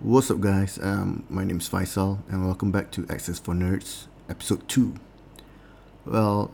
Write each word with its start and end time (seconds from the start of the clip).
What's 0.00 0.30
up, 0.30 0.40
guys? 0.40 0.78
Um, 0.82 1.24
my 1.30 1.44
name 1.44 1.58
is 1.58 1.68
Faisal, 1.68 2.18
and 2.28 2.44
welcome 2.44 2.70
back 2.72 2.90
to 2.90 3.06
Access 3.08 3.38
for 3.38 3.54
Nerds, 3.54 4.08
episode 4.28 4.68
2. 4.68 4.96
Well, 6.04 6.50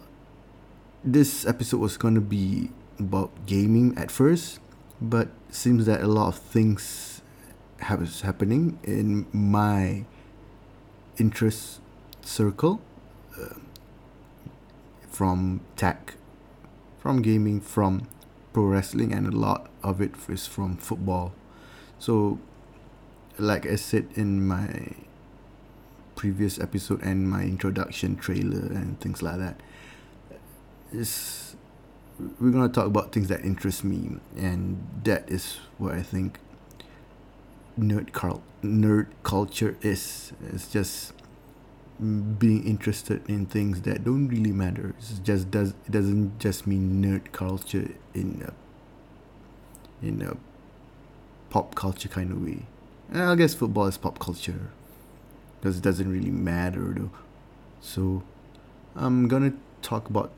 this 1.03 1.47
episode 1.47 1.79
was 1.79 1.97
going 1.97 2.15
to 2.15 2.21
be 2.21 2.71
about 2.99 3.47
gaming 3.47 3.97
at 3.97 4.11
first, 4.11 4.61
but 5.01 5.31
seems 5.49 5.87
that 5.87 6.03
a 6.03 6.07
lot 6.07 6.29
of 6.29 6.39
things 6.39 7.23
have 7.81 8.03
is 8.03 8.21
happening 8.21 8.79
in 8.85 9.27
my 9.33 10.05
interest 11.19 11.81
circle 12.21 12.81
uh, 13.41 13.55
from 15.09 15.63
tech, 15.77 16.15
from 16.99 17.23
gaming, 17.23 17.61
from 17.61 18.07
pro 18.53 18.65
wrestling, 18.65 19.13
and 19.13 19.27
a 19.27 19.37
lot 19.37 19.71
of 19.83 20.01
it 20.01 20.13
is 20.29 20.47
from 20.47 20.77
football. 20.77 21.33
So, 21.99 22.39
like 23.41 23.67
I 23.67 23.77
said 23.77 24.09
in 24.15 24.47
my 24.47 24.93
previous 26.15 26.61
episode 26.61 27.03
and 27.03 27.29
my 27.29 27.43
introduction 27.43 28.17
trailer 28.17 28.67
and 28.67 29.01
things 29.01 29.23
like 29.23 29.39
that, 29.39 29.61
is 30.93 31.57
we're 32.39 32.51
gonna 32.51 32.69
talk 32.69 32.87
about 32.87 33.13
things 33.13 33.29
that 33.29 33.45
interest 33.45 33.85
me, 33.85 34.17
and 34.37 34.87
that 35.05 35.31
is 35.31 35.59
what 35.79 35.95
I 35.95 36.03
think 36.03 36.39
nerd 37.79 38.13
cul- 38.13 38.43
nerd 38.63 39.07
culture 39.23 39.77
is. 39.83 40.33
It's 40.53 40.71
just 40.71 41.15
being 42.39 42.65
interested 42.67 43.29
in 43.29 43.45
things 43.47 43.83
that 43.83 44.05
don't 44.05 44.29
really 44.29 44.53
matter. 44.53 44.95
It 44.99 45.23
just 45.23 45.51
does 45.51 45.71
it 45.87 45.93
doesn't 45.93 46.39
just 46.39 46.67
mean 46.67 47.03
nerd 47.03 47.33
culture 47.33 47.91
in 48.15 48.43
a 48.47 50.07
in 50.07 50.23
a 50.23 50.37
pop 51.51 51.75
culture 51.75 52.09
kind 52.09 52.33
of 52.33 52.43
way. 52.43 52.67
I 53.13 53.35
guess 53.35 53.55
football 53.55 53.87
is 53.87 53.97
pop 53.97 54.19
culture 54.19 54.71
because 55.61 55.79
it 55.79 55.83
doesn't 55.83 56.11
really 56.11 56.31
matter 56.31 56.95
though. 56.97 57.11
So 57.81 58.23
I'm 58.95 59.27
gonna 59.27 59.55
talk 59.83 60.09
about 60.09 60.31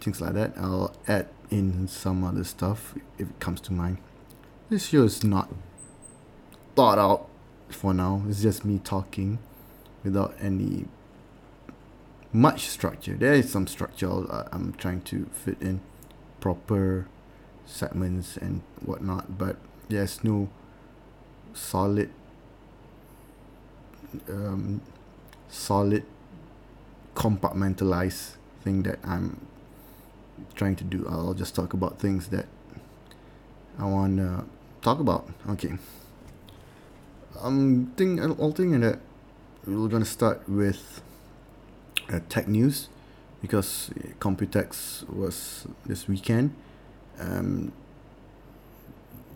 things 0.00 0.20
like 0.20 0.34
that. 0.34 0.52
I'll 0.56 0.94
add 1.08 1.28
in 1.50 1.88
some 1.88 2.22
other 2.22 2.44
stuff 2.44 2.94
if 3.18 3.30
it 3.30 3.40
comes 3.40 3.60
to 3.62 3.72
mind. 3.72 3.98
This 4.68 4.86
show 4.88 5.04
is 5.04 5.24
not 5.24 5.52
thought 6.76 6.98
out 6.98 7.26
for 7.68 7.92
now. 7.92 8.22
It's 8.28 8.42
just 8.42 8.64
me 8.64 8.78
talking 8.78 9.38
without 10.04 10.34
any 10.40 10.86
much 12.32 12.68
structure. 12.68 13.14
There 13.14 13.32
is 13.32 13.50
some 13.50 13.66
structure 13.66 14.08
I'm 14.52 14.74
trying 14.74 15.00
to 15.02 15.26
fit 15.32 15.60
in 15.60 15.80
proper 16.40 17.08
segments 17.66 18.36
and 18.36 18.62
whatnot, 18.84 19.36
but 19.36 19.56
there's 19.88 20.22
no 20.22 20.48
solid 21.58 22.10
um, 24.28 24.80
solid 25.48 26.04
compartmentalized 27.14 28.36
thing 28.62 28.82
that 28.84 28.98
I'm 29.04 29.46
trying 30.54 30.76
to 30.76 30.84
do. 30.84 31.06
I'll 31.08 31.34
just 31.34 31.54
talk 31.54 31.72
about 31.74 31.98
things 31.98 32.28
that 32.28 32.46
I 33.78 33.84
want 33.84 34.18
to 34.18 34.44
talk 34.82 35.00
about. 35.00 35.28
Okay. 35.50 35.74
I'm 37.40 37.86
think 37.96 38.20
I'll 38.20 38.52
that 38.80 39.00
we're 39.66 39.88
gonna 39.88 40.04
start 40.04 40.48
with 40.48 41.02
uh, 42.10 42.20
tech 42.28 42.48
news 42.48 42.88
because 43.42 43.90
Computex 44.18 45.08
was 45.08 45.66
this 45.86 46.08
weekend. 46.08 46.54
Um, 47.20 47.72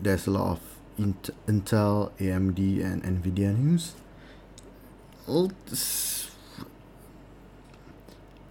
there's 0.01 0.27
a 0.27 0.31
lot 0.31 0.51
of 0.51 0.72
Intel, 0.97 2.11
AMD, 2.19 2.83
and 2.83 3.03
Nvidia 3.03 3.57
news. 3.57 3.93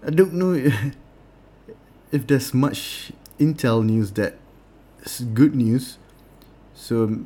I 0.05 0.11
don't 0.11 0.33
know 0.35 0.53
if 2.13 2.27
there's 2.27 2.55
much 2.55 3.13
Intel 3.39 3.85
news 3.85 4.13
that 4.13 4.39
is 5.05 5.21
good 5.35 5.55
news. 5.55 5.99
So 6.75 7.25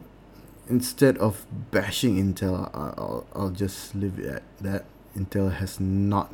instead 0.69 1.16
of 1.19 1.47
bashing 1.71 2.16
Intel, 2.16 2.71
I'll, 2.75 3.27
I'll 3.34 3.50
just 3.50 3.94
leave 3.94 4.19
it 4.19 4.27
at 4.27 4.43
that. 4.60 4.84
Intel 5.16 5.53
has 5.54 5.81
not 5.81 6.31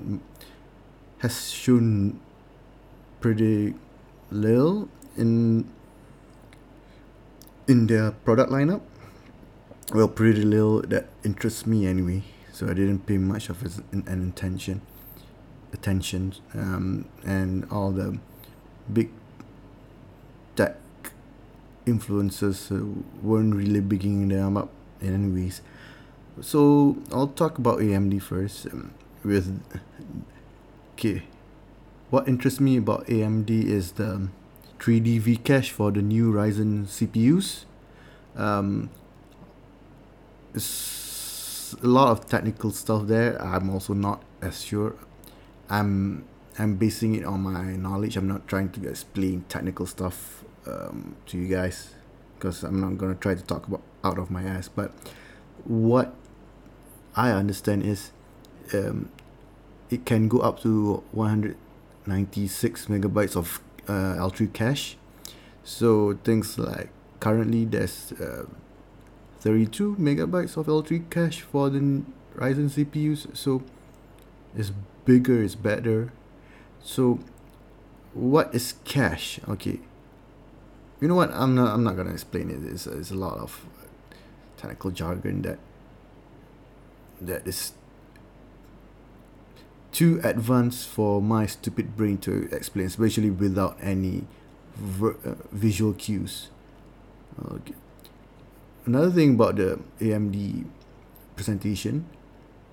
has 1.19 1.53
shown 1.53 2.19
pretty 3.21 3.75
little 4.33 4.89
in 5.17 5.69
in 7.69 7.87
their 7.87 8.11
product 8.11 8.51
lineup. 8.51 8.81
Well, 9.95 10.09
pretty 10.09 10.43
little 10.43 10.83
that 10.83 11.09
interests 11.25 11.67
me 11.67 11.87
anyway. 11.87 12.23
So 12.53 12.69
I 12.69 12.75
didn't 12.75 13.07
pay 13.07 13.19
much 13.19 13.49
of 13.49 13.63
an, 13.93 14.33
attention, 14.35 14.83
attention, 15.73 16.35
um, 16.55 17.07
and 17.25 17.67
all 17.71 17.91
the 17.91 18.19
big 18.93 19.11
tech 20.55 20.77
influencers 21.87 22.71
uh, 22.71 23.03
weren't 23.23 23.55
really 23.55 23.81
bigging 23.81 24.29
them 24.29 24.57
up 24.57 24.71
in 25.01 25.15
any 25.15 25.33
ways. 25.33 25.63
So 26.41 26.99
I'll 27.11 27.29
talk 27.29 27.59
about 27.59 27.79
AMD 27.79 28.21
first. 28.23 28.67
Um, 28.67 28.93
with 29.25 29.63
okay, 30.95 31.23
what 32.11 32.29
interests 32.29 32.61
me 32.61 32.77
about 32.77 33.07
AMD 33.07 33.51
is 33.51 33.93
the 33.93 34.29
3D 34.83 35.21
V-Cache 35.21 35.71
for 35.71 35.93
the 35.93 36.03
new 36.03 36.33
Ryzen 36.33 36.87
CPUs. 36.87 37.67
Um, 38.35 38.91
it's 40.53 41.77
a 41.81 41.87
lot 41.87 42.09
of 42.09 42.27
technical 42.27 42.73
stuff 42.73 43.07
there. 43.07 43.41
I'm 43.41 43.71
also 43.71 43.95
not 43.95 44.25
as 44.41 44.65
sure. 44.65 44.97
I'm 45.71 46.25
I'm 46.59 46.75
basing 46.75 47.15
it 47.15 47.25
on 47.25 47.43
my 47.43 47.77
knowledge. 47.77 48.17
I'm 48.17 48.27
not 48.27 48.49
trying 48.49 48.71
to 48.71 48.89
explain 48.89 49.45
technical 49.49 49.87
stuff 49.87 50.45
um, 50.67 51.15
to 51.27 51.39
you 51.39 51.47
guys 51.47 51.95
because 52.35 52.65
I'm 52.65 52.81
not 52.81 52.99
gonna 52.99 53.15
try 53.15 53.37
to 53.37 53.43
talk 53.43 53.69
about 53.69 53.83
out 54.03 54.19
of 54.19 54.33
my 54.33 54.43
ass. 54.43 54.67
But 54.69 54.93
what 55.65 56.13
I 57.15 57.31
understand 57.31 57.85
is 57.85 58.11
um, 58.75 59.11
it 59.91 60.05
can 60.05 60.27
go 60.27 60.41
up 60.41 60.61
to 60.63 61.05
196 61.13 62.87
megabytes 62.87 63.37
of 63.37 63.61
uh, 63.89 64.17
L3 64.17 64.53
cache. 64.53 64.97
So 65.65 66.19
things 66.25 66.59
like 66.59 66.91
currently 67.21 67.65
there's 67.65 68.13
uh, 68.13 68.47
32 69.41 69.97
megabytes 69.97 70.57
of 70.57 70.67
L3 70.67 71.09
cache 71.11 71.41
for 71.41 71.71
the 71.71 72.03
Ryzen 72.37 72.71
CPUs. 72.71 73.37
So 73.37 73.63
it's 74.57 74.73
bigger, 75.05 75.43
it's 75.43 75.55
better. 75.55 76.13
So 76.83 77.21
what 78.15 78.55
is 78.55 78.75
cache? 78.85 79.41
Okay. 79.49 79.81
You 81.01 81.09
know 81.09 81.17
what? 81.17 81.33
I'm 81.33 81.55
not. 81.55 81.75
I'm 81.75 81.83
not 81.83 81.97
gonna 81.97 82.13
explain 82.13 82.49
it. 82.49 82.63
It's, 82.65 82.87
it's 82.87 83.11
a 83.11 83.17
lot 83.17 83.39
of 83.39 83.67
technical 84.57 84.93
jargon 84.93 85.43
that 85.43 85.59
that 87.21 87.47
is 87.47 87.73
too 89.93 90.21
advanced 90.25 90.89
for 90.89 91.21
my 91.21 91.47
stupid 91.47 91.97
brain 91.97 92.19
to 92.19 92.49
explain, 92.51 92.87
especially 92.87 93.31
without 93.31 93.77
any 93.81 94.25
ver- 94.75 95.17
uh, 95.25 95.35
visual 95.53 95.93
cues. 95.93 96.49
Okay. 97.39 97.75
Another 98.87 99.11
thing 99.11 99.35
about 99.35 99.57
the 99.57 99.79
AMD 100.01 100.65
presentation, 101.37 102.07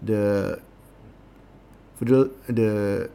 the 0.02 0.60
for 1.98 2.06
the 2.06 2.32
the 2.48 3.10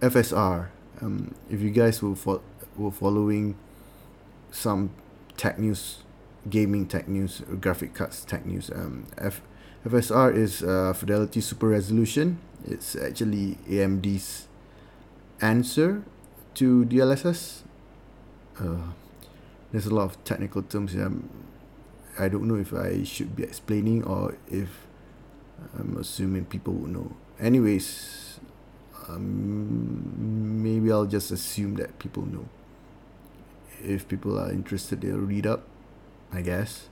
FSR. 0.00 0.68
Um, 1.00 1.34
if 1.50 1.60
you 1.60 1.70
guys 1.70 2.00
were 2.02 2.14
fo- 2.14 2.42
were 2.76 2.92
following 2.92 3.56
some 4.52 4.90
tech 5.36 5.58
news, 5.58 6.04
gaming 6.48 6.86
tech 6.86 7.08
news, 7.08 7.42
graphic 7.60 7.94
cards 7.94 8.24
tech 8.24 8.46
news, 8.46 8.70
um, 8.70 9.06
F 9.18 9.40
FSR 9.84 10.36
is 10.36 10.62
uh, 10.62 10.92
Fidelity 10.92 11.40
Super 11.40 11.68
Resolution. 11.68 12.38
It's 12.66 12.96
actually 12.96 13.58
AMD's 13.68 14.48
answer 15.40 16.04
to 16.54 16.84
DLSS. 16.84 17.62
Uh, 18.58 18.92
there's 19.72 19.86
a 19.86 19.94
lot 19.94 20.04
of 20.04 20.24
technical 20.24 20.62
terms 20.62 20.92
here. 20.92 21.10
I 22.18 22.28
don't 22.28 22.44
know 22.44 22.56
if 22.56 22.72
I 22.74 23.02
should 23.04 23.34
be 23.34 23.42
explaining 23.42 24.04
or 24.04 24.36
if 24.50 24.86
I'm 25.78 25.96
assuming 25.96 26.44
people 26.44 26.74
would 26.74 26.90
know. 26.90 27.16
Anyways, 27.40 28.38
um, 29.08 30.62
maybe 30.62 30.92
I'll 30.92 31.06
just 31.06 31.30
assume 31.30 31.74
that 31.76 31.98
people 31.98 32.26
know. 32.26 32.46
If 33.82 34.06
people 34.06 34.38
are 34.38 34.50
interested, 34.50 35.00
they'll 35.00 35.18
read 35.18 35.46
up, 35.46 35.64
I 36.32 36.42
guess. 36.42 36.88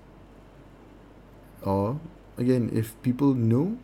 Or 1.63 2.01
again, 2.37 2.71
if 2.73 3.01
people 3.03 3.35
know, 3.35 3.79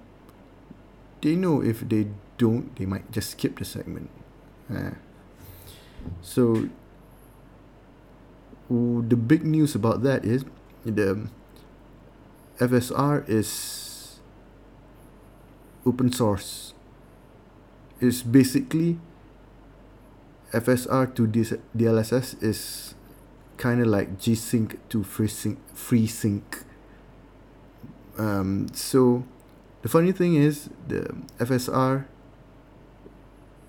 they 1.22 1.34
know. 1.34 1.62
If 1.62 1.80
they 1.80 2.08
don't, 2.38 2.74
they 2.76 2.86
might 2.86 3.10
just 3.10 3.30
skip 3.30 3.58
the 3.58 3.64
segment. 3.64 4.10
Uh, 4.70 4.90
so 6.22 6.68
the 8.68 9.16
big 9.16 9.44
news 9.44 9.74
about 9.74 10.02
that 10.02 10.24
is 10.24 10.44
the 10.84 11.28
FSR 12.58 13.28
is 13.28 14.18
open 15.84 16.12
source. 16.12 16.74
It's 18.00 18.22
basically 18.22 18.98
FSR 20.52 21.14
to 21.14 21.26
DLSS 21.76 22.42
is 22.42 22.94
kind 23.56 23.80
of 23.80 23.86
like 23.86 24.18
G-Sync 24.18 24.88
to 24.88 24.98
FreeSync. 24.98 25.56
FreeSync. 25.74 26.64
Um, 28.18 28.68
so 28.72 29.24
the 29.82 29.88
funny 29.88 30.12
thing 30.12 30.34
is 30.34 30.70
the 30.88 31.14
FSR 31.38 32.06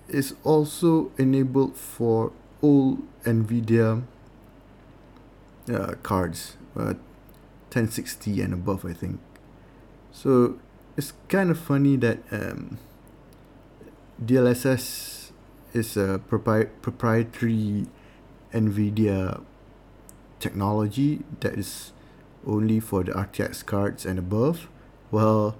is 0.08 0.34
also 0.42 1.12
enabled 1.18 1.76
for 1.76 2.32
all 2.62 2.98
NVIDIA 3.24 4.02
uh, 5.72 5.94
cards, 6.02 6.56
uh, 6.74 6.94
1060 7.70 8.40
and 8.40 8.54
above, 8.54 8.84
I 8.84 8.94
think. 8.94 9.20
So 10.10 10.58
it's 10.96 11.12
kind 11.28 11.50
of 11.50 11.58
funny 11.58 11.96
that 11.96 12.18
um, 12.30 12.78
DLSS 14.24 15.30
is 15.72 15.96
a 15.96 16.20
propri- 16.28 16.70
proprietary 16.82 17.86
NVIDIA 18.52 19.42
technology 20.40 21.20
that 21.40 21.54
is 21.54 21.92
only 22.46 22.80
for 22.80 23.04
the 23.04 23.12
RTX 23.12 23.64
cards 23.66 24.06
and 24.06 24.18
above, 24.18 24.68
while 25.10 25.56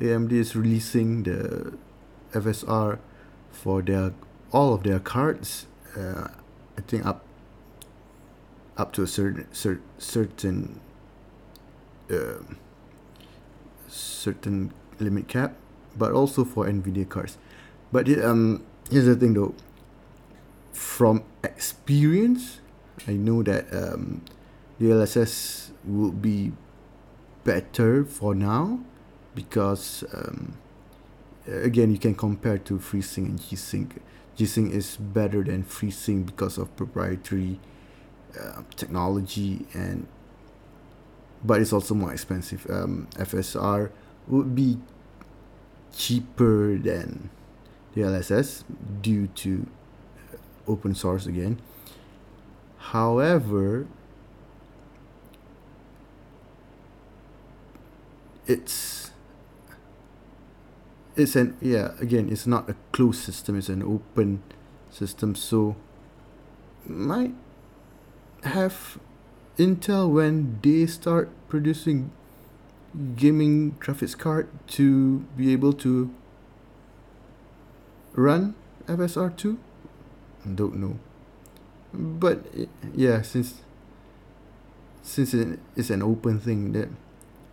AMD 0.00 0.32
is 0.32 0.56
releasing 0.56 1.22
the 1.22 1.72
FSR 2.32 2.98
for 3.52 3.82
their 3.82 4.12
all 4.52 4.74
of 4.74 4.82
their 4.82 4.98
cards. 4.98 5.66
Uh, 5.96 6.28
I 6.76 6.80
think 6.86 7.06
up 7.06 7.24
up 8.76 8.92
to 8.94 9.02
a 9.02 9.06
certain 9.06 9.46
cer- 9.52 9.80
certain 9.98 10.80
uh, 12.10 12.42
certain 13.88 14.72
limit 14.98 15.28
cap, 15.28 15.54
but 15.96 16.12
also 16.12 16.44
for 16.44 16.66
Nvidia 16.66 17.08
cards. 17.08 17.38
But 17.92 18.08
um, 18.22 18.64
here's 18.90 19.06
the 19.06 19.14
thing 19.14 19.34
though. 19.34 19.54
From 20.72 21.22
experience, 21.44 22.58
I 23.06 23.12
know 23.12 23.44
that 23.44 23.72
um, 23.72 24.22
DLSS 24.80 25.70
will 25.84 26.10
be 26.10 26.50
better 27.44 28.04
for 28.04 28.34
now 28.34 28.80
because 29.34 30.04
um, 30.14 30.56
again 31.46 31.90
you 31.90 31.98
can 31.98 32.14
compare 32.14 32.58
to 32.58 32.78
FreeSync 32.78 33.26
and 33.26 33.40
G-Sync. 33.40 34.00
G-Sync 34.36 34.72
is 34.72 34.96
better 34.96 35.42
than 35.42 35.64
FreeSync 35.64 36.26
because 36.26 36.58
of 36.58 36.74
proprietary 36.76 37.60
uh, 38.40 38.62
technology 38.76 39.66
and 39.74 40.06
but 41.44 41.60
it's 41.60 41.72
also 41.72 41.94
more 41.94 42.12
expensive. 42.12 42.66
Um, 42.70 43.06
FSR 43.16 43.90
would 44.28 44.54
be 44.54 44.78
cheaper 45.94 46.78
than 46.78 47.28
DLSS 47.94 48.64
due 49.02 49.26
to 49.28 49.66
open 50.66 50.94
source 50.94 51.26
again. 51.26 51.60
However, 52.78 53.86
it's 58.46 59.10
it's 61.16 61.36
an 61.36 61.56
yeah 61.60 61.92
again 62.00 62.28
it's 62.28 62.46
not 62.46 62.68
a 62.68 62.74
closed 62.92 63.22
system 63.22 63.56
it's 63.56 63.68
an 63.68 63.82
open 63.82 64.42
system. 64.90 65.34
So 65.34 65.76
might 66.86 67.34
have 68.42 68.98
Intel 69.58 70.10
when 70.10 70.58
they 70.62 70.86
start 70.86 71.30
producing 71.48 72.10
gaming 73.16 73.72
graphics 73.80 74.16
card 74.16 74.48
to 74.68 75.20
be 75.36 75.52
able 75.52 75.72
to 75.72 76.14
run 78.14 78.54
FSR2 78.86 79.58
don't 80.54 80.76
know. 80.76 80.98
But 81.92 82.44
yeah 82.94 83.22
since 83.22 83.62
since 85.02 85.34
it's 85.34 85.90
an 85.90 86.02
open 86.02 86.38
thing 86.40 86.72
that 86.72 86.88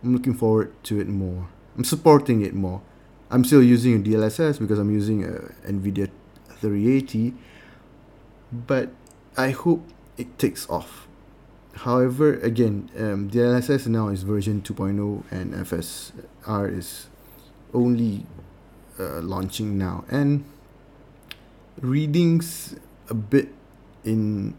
I'm 0.02 0.12
looking 0.12 0.34
forward 0.34 0.72
to 0.84 1.00
it 1.00 1.08
more. 1.08 1.48
I'm 1.76 1.84
supporting 1.84 2.42
it 2.42 2.54
more 2.54 2.82
I'm 3.32 3.44
still 3.44 3.62
using 3.62 4.04
DLSS 4.04 4.58
because 4.58 4.78
I'm 4.78 4.90
using 4.90 5.24
a 5.24 5.32
NVIDIA 5.66 6.10
3080 6.60 7.32
but 8.52 8.90
I 9.38 9.50
hope 9.50 9.88
it 10.18 10.38
takes 10.38 10.68
off. 10.68 11.08
However 11.76 12.34
again 12.34 12.90
um, 12.98 13.30
DLSS 13.30 13.86
now 13.86 14.08
is 14.08 14.22
version 14.22 14.60
2.0 14.60 15.24
and 15.30 15.54
FSR 15.54 16.76
is 16.76 17.08
only 17.72 18.26
uh, 19.00 19.22
launching 19.22 19.78
now. 19.78 20.04
And 20.10 20.44
readings 21.80 22.76
a 23.08 23.14
bit 23.14 23.48
in 24.04 24.52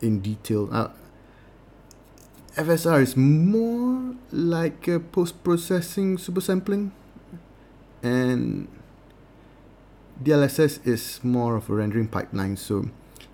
in 0.00 0.20
detail. 0.20 0.70
Uh, 0.72 0.88
FSR 2.56 3.02
is 3.02 3.14
more 3.14 4.14
like 4.32 4.88
a 4.88 4.98
post-processing 4.98 6.16
super 6.16 6.40
sampling 6.40 6.92
and 8.02 8.68
DLSS 10.22 10.86
is 10.86 11.20
more 11.22 11.56
of 11.56 11.70
a 11.70 11.74
rendering 11.74 12.08
pipeline 12.08 12.56
so 12.56 12.84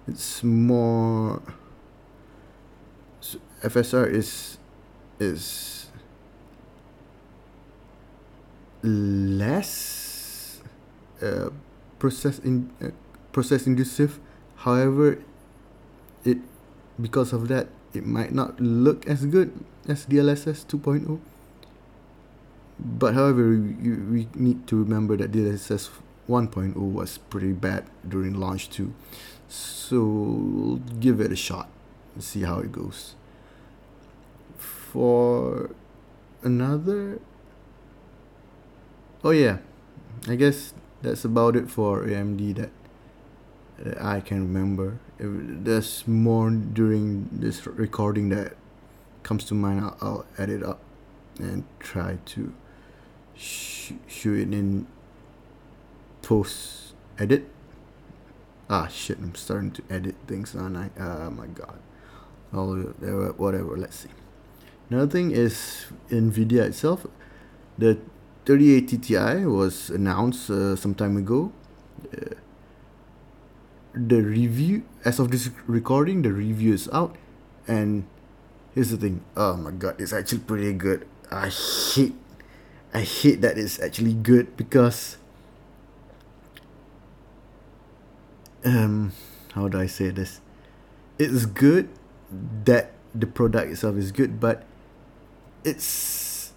it's 0.07 0.43
more 0.45 1.43
so 3.21 3.39
FSR 3.63 4.11
is 4.11 4.59
is 5.19 5.89
less 8.83 10.63
uh, 11.23 11.51
process 11.99 12.39
in 12.39 12.71
uh, 12.81 12.91
process 13.33 13.67
inducive. 13.67 14.19
However 14.57 15.19
it 16.25 16.39
because 17.01 17.33
of 17.33 17.49
that 17.49 17.69
it 17.95 18.07
might 18.07 18.33
not 18.33 18.61
look 18.61 19.07
as 19.07 19.27
good 19.27 19.53
as 19.89 20.07
DLSS 20.07 20.67
2.0 20.67 21.21
but 22.79 23.15
however 23.15 23.51
we, 23.51 23.93
we 23.93 24.29
need 24.35 24.67
to 24.67 24.77
remember 24.77 25.17
that 25.17 25.33
DLSS 25.33 25.91
1.0 26.29 26.75
was 26.77 27.19
pretty 27.19 27.53
bad 27.53 27.85
during 28.07 28.35
launch 28.35 28.69
too. 28.69 28.95
So 29.49 30.81
give 30.99 31.21
it 31.21 31.33
a 31.33 31.37
shot 31.37 31.69
and 32.15 32.23
see 32.23 32.43
how 32.43 32.59
it 32.59 32.73
goes. 32.73 33.15
For 34.59 35.71
another 36.43 37.21
oh 39.25 39.31
yeah 39.31 39.59
i 40.29 40.37
guess 40.37 40.75
that's 41.03 41.25
about 41.25 41.57
it 41.57 41.69
for 41.69 42.05
amd 42.05 42.55
that, 42.55 42.71
that 43.79 44.01
i 44.01 44.21
can 44.21 44.41
remember. 44.41 44.99
If 45.19 45.31
there's 45.65 46.07
more 46.07 46.51
during 46.51 47.29
this 47.33 47.67
recording 47.67 48.29
that 48.29 48.55
comes 49.23 49.45
to 49.47 49.55
mind 49.55 49.81
i'll, 49.81 49.97
I'll 50.01 50.27
add 50.39 50.51
it 50.51 50.63
up 50.63 50.81
and 51.39 51.65
try 51.81 52.19
to 52.27 52.53
sh- 53.37 53.93
shoot 54.07 54.49
it 54.49 54.55
in 54.55 54.87
post 56.23 56.95
edit? 57.19 57.49
Ah 58.69 58.89
shit 58.89 59.19
i'm 59.19 59.35
starting 59.35 59.71
to 59.71 59.83
edit 59.89 60.17
things 60.27 60.55
and 60.55 60.77
i 60.77 60.91
oh 60.99 61.31
my 61.31 61.47
god. 61.47 61.79
Oh 62.53 62.75
whatever 63.37 63.77
let's 63.77 63.97
see. 63.97 64.11
Another 64.91 65.11
thing 65.11 65.31
is 65.31 65.87
nvidia 66.11 66.65
itself. 66.65 67.07
The 67.79 67.99
3080 68.47 68.99
ti 68.99 69.45
was 69.45 69.91
announced 69.91 70.51
uh, 70.51 70.77
some 70.77 70.95
time 70.95 71.17
ago. 71.17 71.53
Uh, 72.13 72.35
the 73.95 74.21
review 74.23 74.85
as 75.05 75.19
of 75.19 75.31
this 75.31 75.51
recording 75.67 76.23
the 76.23 76.33
review 76.33 76.75
is 76.75 76.89
out. 76.93 77.17
And 77.69 78.07
here's 78.75 78.91
the 78.91 78.97
thing. 78.97 79.23
Oh 79.37 79.57
my 79.57 79.71
god 79.71 80.01
it's 80.01 80.13
actually 80.13 80.41
pretty 80.41 80.73
good. 80.73 81.07
I 81.31 81.49
hate 81.51 82.15
i 82.97 83.01
hate 83.01 83.41
that 83.43 83.59
it's 83.59 83.79
actually 83.79 84.15
good 84.15 84.57
because 84.57 85.19
um 88.65 89.13
how 89.57 89.69
do 89.69 89.81
I 89.81 89.87
say 89.87 90.11
this? 90.11 90.43
It's 91.19 91.47
good 91.47 91.89
that 92.67 92.93
the 93.15 93.27
product 93.27 93.73
itself 93.73 93.97
is 93.97 94.13
good, 94.13 94.39
but 94.39 94.65
it's 95.65 96.53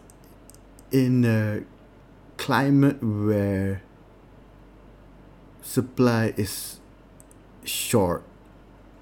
in 0.92 1.24
a 1.24 1.64
climate 2.36 3.02
where 3.02 3.82
supply 5.62 6.34
is 6.36 6.82
short 7.64 8.24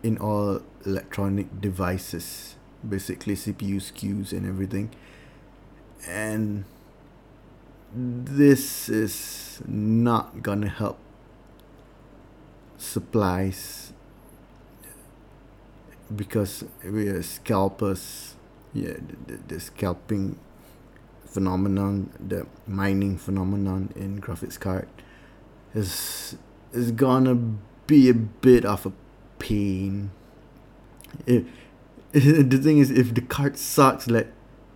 in 0.03 0.19
all 0.19 0.61
electronic 0.85 1.59
devices, 1.59 2.55
basically 2.87 3.33
CPU 3.33 3.77
SKUs 3.81 4.31
and 4.31 4.45
everything. 4.45 4.91
And 6.07 6.65
this 7.93 8.89
is 8.89 9.61
not 9.67 10.41
gonna 10.41 10.69
help 10.69 10.99
supplies 12.77 13.93
because 16.15 16.63
we 16.83 17.07
are 17.07 17.21
scalpers 17.21 18.35
yeah 18.73 18.93
the, 18.93 19.33
the, 19.33 19.39
the 19.47 19.59
scalping 19.59 20.37
phenomenon, 21.37 22.09
the 22.19 22.47
mining 22.65 23.15
phenomenon 23.15 23.93
in 23.95 24.19
graphics 24.19 24.59
card, 24.59 24.87
is 25.75 26.35
is 26.73 26.91
gonna 26.91 27.35
be 27.85 28.09
a 28.09 28.13
bit 28.13 28.65
of 28.65 28.85
a 28.85 28.91
pain. 29.39 30.11
If, 31.25 31.43
the 32.11 32.57
thing 32.57 32.79
is, 32.79 32.89
if 32.89 33.13
the 33.13 33.21
card 33.21 33.57
sucks, 33.57 34.09
like 34.09 34.31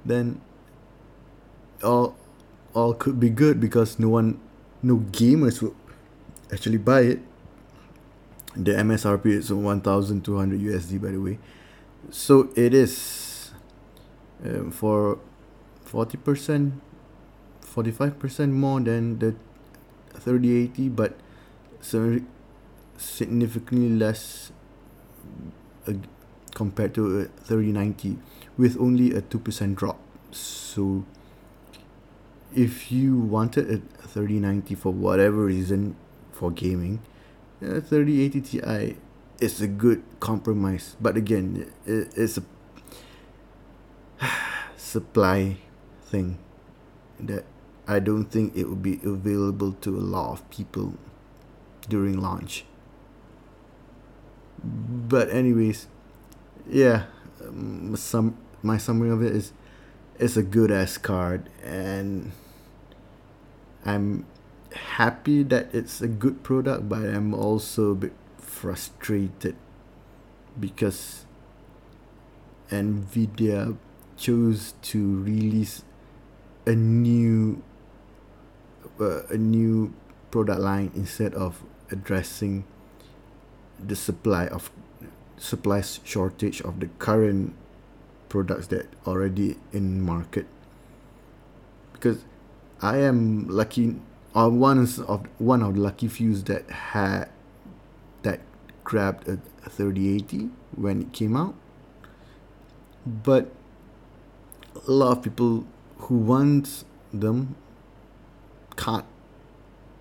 then 0.06 0.42
all 1.84 2.16
all 2.74 2.94
could 2.94 3.20
be 3.20 3.30
good 3.30 3.60
because 3.60 4.00
no 4.00 4.10
one, 4.10 4.40
no 4.82 4.98
gamers 4.98 5.62
will 5.62 5.76
actually 6.52 6.78
buy 6.78 7.02
it. 7.02 7.20
The 8.56 8.74
MSRP 8.74 9.26
is 9.28 9.52
one 9.54 9.82
thousand 9.82 10.26
two 10.26 10.38
hundred 10.38 10.62
USD, 10.62 11.02
by 11.02 11.12
the 11.12 11.22
way. 11.22 11.40
So 12.10 12.50
it 12.56 12.74
is 12.74 13.52
um, 14.44 14.72
for 14.72 15.20
forty 15.84 16.18
percent, 16.18 16.74
forty 17.62 17.92
five 17.92 18.20
percent 18.20 18.52
more 18.52 18.82
than 18.82 19.20
the 19.20 19.36
thirty 20.14 20.64
eighty, 20.64 20.90
but 20.90 21.18
significantly 22.98 23.90
less 23.90 24.52
uh, 25.88 25.94
compared 26.54 26.94
to 26.96 27.22
a 27.22 27.26
thirty 27.26 27.72
ninety, 27.72 28.18
with 28.58 28.78
only 28.80 29.14
a 29.14 29.22
two 29.22 29.40
percent 29.40 29.78
drop. 29.78 30.00
So 30.32 31.06
if 32.54 32.92
you 32.92 33.18
wanted 33.18 33.70
a 33.70 34.08
3090 34.08 34.76
for 34.76 34.92
whatever 34.92 35.46
reason 35.46 35.96
for 36.32 36.52
gaming, 36.52 37.02
a 37.62 37.82
3080 37.82 38.42
Ti 38.42 38.98
is 39.40 39.62
a 39.62 39.68
good 39.68 40.04
compromise. 40.20 40.96
But 41.00 41.18
again, 41.18 41.72
it, 41.86 42.14
it's 42.16 42.38
a 42.38 42.44
supply 44.78 45.58
thing 46.04 46.38
that 47.20 47.46
I 47.88 48.00
don't 48.00 48.26
think 48.26 48.56
it 48.56 48.68
will 48.68 48.76
be 48.76 49.00
available 49.04 49.74
to 49.82 49.98
a 49.98 50.02
lot 50.02 50.32
of 50.32 50.50
people 50.50 50.96
during 51.90 52.20
launch. 52.20 52.66
But 54.64 55.30
anyways, 55.30 55.88
yeah, 56.70 57.06
um, 57.44 57.96
some 57.96 58.38
my 58.62 58.78
summary 58.78 59.10
of 59.10 59.24
it 59.24 59.36
is 59.36 59.54
it's 60.22 60.38
a 60.38 60.44
good 60.44 60.70
ass 60.70 61.00
card 61.00 61.50
and 61.64 62.32
I'm 63.84 64.28
happy 64.74 65.42
that 65.44 65.74
it's 65.74 66.00
a 66.00 66.08
good 66.08 66.44
product, 66.44 66.88
but 66.88 67.00
I'm 67.00 67.34
also 67.34 67.92
a 67.92 67.96
bit 67.96 68.14
frustrated 68.38 69.56
because 70.60 71.26
Nvidia 72.70 73.76
chose 74.16 74.76
to 74.84 75.24
release 75.24 75.84
a 76.68 76.76
new 76.76 77.64
uh, 79.00 79.24
a 79.24 79.38
new 79.38 79.92
product 80.30 80.62
line 80.62 80.92
instead 80.94 81.34
of 81.34 81.64
addressing 81.90 82.64
the 83.84 83.96
supply 83.96 84.46
of 84.46 84.70
supply 85.38 85.82
shortage 85.82 86.62
of 86.62 86.80
the 86.80 86.86
current 87.00 87.56
products 88.32 88.68
that 88.68 88.88
already 89.06 89.58
in 89.74 90.02
market. 90.02 90.48
Because 91.92 92.24
I 92.82 93.00
am 93.00 93.46
lucky 93.50 93.98
or 94.34 94.50
one 94.50 94.80
of 94.80 95.28
one 95.38 95.62
of 95.62 95.76
the 95.76 95.82
lucky 95.82 96.08
few 96.08 96.34
that 96.36 96.70
had 96.72 97.28
that 98.22 98.40
grabbed 98.86 99.28
a 99.28 99.38
3080 99.70 100.50
when 100.78 101.02
it 101.02 101.12
came 101.12 101.36
out. 101.36 101.56
But 103.06 103.52
a 104.88 104.92
lot 104.92 105.18
of 105.18 105.24
people 105.24 105.68
who 105.98 106.16
want 106.16 106.86
them 107.12 107.58
can't 108.78 109.06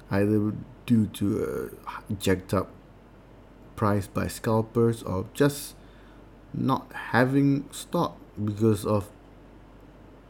either 0.08 0.54
due 0.86 1.06
to 1.06 1.72
a 2.08 2.12
jacked 2.14 2.54
up 2.54 2.70
price 3.74 4.06
by 4.06 4.28
scalpers 4.28 5.02
or 5.02 5.26
just 5.34 5.74
not 6.52 6.92
having 6.92 7.64
stock 7.70 8.16
because 8.42 8.84
of 8.84 9.08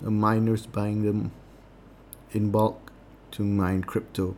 the 0.01 0.11
miners 0.11 0.67
buying 0.67 1.05
them 1.05 1.33
in 2.33 2.51
bulk 2.51 2.93
to 3.33 3.43
mine 3.43 3.85
crypto. 3.85 4.37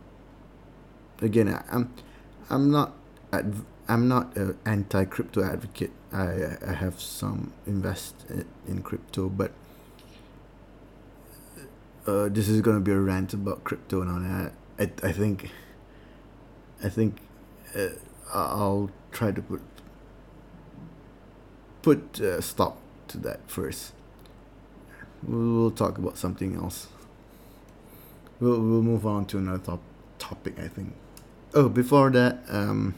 Again, 1.21 1.59
I'm 1.71 1.93
I'm 2.49 2.71
not 2.71 2.93
adv- 3.31 3.65
I'm 3.87 4.07
not 4.07 4.35
an 4.35 4.57
anti 4.65 5.05
crypto 5.05 5.43
advocate. 5.43 5.91
I 6.11 6.57
I 6.65 6.73
have 6.73 6.99
some 6.99 7.53
invest 7.65 8.15
in 8.67 8.81
crypto, 8.81 9.29
but 9.29 9.51
uh, 12.05 12.29
this 12.29 12.49
is 12.49 12.61
gonna 12.61 12.79
be 12.79 12.91
a 12.91 12.99
rant 12.99 13.33
about 13.33 13.63
crypto 13.63 14.01
and 14.01 14.25
I 14.25 14.51
I, 14.79 14.91
I 15.03 15.11
think 15.11 15.49
I 16.83 16.89
think 16.89 17.19
uh, 17.75 17.89
I'll 18.33 18.91
try 19.11 19.31
to 19.31 19.41
put 19.41 19.61
put 21.83 22.19
a 22.19 22.41
stop 22.41 22.79
to 23.09 23.19
that 23.19 23.39
first. 23.47 23.93
We'll 25.21 25.71
talk 25.71 25.99
about 25.99 26.17
something 26.17 26.55
else 26.55 26.87
we'll 28.43 28.59
we'll 28.59 28.81
move 28.81 29.05
on 29.05 29.25
to 29.25 29.37
another 29.37 29.63
top, 29.63 29.81
topic. 30.19 30.59
I 30.59 30.67
think. 30.67 30.93
Oh, 31.53 31.69
before 31.69 32.09
that, 32.11 32.43
um, 32.49 32.95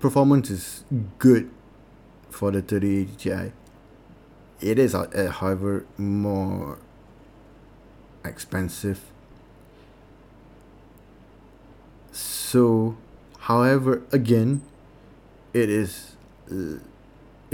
performance 0.00 0.50
is 0.50 0.84
good 1.18 1.50
for 2.30 2.50
the 2.50 2.62
3080 2.62 3.16
Ti. 3.16 3.52
It 4.60 4.78
is, 4.78 4.94
uh, 4.94 5.32
however, 5.40 5.84
more 5.96 6.78
expensive. 8.24 9.00
So, 12.12 12.96
however, 13.40 14.02
again, 14.12 14.62
it 15.52 15.68
is. 15.68 16.16
Uh, 16.50 16.78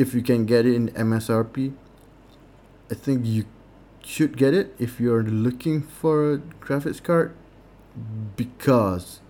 if 0.01 0.15
you 0.15 0.23
can 0.23 0.47
get 0.47 0.65
it 0.65 0.75
in 0.75 0.89
MSRP, 0.89 1.75
I 2.91 2.95
think 2.95 3.27
you 3.27 3.45
should 4.03 4.39
get 4.39 4.55
it 4.55 4.75
if 4.79 4.99
you're 4.99 5.23
looking 5.23 5.83
for 5.83 6.33
a 6.33 6.39
graphics 6.39 7.03
card 7.03 7.37
because 8.35 9.21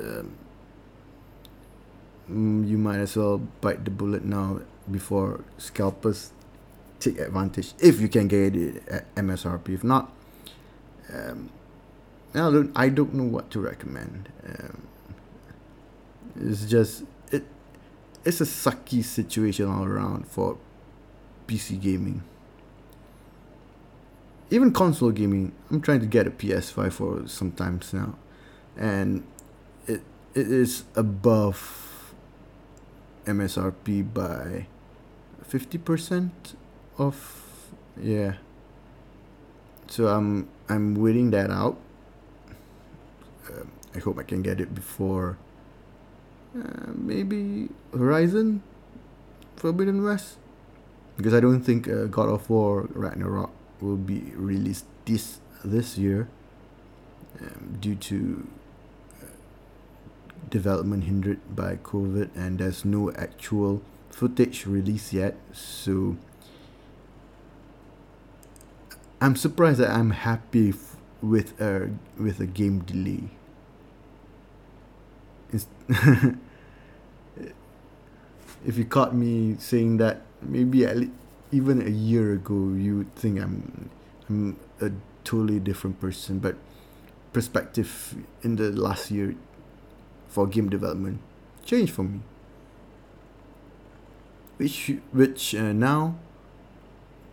um, 0.00 0.36
mm, 2.30 2.66
you 2.66 2.78
might 2.78 2.96
as 2.96 3.14
well 3.14 3.36
bite 3.60 3.84
the 3.84 3.90
bullet 3.90 4.24
now 4.24 4.60
before 4.90 5.44
scalpers 5.58 6.32
take 6.98 7.18
advantage 7.18 7.74
if 7.78 8.00
you 8.00 8.08
can 8.08 8.26
get 8.26 8.56
it 8.56 8.88
at 8.88 9.14
MSRP. 9.16 9.74
If 9.74 9.84
not, 9.84 10.10
um, 11.12 11.50
I 12.34 12.38
don't 12.38 12.72
I 12.74 12.88
don't 12.88 13.12
know 13.12 13.24
what 13.24 13.50
to 13.50 13.60
recommend. 13.60 14.30
Um, 14.48 14.82
it's 16.40 16.64
just 16.64 17.04
it's 18.28 18.40
a 18.40 18.44
sucky 18.44 19.02
situation 19.02 19.66
all 19.66 19.84
around 19.84 20.28
for 20.28 20.58
PC 21.48 21.80
gaming 21.80 22.22
even 24.50 24.72
console 24.72 25.10
gaming. 25.10 25.52
I'm 25.70 25.80
trying 25.80 26.00
to 26.00 26.06
get 26.06 26.26
a 26.26 26.30
PS5 26.30 26.92
for 26.92 27.28
some 27.28 27.52
times 27.52 27.92
now, 27.92 28.14
and 28.76 29.24
it 29.86 30.02
it 30.34 30.50
is 30.50 30.84
above 30.94 32.14
MSRP 33.26 34.12
by 34.12 34.66
fifty 35.42 35.78
percent 35.78 36.54
of 36.96 37.70
yeah. 38.00 38.34
So 39.88 40.08
I'm 40.08 40.48
I'm 40.68 40.94
waiting 40.94 41.30
that 41.30 41.50
out. 41.50 41.78
Uh, 43.48 43.64
I 43.94 43.98
hope 43.98 44.18
I 44.18 44.22
can 44.22 44.42
get 44.42 44.60
it 44.60 44.74
before 44.74 45.38
uh, 46.62 46.92
maybe 46.94 47.68
Horizon 47.92 48.62
Forbidden 49.56 50.02
West 50.04 50.36
because 51.18 51.34
I 51.34 51.40
don't 51.40 51.60
think 51.60 51.88
uh, 51.88 52.04
God 52.04 52.28
of 52.28 52.48
War 52.48 52.88
Ragnarok 52.92 53.50
will 53.80 53.96
be 53.96 54.32
released 54.34 54.86
this 55.04 55.40
this 55.64 55.98
year 55.98 56.28
um, 57.40 57.76
due 57.80 57.96
to 57.96 58.46
uh, 59.20 59.26
development 60.48 61.04
hindered 61.04 61.40
by 61.54 61.76
COVID, 61.76 62.30
and 62.36 62.58
there's 62.58 62.84
no 62.84 63.10
actual 63.12 63.82
footage 64.10 64.64
released 64.64 65.12
yet. 65.12 65.36
So 65.52 66.16
I'm 69.20 69.34
surprised 69.34 69.80
that 69.80 69.90
I'm 69.90 70.10
happy 70.10 70.70
f- 70.70 70.96
with 71.20 71.60
a 71.60 71.90
with 72.16 72.38
a 72.38 72.46
game 72.46 72.80
delay. 72.80 73.30
if 78.66 78.76
you 78.76 78.84
caught 78.84 79.14
me 79.14 79.56
saying 79.58 79.98
that, 79.98 80.22
maybe 80.42 80.84
at 80.84 80.96
least 80.96 81.12
even 81.50 81.80
a 81.80 81.90
year 81.90 82.34
ago 82.34 82.74
you 82.76 82.98
would 82.98 83.14
think 83.14 83.40
I'm 83.40 83.90
I'm 84.28 84.58
a 84.80 84.90
totally 85.24 85.58
different 85.58 86.00
person 86.00 86.38
but 86.38 86.56
perspective 87.32 88.14
in 88.42 88.56
the 88.56 88.70
last 88.70 89.10
year 89.10 89.34
for 90.28 90.46
game 90.46 90.68
development 90.68 91.20
changed 91.64 91.92
for 91.94 92.02
me 92.02 92.20
which 94.58 94.92
which 95.12 95.54
uh, 95.54 95.72
now 95.72 96.16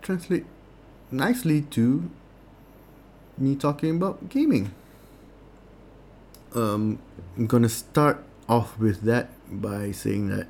translate 0.01 0.45
nicely 1.11 1.61
to 1.61 2.09
me 3.37 3.55
talking 3.55 3.97
about 3.97 4.29
gaming. 4.29 4.71
Um, 6.53 6.99
I'm 7.35 7.47
gonna 7.47 7.69
start 7.69 8.23
off 8.47 8.77
with 8.79 9.01
that 9.01 9.29
by 9.49 9.91
saying 9.91 10.29
that 10.29 10.47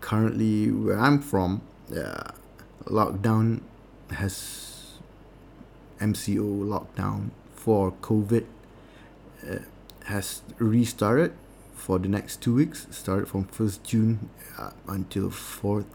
currently 0.00 0.70
where 0.70 0.98
I'm 0.98 1.20
from, 1.20 1.62
uh, 1.90 2.32
lockdown 2.84 3.62
has 4.10 4.98
MCO 6.00 6.64
lockdown 6.64 7.30
for 7.54 7.92
COVID 7.92 8.44
uh, 9.48 9.58
has 10.04 10.42
restarted 10.58 11.32
for 11.74 11.98
the 11.98 12.08
next 12.08 12.40
two 12.40 12.54
weeks. 12.54 12.86
Started 12.90 13.28
from 13.28 13.44
first 13.44 13.84
June 13.84 14.30
uh, 14.58 14.70
until 14.88 15.30
fourth, 15.30 15.86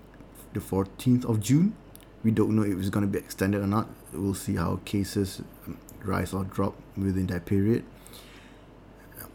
the 0.54 0.62
fourteenth 0.62 1.26
of 1.26 1.40
June. 1.40 1.76
We 2.24 2.32
don't 2.32 2.56
know 2.56 2.64
if 2.64 2.78
it's 2.78 2.90
gonna 2.90 3.08
be 3.08 3.20
extended 3.20 3.62
or 3.62 3.68
not. 3.68 3.90
We'll 4.14 4.36
see 4.36 4.56
how 4.56 4.80
cases 4.86 5.42
um, 5.66 5.78
rise 6.04 6.34
or 6.34 6.44
drop 6.44 6.76
within 6.98 7.28
that 7.28 7.46
period. 7.46 7.84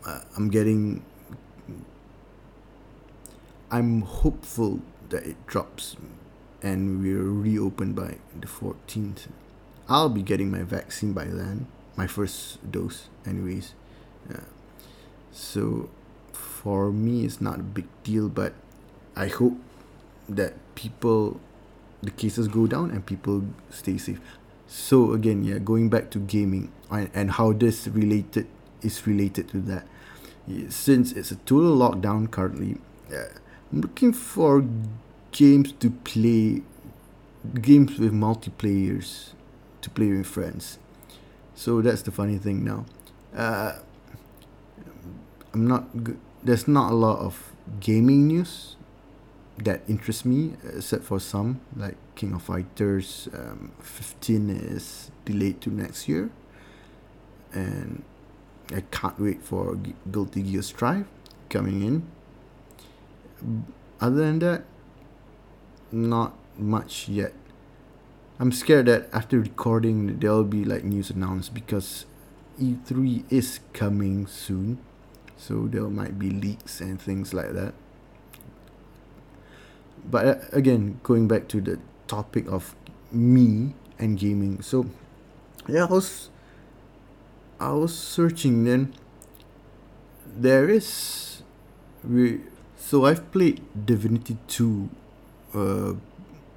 Uh, 0.04 0.20
I'm 0.37 0.50
getting. 0.50 1.04
I'm 3.70 4.02
hopeful 4.02 4.80
that 5.08 5.25
it 5.25 5.44
drops 5.46 5.96
and 6.62 7.02
we're 7.02 7.23
reopened 7.23 7.96
by 7.96 8.16
the 8.38 8.46
14th. 8.46 9.28
I'll 9.88 10.08
be 10.08 10.23
getting 10.23 10.50
my 10.50 10.62
vaccine 10.62 11.12
by 11.12 11.25
then, 11.25 11.66
my 11.96 12.06
first 12.06 12.70
dose, 12.70 13.08
anyways. 13.26 13.75
Uh, 14.32 14.40
so 15.32 15.90
for 16.32 16.92
me, 16.92 17.25
it's 17.25 17.40
not 17.40 17.61
a 17.61 17.62
big 17.62 17.87
deal, 18.02 18.28
but 18.28 18.52
I 19.14 19.28
hope 19.28 19.56
that 20.28 20.54
people, 20.75 21.40
the 22.02 22.11
cases 22.11 22.49
go 22.49 22.66
down 22.66 22.90
and 22.90 23.04
people 23.04 23.44
stay 23.70 23.99
safe. 23.99 24.20
So 24.66 25.12
again, 25.12 25.44
yeah, 25.44 25.58
going 25.58 25.88
back 25.88 26.11
to 26.11 26.18
gaming 26.18 26.73
and, 26.90 27.11
and 27.14 27.30
how 27.32 27.52
this 27.52 27.87
related 27.88 28.46
is 28.82 29.06
related 29.06 29.49
to 29.50 29.61
that. 29.62 29.87
Since 30.68 31.12
it's 31.12 31.30
a 31.30 31.37
total 31.37 31.76
lockdown 31.76 32.30
currently, 32.30 32.78
uh, 33.12 33.38
I'm 33.73 33.80
looking 33.80 34.12
for 34.12 34.64
games 35.32 35.73
to 35.73 35.90
play, 35.90 36.62
games 37.61 37.99
with 37.99 38.12
multiplayers 38.12 39.30
to 39.82 39.90
play 39.90 40.11
with 40.12 40.26
friends. 40.26 40.78
So 41.54 41.80
that's 41.82 42.02
the 42.02 42.12
funny 42.12 42.38
thing 42.38 42.64
now. 42.64 42.87
Uh, 43.35 43.78
I'm 45.52 45.66
not. 45.66 45.85
There's 46.44 46.68
not 46.68 46.92
a 46.92 46.94
lot 46.94 47.18
of 47.18 47.52
gaming 47.80 48.28
news 48.28 48.76
that 49.58 49.82
interests 49.88 50.25
me, 50.25 50.54
except 50.75 51.04
for 51.04 51.18
some 51.18 51.61
like 51.75 51.96
King 52.14 52.35
of 52.35 52.42
Fighters 52.42 53.28
um, 53.32 53.73
15 53.80 54.50
is 54.50 55.11
delayed 55.25 55.61
to 55.62 55.70
next 55.70 56.08
year, 56.08 56.30
and 57.52 58.04
I 58.75 58.82
can't 58.90 59.18
wait 59.18 59.42
for 59.42 59.78
Guilty 60.11 60.42
Gear 60.42 60.62
Strive 60.62 61.06
coming 61.49 61.82
in. 61.82 62.06
Other 64.00 64.16
than 64.16 64.38
that, 64.40 64.64
not 65.93 66.35
much 66.59 67.09
yet. 67.09 67.33
I'm 68.38 68.52
scared 68.52 68.87
that 68.87 69.09
after 69.12 69.40
recording 69.40 70.19
there'll 70.19 70.45
be 70.45 70.64
like 70.64 70.85
news 70.85 71.11
announced 71.11 71.55
because 71.55 72.05
E3 72.61 73.25
is 73.31 73.61
coming 73.73 74.26
soon, 74.26 74.78
so 75.37 75.66
there 75.69 75.88
might 75.88 76.19
be 76.19 76.31
leaks 76.31 76.81
and 76.81 77.00
things 77.00 77.33
like 77.33 77.52
that. 77.52 77.73
But 80.09 80.26
uh, 80.26 80.35
again, 80.52 81.00
going 81.02 81.28
back 81.28 81.49
to 81.49 81.61
the 81.61 81.78
topic 82.07 82.47
of 82.47 82.76
me 83.11 83.75
and 83.99 84.19
gaming, 84.19 84.61
so 84.61 84.87
yeah, 85.66 85.85
I 85.85 85.88
was 85.88 86.31
I 87.59 87.73
was 87.73 87.97
searching 87.97 88.64
then. 88.64 88.95
There 90.27 90.68
is, 90.68 91.42
we 92.05 92.40
so 92.87 93.05
I've 93.05 93.33
played 93.33 93.61
Divinity 93.85 94.37
Two 94.46 94.90
uh, 95.53 95.94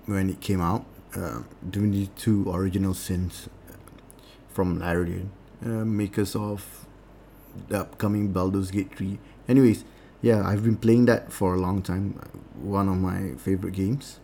when 0.05 0.29
it 0.29 0.41
came 0.41 0.61
out, 0.61 0.85
uh, 1.15 1.41
Divinity 1.67 2.09
2 2.17 2.51
Original 2.51 2.93
Sins 2.93 3.47
from 4.51 4.79
Larian, 4.79 5.31
uh, 5.65 5.85
makers 5.85 6.35
of 6.35 6.85
the 7.67 7.81
upcoming 7.81 8.31
Baldur's 8.31 8.71
Gate 8.71 8.95
3. 8.95 9.17
Anyways, 9.47 9.83
yeah, 10.21 10.45
I've 10.45 10.63
been 10.63 10.77
playing 10.77 11.05
that 11.05 11.31
for 11.31 11.55
a 11.55 11.57
long 11.57 11.81
time, 11.81 12.19
one 12.59 12.89
of 12.89 12.97
my 12.97 13.35
favorite 13.37 13.73
games. 13.73 14.19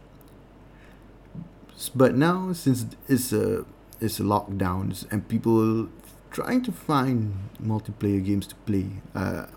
But 1.93 2.15
now, 2.15 2.53
since 2.53 2.85
it's 3.07 3.33
a 3.33 3.65
it's 3.99 4.19
a 4.19 4.23
lockdown 4.23 5.05
and 5.11 5.27
people 5.27 5.89
trying 6.31 6.61
to 6.63 6.71
find 6.71 7.33
multiplayer 7.61 8.23
games 8.23 8.45
to 8.47 8.55
play, 8.67 8.87
uh, 9.15 9.47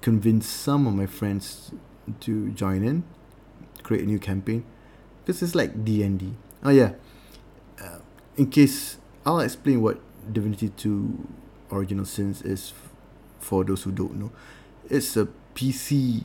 convinced 0.00 0.50
some 0.50 0.86
of 0.86 0.94
my 0.94 1.06
friends 1.06 1.72
to 2.20 2.50
join 2.50 2.82
in 2.82 3.04
create 3.82 4.04
a 4.04 4.06
new 4.06 4.18
campaign 4.18 4.64
because 5.24 5.42
it's 5.42 5.54
like 5.54 5.84
D&D. 5.84 6.34
Oh 6.62 6.70
yeah, 6.70 6.92
uh, 7.82 7.98
in 8.36 8.50
case 8.50 8.98
I'll 9.24 9.40
explain 9.40 9.82
what 9.82 10.00
Divinity 10.32 10.68
2 10.70 11.26
Original 11.72 12.04
Sins 12.04 12.42
is 12.42 12.72
f- 12.74 12.90
for 13.38 13.64
those 13.64 13.82
who 13.82 13.92
don't 13.92 14.16
know. 14.16 14.30
It's 14.88 15.16
a 15.16 15.28
PC 15.54 16.24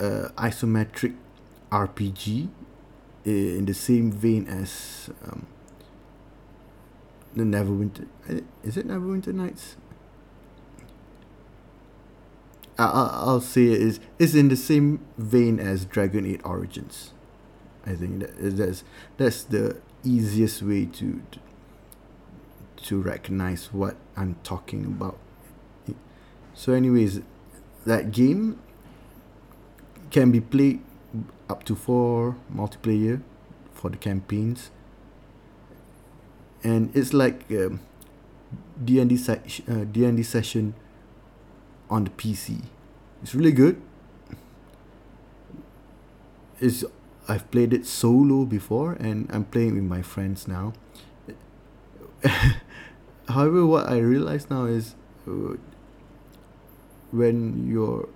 uh, 0.00 0.28
isometric 0.36 1.14
RPG 1.70 2.48
in 3.24 3.64
the 3.66 3.74
same 3.74 4.10
vein 4.10 4.46
as 4.48 5.10
um, 5.24 5.46
the 7.34 7.44
Neverwinter. 7.44 8.06
Is 8.64 8.76
it 8.76 8.88
Neverwinter 8.88 9.32
Nights? 9.32 9.76
I, 12.86 13.32
will 13.32 13.40
say 13.40 13.66
it 13.66 13.80
is 13.82 14.00
is 14.18 14.34
in 14.34 14.48
the 14.48 14.56
same 14.56 15.00
vein 15.18 15.58
as 15.58 15.84
Dragon 15.84 16.26
Age 16.26 16.40
Origins. 16.44 17.12
I 17.84 17.94
think 17.94 18.20
that 18.20 18.56
that's 18.56 18.84
that's 19.16 19.42
the 19.44 19.80
easiest 20.04 20.62
way 20.62 20.86
to, 20.86 21.22
to 22.76 23.00
recognize 23.00 23.72
what 23.72 23.96
I'm 24.16 24.36
talking 24.42 24.84
about. 24.84 25.18
So, 26.54 26.72
anyways, 26.72 27.20
that 27.86 28.12
game 28.12 28.58
can 30.10 30.30
be 30.30 30.40
played 30.40 30.80
up 31.48 31.64
to 31.64 31.74
four 31.74 32.36
multiplayer 32.54 33.22
for 33.72 33.90
the 33.90 33.96
campaigns, 33.96 34.70
and 36.62 36.94
it's 36.94 37.12
like 37.12 37.44
um, 37.50 37.80
D 38.82 39.00
and 39.00 39.10
D 39.10 39.18
uh, 39.28 39.84
D 39.90 40.04
and 40.04 40.16
D 40.16 40.22
session 40.22 40.74
on 41.90 42.04
the 42.04 42.10
PC. 42.10 42.62
It's 43.22 43.34
really 43.34 43.52
good. 43.52 43.80
It's 46.60 46.84
I've 47.28 47.50
played 47.50 47.72
it 47.72 47.86
solo 47.86 48.44
before 48.44 48.92
and 48.94 49.28
I'm 49.30 49.44
playing 49.44 49.74
with 49.74 49.84
my 49.84 50.02
friends 50.02 50.48
now. 50.48 50.72
However, 53.28 53.66
what 53.66 53.88
I 53.88 53.98
realize 53.98 54.50
now 54.50 54.64
is 54.64 54.94
uh, 55.28 55.56
when 57.12 57.68
you're 57.68 58.08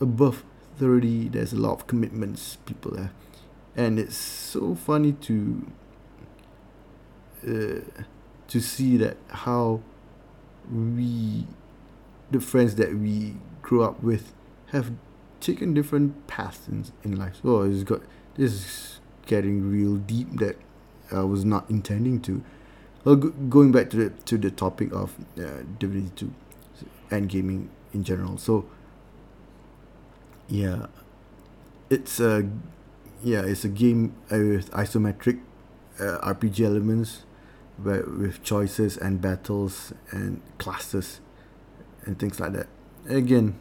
above 0.00 0.44
30, 0.78 1.28
there's 1.28 1.52
a 1.52 1.56
lot 1.56 1.72
of 1.72 1.86
commitments 1.86 2.56
people 2.66 2.96
have. 2.96 3.12
And 3.74 3.98
it's 3.98 4.16
so 4.16 4.74
funny 4.74 5.12
to 5.12 5.66
uh, 7.46 7.80
to 8.48 8.60
see 8.60 8.96
that 8.96 9.16
how 9.28 9.80
we 10.70 11.46
the 12.30 12.40
friends 12.40 12.74
that 12.76 12.94
we 12.94 13.36
grew 13.62 13.82
up 13.82 14.02
with 14.02 14.32
have 14.66 14.92
taken 15.40 15.74
different 15.74 16.26
paths 16.26 16.68
in, 16.68 16.86
in 17.04 17.16
life. 17.16 17.36
So 17.42 17.62
it's 17.62 17.84
got 17.84 18.02
this 18.34 18.52
is 18.52 19.00
getting 19.26 19.70
real 19.70 19.96
deep 19.96 20.38
that 20.38 20.56
I 21.10 21.22
was 21.22 21.44
not 21.44 21.68
intending 21.70 22.20
to. 22.22 22.42
Well, 23.04 23.16
go, 23.16 23.30
going 23.30 23.72
back 23.72 23.90
to 23.90 23.96
the 23.96 24.10
to 24.24 24.38
the 24.38 24.50
topic 24.50 24.92
of 24.92 25.14
uh, 25.38 25.62
Divinity 25.78 26.10
Two 26.16 26.34
and 27.10 27.28
gaming 27.28 27.70
in 27.92 28.02
general. 28.04 28.38
So 28.38 28.66
yeah, 30.48 30.86
it's 31.90 32.18
a 32.20 32.48
yeah 33.22 33.42
it's 33.42 33.64
a 33.64 33.68
game 33.68 34.14
with 34.30 34.70
isometric 34.72 35.40
uh, 36.00 36.18
RPG 36.34 36.64
elements, 36.64 37.24
with 37.78 38.42
choices 38.42 38.96
and 38.96 39.20
battles 39.20 39.92
and 40.10 40.42
classes 40.58 41.20
and 42.06 42.18
things 42.18 42.40
like 42.40 42.52
that. 42.52 42.68
Again, 43.08 43.58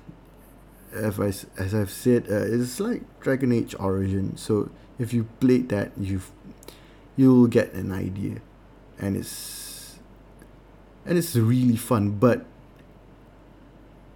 as, 0.94 1.20
I, 1.20 1.28
as 1.62 1.76
I've 1.76 1.92
said, 1.92 2.28
uh, 2.30 2.46
it's 2.46 2.80
like 2.80 3.02
Dragon 3.20 3.52
Age 3.52 3.76
Origin. 3.78 4.38
So 4.38 4.70
if 4.98 5.14
you 5.14 5.26
played 5.40 5.70
that, 5.70 5.92
you 5.98 6.22
you'll 7.18 7.48
get 7.48 7.74
an 7.74 7.92
idea, 7.92 8.42
and 9.00 9.18
it's 9.18 10.00
and 11.06 11.18
it's 11.18 11.36
really 11.36 11.76
fun. 11.76 12.12
But 12.12 12.46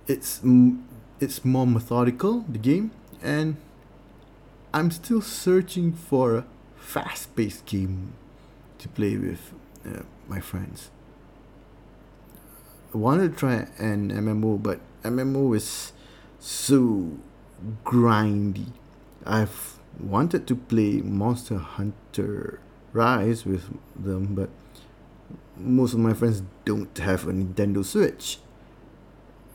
it's 0.07 0.41
it's 1.19 1.43
more 1.43 1.67
methodical 1.67 2.45
the 2.47 2.59
game, 2.59 2.91
and 3.21 3.57
I'm 4.73 4.91
still 4.91 5.21
searching 5.21 5.93
for 5.93 6.37
a 6.37 6.45
fast-paced 6.77 7.65
game 7.65 8.13
to 8.79 8.87
play 8.87 9.17
with 9.17 9.53
uh, 9.85 10.03
my 10.27 10.39
friends. 10.39 10.89
Wanted 12.93 13.33
to 13.33 13.37
try 13.37 13.67
an 13.77 14.11
MMO, 14.11 14.61
but 14.61 14.79
MMO 15.03 15.55
is 15.55 15.93
so 16.39 17.11
grindy. 17.83 18.67
I've 19.25 19.79
wanted 19.99 20.47
to 20.47 20.55
play 20.55 21.01
Monster 21.01 21.57
Hunter 21.57 22.59
Rise 22.93 23.45
with 23.45 23.69
them, 23.95 24.33
but 24.33 24.49
most 25.55 25.93
of 25.93 25.99
my 25.99 26.13
friends 26.13 26.41
don't 26.65 26.97
have 26.97 27.27
a 27.27 27.31
Nintendo 27.31 27.85
Switch. 27.85 28.39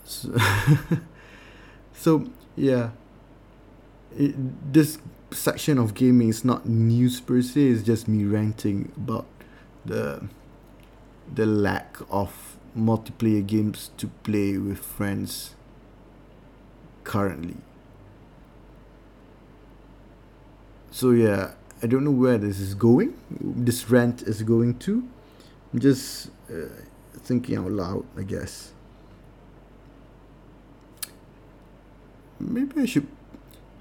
So, 0.04 0.36
so 1.94 2.26
yeah, 2.56 2.90
it, 4.16 4.72
this 4.72 4.98
section 5.30 5.78
of 5.78 5.94
gaming 5.94 6.28
is 6.28 6.44
not 6.44 6.68
news 6.68 7.20
per 7.20 7.42
se. 7.42 7.60
It's 7.60 7.82
just 7.82 8.06
me 8.06 8.24
ranting 8.24 8.92
about 8.96 9.26
the 9.84 10.28
the 11.32 11.46
lack 11.46 11.96
of 12.10 12.56
multiplayer 12.76 13.46
games 13.46 13.90
to 13.96 14.08
play 14.22 14.58
with 14.58 14.78
friends 14.78 15.54
currently. 17.04 17.56
So 20.90 21.10
yeah, 21.10 21.52
I 21.82 21.86
don't 21.86 22.04
know 22.04 22.10
where 22.10 22.38
this 22.38 22.60
is 22.60 22.74
going. 22.74 23.14
This 23.30 23.90
rant 23.90 24.22
is 24.22 24.42
going 24.42 24.78
to. 24.80 25.06
I'm 25.72 25.80
just 25.80 26.30
uh, 26.50 26.68
thinking 27.18 27.58
out 27.58 27.70
loud, 27.70 28.04
I 28.16 28.22
guess. 28.22 28.72
Maybe 32.38 32.82
I 32.82 32.84
should. 32.86 33.06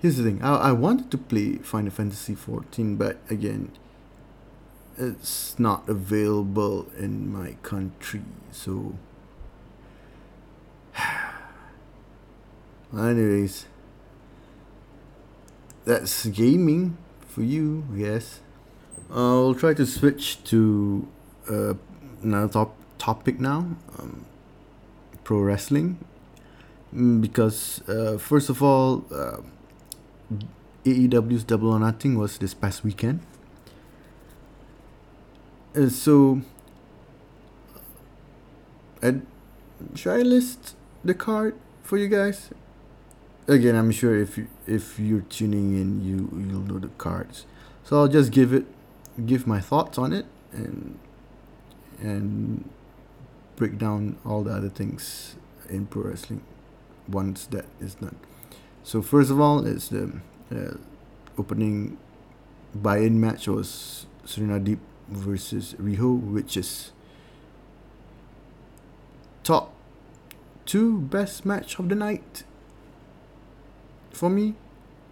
Here's 0.01 0.17
the 0.17 0.23
thing. 0.23 0.41
I 0.41 0.55
I 0.55 0.71
wanted 0.71 1.11
to 1.11 1.17
play 1.17 1.57
Final 1.57 1.91
Fantasy 1.91 2.35
14, 2.35 2.95
but 2.95 3.17
again, 3.29 3.71
it's 4.97 5.57
not 5.57 5.87
available 5.87 6.87
in 6.97 7.31
my 7.31 7.53
country. 7.63 8.21
So, 8.51 8.95
anyways, 12.93 13.65
that's 15.85 16.25
gaming 16.27 16.97
for 17.27 17.41
you, 17.41 17.85
guess. 17.97 18.41
I'll 19.11 19.55
try 19.55 19.73
to 19.73 19.85
switch 19.85 20.43
to 20.45 21.07
uh, 21.49 21.73
another 22.21 22.51
top 22.51 22.75
topic 22.97 23.39
now. 23.39 23.75
Um, 23.99 24.25
pro 25.23 25.39
wrestling, 25.39 25.97
mm, 26.93 27.21
because 27.21 27.81
uh, 27.87 28.17
first 28.17 28.49
of 28.49 28.61
all, 28.61 29.05
uh, 29.11 29.37
AEW's 30.83 31.45
Double 31.45 31.71
or 31.71 31.79
Nothing 31.79 32.17
was 32.17 32.37
this 32.37 32.53
past 32.53 32.83
weekend 32.83 33.21
uh, 35.75 35.89
so, 35.89 36.41
uh, 39.01 39.13
should 39.95 40.13
I 40.13 40.21
list 40.21 40.75
the 41.03 41.13
card 41.13 41.55
for 41.81 41.97
you 41.97 42.07
guys? 42.07 42.51
Again, 43.47 43.75
I'm 43.75 43.91
sure 43.91 44.15
if 44.15 44.37
you 44.37 44.47
if 44.67 44.99
you're 44.99 45.21
tuning 45.21 45.73
in, 45.73 46.03
you 46.03 46.29
you'll 46.31 46.61
know 46.61 46.79
the 46.79 46.87
cards. 46.97 47.45
So 47.83 47.97
I'll 47.97 48.07
just 48.07 48.31
give 48.31 48.53
it, 48.53 48.65
give 49.25 49.45
my 49.45 49.59
thoughts 49.59 49.97
on 49.97 50.13
it, 50.13 50.25
and 50.53 50.97
and 51.99 52.69
break 53.55 53.77
down 53.77 54.17
all 54.25 54.43
the 54.43 54.51
other 54.51 54.69
things 54.69 55.35
in 55.69 55.85
pro 55.87 56.03
wrestling 56.03 56.41
once 57.07 57.45
that 57.47 57.65
is 57.79 57.95
done. 57.95 58.15
So 58.83 59.01
first 59.01 59.29
of 59.29 59.39
all, 59.39 59.65
it's 59.65 59.89
the 59.89 60.19
uh, 60.53 60.77
opening 61.37 61.97
buy-in 62.73 63.19
match 63.19 63.47
was 63.47 64.05
Serena 64.25 64.59
Deeb 64.59 64.79
versus 65.07 65.75
Riho, 65.79 66.19
which 66.19 66.57
is 66.57 66.91
top 69.43 69.73
two 70.65 70.99
best 70.99 71.45
match 71.45 71.77
of 71.79 71.89
the 71.89 71.95
night 71.95 72.43
for 74.11 74.29
me, 74.29 74.55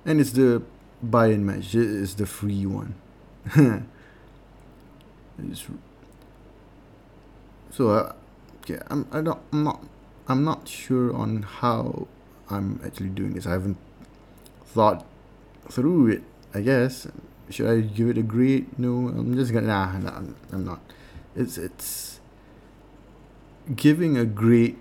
and 0.06 0.22
it's 0.22 0.32
the 0.32 0.62
buy-in 1.02 1.46
match. 1.46 1.76
It 1.76 1.88
is 1.88 2.16
the 2.16 2.26
free 2.26 2.66
one. 2.66 2.96
so 7.72 7.90
uh, 7.90 8.14
okay, 8.60 8.80
I'm 8.88 9.08
I 9.12 9.22
don't 9.22 9.40
I'm 9.52 9.64
not 9.64 9.84
I'm 10.28 10.44
not 10.44 10.68
sure 10.68 11.14
on 11.16 11.42
how 11.44 12.08
I'm 12.50 12.80
actually 12.86 13.10
doing 13.10 13.34
this. 13.34 13.46
I 13.48 13.52
haven't 13.52 13.78
thought 14.66 15.06
through 15.70 16.08
it. 16.08 16.24
I 16.54 16.62
guess 16.62 17.08
should 17.52 17.68
I 17.68 17.82
give 17.82 18.10
it 18.10 18.18
a 18.18 18.24
grade? 18.24 18.80
No, 18.80 19.10
I'm 19.10 19.36
just 19.36 19.54
gonna 19.54 19.68
nah, 19.68 19.98
nah 19.98 20.22
I'm 20.52 20.66
not. 20.66 20.80
It's 21.36 21.58
it's 21.58 22.20
giving 23.76 24.18
a 24.18 24.26
grade 24.26 24.78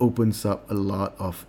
opens 0.00 0.44
up 0.44 0.68
a 0.70 0.74
lot 0.74 1.14
of 1.18 1.46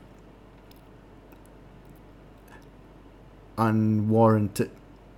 unwarranted 3.57 4.71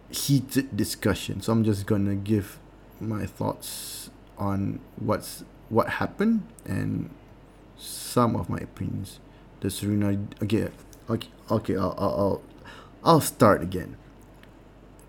heated 0.09 0.75
discussion. 0.75 1.41
So 1.41 1.51
I'm 1.51 1.63
just 1.63 1.85
gonna 1.85 2.15
give 2.15 2.59
my 2.99 3.25
thoughts 3.25 4.09
on 4.37 4.79
what's 4.95 5.43
what 5.69 5.89
happened 5.89 6.47
and 6.65 7.09
some 7.77 8.35
of 8.35 8.49
my 8.49 8.57
opinions. 8.57 9.19
The 9.61 9.69
Serena 9.69 10.19
okay 10.41 10.69
okay 11.09 11.29
okay 11.49 11.75
I'll 11.75 11.95
I'll, 11.97 12.41
I'll 13.03 13.21
start 13.21 13.61
again 13.61 13.97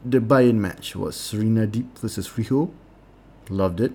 the 0.05 0.21
buy-in 0.21 0.61
match 0.61 0.95
was 0.95 1.17
Serena 1.17 1.67
Deeb 1.67 1.99
versus 1.99 2.29
Riho. 2.29 2.71
Loved 3.49 3.81
it. 3.81 3.93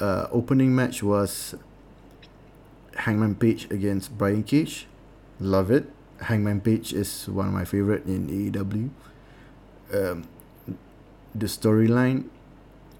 Uh, 0.00 0.26
opening 0.30 0.74
match 0.74 1.02
was 1.02 1.54
Hangman 2.96 3.36
Page 3.36 3.70
against 3.70 4.18
Brian 4.18 4.42
Cage. 4.42 4.86
Love 5.38 5.70
it. 5.70 5.90
Hangman 6.22 6.60
Page 6.60 6.92
is 6.92 7.28
one 7.28 7.46
of 7.46 7.52
my 7.52 7.64
favorite 7.64 8.04
in 8.06 8.28
AEW. 8.28 8.90
Um, 9.94 10.28
the 11.34 11.46
storyline, 11.46 12.28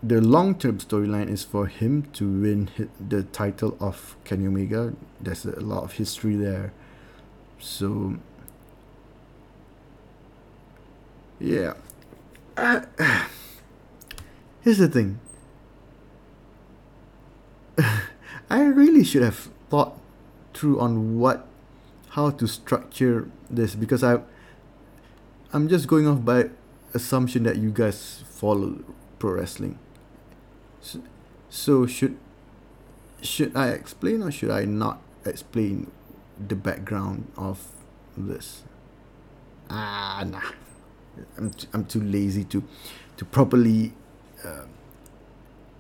the 0.03 0.21
long-term 0.21 0.79
storyline 0.79 1.29
is 1.29 1.43
for 1.43 1.67
him 1.67 2.05
to 2.13 2.29
win 2.29 2.71
the 3.01 3.25
title 3.25 3.77
of 3.81 4.17
Kenny 4.25 4.47
Omega. 4.47 4.95
There's 5.21 5.45
a 5.45 5.61
lot 5.61 5.83
of 5.83 5.93
history 5.93 6.37
there. 6.37 6.73
So 7.59 8.17
yeah. 11.39 11.75
Here's 14.63 14.79
the 14.79 14.89
thing. 14.89 15.21
I 18.51 18.63
really 18.63 19.05
should 19.05 19.23
have 19.23 19.51
thought 19.69 19.99
through 20.55 20.81
on 20.81 21.19
what, 21.19 21.47
how 22.11 22.31
to 22.31 22.47
structure 22.47 23.29
this 23.51 23.75
because 23.75 24.03
I, 24.03 24.21
I'm 25.53 25.69
just 25.69 25.87
going 25.87 26.07
off 26.07 26.25
by 26.25 26.51
assumption 26.95 27.43
that 27.45 27.57
you 27.57 27.71
guys 27.71 28.25
follow 28.29 28.83
pro 29.19 29.33
wrestling. 29.33 29.79
So, 30.81 31.03
so 31.51 31.87
should, 31.87 32.17
should 33.23 33.55
I 33.57 33.69
explain 33.69 34.23
or 34.23 34.31
should 34.31 34.51
I 34.51 34.65
not 34.65 35.03
explain 35.25 35.91
the 36.39 36.57
background 36.57 37.31
of 37.37 37.69
this? 38.17 38.63
Ah, 39.69 40.25
nah. 40.27 40.66
I'm 41.37 41.51
t- 41.51 41.69
I'm 41.73 41.85
too 41.85 42.01
lazy 42.01 42.45
to 42.45 42.63
to 43.17 43.25
properly 43.25 43.93
uh, 44.45 44.67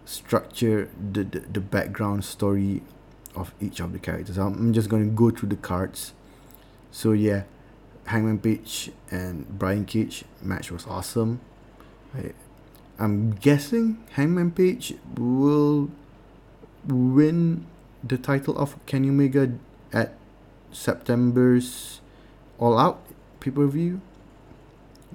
structure 0.04 0.88
the, 1.12 1.24
the 1.24 1.40
the 1.40 1.60
background 1.60 2.24
story 2.24 2.82
of 3.34 3.52
each 3.60 3.80
of 3.80 3.92
the 3.92 3.98
characters. 3.98 4.38
I'm, 4.38 4.72
just 4.72 4.88
gonna 4.88 5.06
go 5.06 5.30
through 5.30 5.50
the 5.50 5.56
cards. 5.56 6.12
So 6.90 7.12
yeah, 7.12 7.42
Hangman 8.06 8.38
Page 8.38 8.90
and 9.10 9.46
Brian 9.58 9.84
Cage 9.84 10.24
match 10.40 10.70
was 10.70 10.86
awesome. 10.86 11.40
I, 12.14 12.32
I'm 12.98 13.32
guessing 13.32 14.02
Hangman 14.12 14.52
Page 14.52 14.94
will 15.18 15.90
win 16.86 17.66
the 18.02 18.16
title 18.16 18.56
of 18.56 18.74
Kenny 18.86 19.10
Omega 19.10 19.52
at 19.92 20.14
September's 20.72 22.00
All 22.58 22.78
Out 22.78 23.02
pay 23.40 23.50
per 23.50 23.66
view 23.66 24.00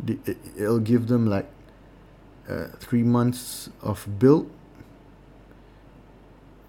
it'll 0.05 0.79
give 0.79 1.07
them 1.07 1.27
like 1.27 1.47
uh, 2.49 2.67
three 2.79 3.03
months 3.03 3.69
of 3.81 4.19
build. 4.19 4.49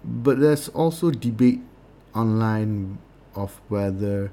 But 0.03 0.39
there's 0.39 0.69
also 0.69 1.11
debate 1.11 1.61
online 2.13 2.99
of 3.35 3.59
whether 3.69 4.31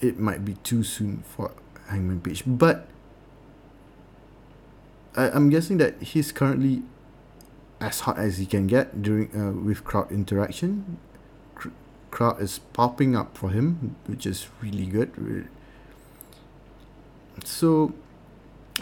it 0.00 0.18
might 0.18 0.44
be 0.44 0.54
too 0.64 0.82
soon 0.82 1.22
for 1.22 1.52
Hangman 1.88 2.20
Page. 2.20 2.42
But 2.46 2.88
I, 5.14 5.30
I'm 5.30 5.50
guessing 5.50 5.76
that 5.78 6.00
he's 6.02 6.32
currently 6.32 6.82
as 7.80 8.00
hot 8.00 8.18
as 8.18 8.38
he 8.38 8.46
can 8.46 8.66
get 8.66 9.02
during 9.02 9.34
uh, 9.36 9.52
with 9.52 9.84
crowd 9.84 10.10
interaction. 10.10 10.98
Crowd 12.10 12.42
is 12.42 12.58
popping 12.72 13.14
up 13.14 13.38
for 13.38 13.50
him 13.50 13.94
which 14.06 14.26
is 14.26 14.48
really 14.60 14.86
good 14.86 15.48
so 17.44 17.92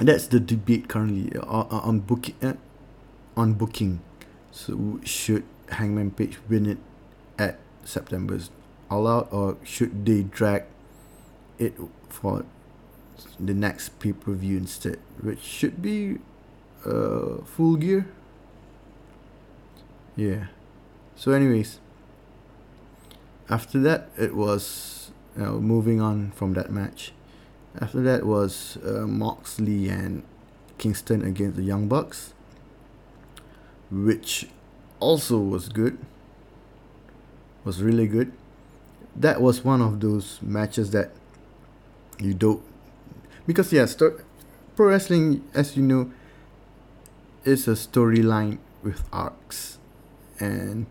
that's 0.00 0.26
the 0.26 0.40
debate 0.40 0.88
currently 0.88 1.36
on, 1.40 1.66
on 1.68 2.00
booking 2.00 2.34
uh, 2.42 2.54
on 3.36 3.54
booking. 3.54 4.00
So 4.50 5.00
should 5.04 5.44
Hangman 5.70 6.10
Page 6.12 6.38
win 6.48 6.66
it 6.66 6.78
at 7.38 7.58
September's 7.84 8.50
All 8.90 9.06
Out, 9.06 9.28
or 9.30 9.56
should 9.64 10.04
they 10.04 10.22
drag 10.22 10.64
it 11.58 11.74
for 12.08 12.44
the 13.38 13.54
next 13.54 13.98
pay 13.98 14.12
per 14.12 14.32
view 14.32 14.56
instead, 14.56 14.98
which 15.20 15.40
should 15.40 15.80
be 15.82 16.18
uh, 16.84 17.42
full 17.44 17.76
gear? 17.76 18.06
Yeah. 20.16 20.46
So, 21.14 21.32
anyways, 21.32 21.78
after 23.48 23.78
that, 23.80 24.10
it 24.18 24.34
was 24.34 25.10
you 25.36 25.44
know, 25.44 25.60
moving 25.60 26.00
on 26.00 26.32
from 26.32 26.54
that 26.54 26.70
match. 26.70 27.12
After 27.80 28.00
that 28.02 28.26
was 28.26 28.76
uh, 28.84 29.06
Moxley 29.06 29.88
and 29.88 30.22
Kingston 30.78 31.22
against 31.24 31.56
the 31.56 31.62
Young 31.62 31.88
Bucks, 31.88 32.34
which 33.90 34.48
also 35.00 35.38
was 35.38 35.68
good. 35.68 35.98
Was 37.64 37.82
really 37.82 38.06
good. 38.06 38.32
That 39.14 39.40
was 39.40 39.64
one 39.64 39.82
of 39.82 40.00
those 40.00 40.38
matches 40.42 40.90
that 40.92 41.10
you 42.18 42.34
don't 42.34 42.62
because 43.46 43.72
yeah, 43.72 43.86
sto- 43.86 44.20
pro 44.76 44.88
wrestling, 44.88 45.44
as 45.54 45.76
you 45.76 45.82
know, 45.82 46.10
is 47.44 47.66
a 47.68 47.72
storyline 47.72 48.58
with 48.82 49.02
arcs, 49.12 49.78
and 50.38 50.86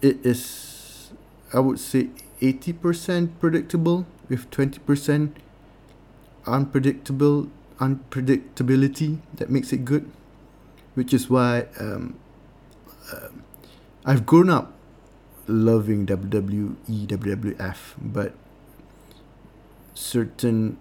it 0.00 0.24
is, 0.24 1.10
I 1.52 1.60
would 1.60 1.78
say, 1.80 2.10
eighty 2.40 2.72
percent 2.72 3.38
predictable 3.40 4.06
with 4.28 4.50
twenty 4.50 4.78
percent 4.80 5.36
unpredictable 6.46 7.48
unpredictability 7.78 9.18
that 9.34 9.50
makes 9.50 9.72
it 9.72 9.84
good, 9.84 10.10
which 10.94 11.14
is 11.14 11.30
why 11.30 11.66
um, 11.78 12.18
uh, 13.12 13.28
I've 14.04 14.26
grown 14.26 14.50
up 14.50 14.72
loving 15.46 16.06
WWE, 16.06 16.76
WWF, 17.06 17.76
but 18.00 18.34
certain 19.94 20.78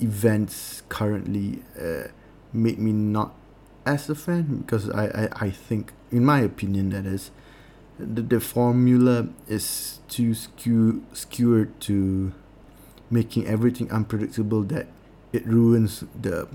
events 0.00 0.82
currently 0.88 1.62
uh, 1.80 2.08
make 2.52 2.78
me 2.78 2.92
not 2.92 3.34
as 3.86 4.08
a 4.08 4.14
fan 4.14 4.58
because 4.58 4.88
I, 4.90 5.06
I, 5.06 5.28
I 5.46 5.50
think 5.50 5.92
in 6.10 6.24
my 6.24 6.40
opinion 6.40 6.90
that 6.90 7.06
is 7.06 7.30
the, 7.98 8.22
the 8.22 8.40
formula 8.40 9.28
is 9.46 10.00
too 10.08 10.34
skew, 10.34 11.04
skewed 11.12 11.80
to 11.82 12.32
making 13.10 13.46
everything 13.46 13.90
unpredictable 13.90 14.62
that 14.62 14.86
it 15.32 15.46
ruins 15.46 16.04
the 16.20 16.48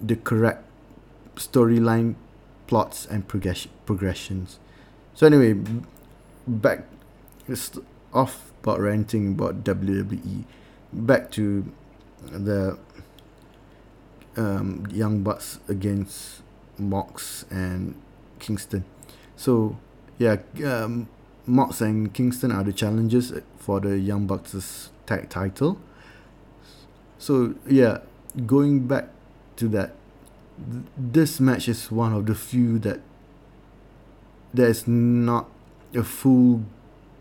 the 0.00 0.16
correct 0.16 0.64
storyline 1.36 2.14
plots 2.66 3.06
and 3.06 3.26
progression 3.28 3.70
progressions 3.86 4.58
so 5.14 5.26
anyway 5.26 5.54
back 6.46 6.84
off 8.12 8.52
about 8.62 8.80
ranting 8.80 9.32
about 9.34 9.64
WWE. 9.64 10.44
Back 10.92 11.30
to 11.32 11.70
the 12.22 12.78
um, 14.36 14.86
Young 14.90 15.22
Bucks 15.22 15.58
against 15.68 16.42
Mox 16.78 17.44
and 17.50 17.94
Kingston. 18.38 18.84
So 19.36 19.76
yeah, 20.18 20.36
um, 20.64 21.08
Mox 21.46 21.80
and 21.80 22.12
Kingston 22.12 22.50
are 22.50 22.64
the 22.64 22.72
challengers 22.72 23.32
for 23.58 23.80
the 23.80 23.98
Young 23.98 24.26
Bucks' 24.26 24.90
tag 25.06 25.28
title. 25.28 25.78
So 27.18 27.54
yeah, 27.66 27.98
going 28.46 28.86
back 28.86 29.08
to 29.56 29.68
that, 29.68 29.94
th- 30.70 30.84
this 30.96 31.40
match 31.40 31.68
is 31.68 31.90
one 31.90 32.12
of 32.12 32.26
the 32.26 32.34
few 32.34 32.78
that 32.80 33.00
there's 34.52 34.86
not 34.86 35.48
a 35.94 36.02
full 36.02 36.64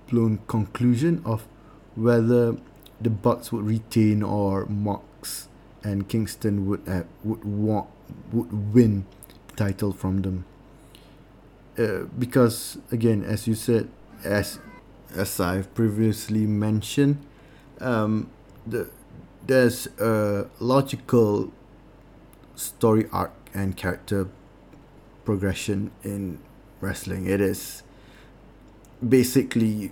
blown 0.09 0.39
conclusion 0.47 1.21
of 1.25 1.47
whether 1.95 2.55
the 3.01 3.09
Bucks 3.09 3.51
would 3.51 3.65
retain 3.65 4.23
or 4.23 4.65
Mox 4.67 5.49
and 5.83 6.07
Kingston 6.07 6.67
would 6.67 6.87
have, 6.87 7.07
would 7.23 7.43
want 7.43 7.89
would 8.31 8.73
win 8.73 9.05
the 9.49 9.55
title 9.55 9.91
from 9.91 10.21
them. 10.21 10.45
Uh, 11.77 12.05
because 12.17 12.77
again, 12.91 13.23
as 13.23 13.47
you 13.47 13.55
said, 13.55 13.89
as 14.23 14.59
as 15.15 15.39
I've 15.39 15.73
previously 15.75 16.45
mentioned, 16.47 17.23
um, 17.79 18.29
the 18.65 18.89
there's 19.45 19.87
a 19.99 20.47
logical 20.59 21.51
story 22.55 23.07
arc 23.11 23.33
and 23.53 23.75
character 23.75 24.29
progression 25.25 25.91
in 26.03 26.39
wrestling. 26.81 27.27
It 27.27 27.41
is 27.41 27.83
basically 29.07 29.91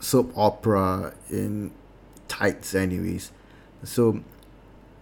soap 0.00 0.32
opera 0.36 1.14
in 1.30 1.72
tights 2.28 2.74
anyways 2.74 3.32
so 3.82 4.22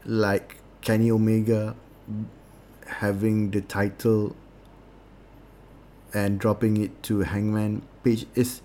like 0.04 0.56
kenny 0.80 1.10
omega 1.10 1.74
having 2.86 3.50
the 3.50 3.60
title 3.60 4.36
and 6.14 6.38
dropping 6.38 6.76
it 6.76 7.02
to 7.02 7.20
hangman 7.20 7.82
page 8.04 8.24
is 8.34 8.62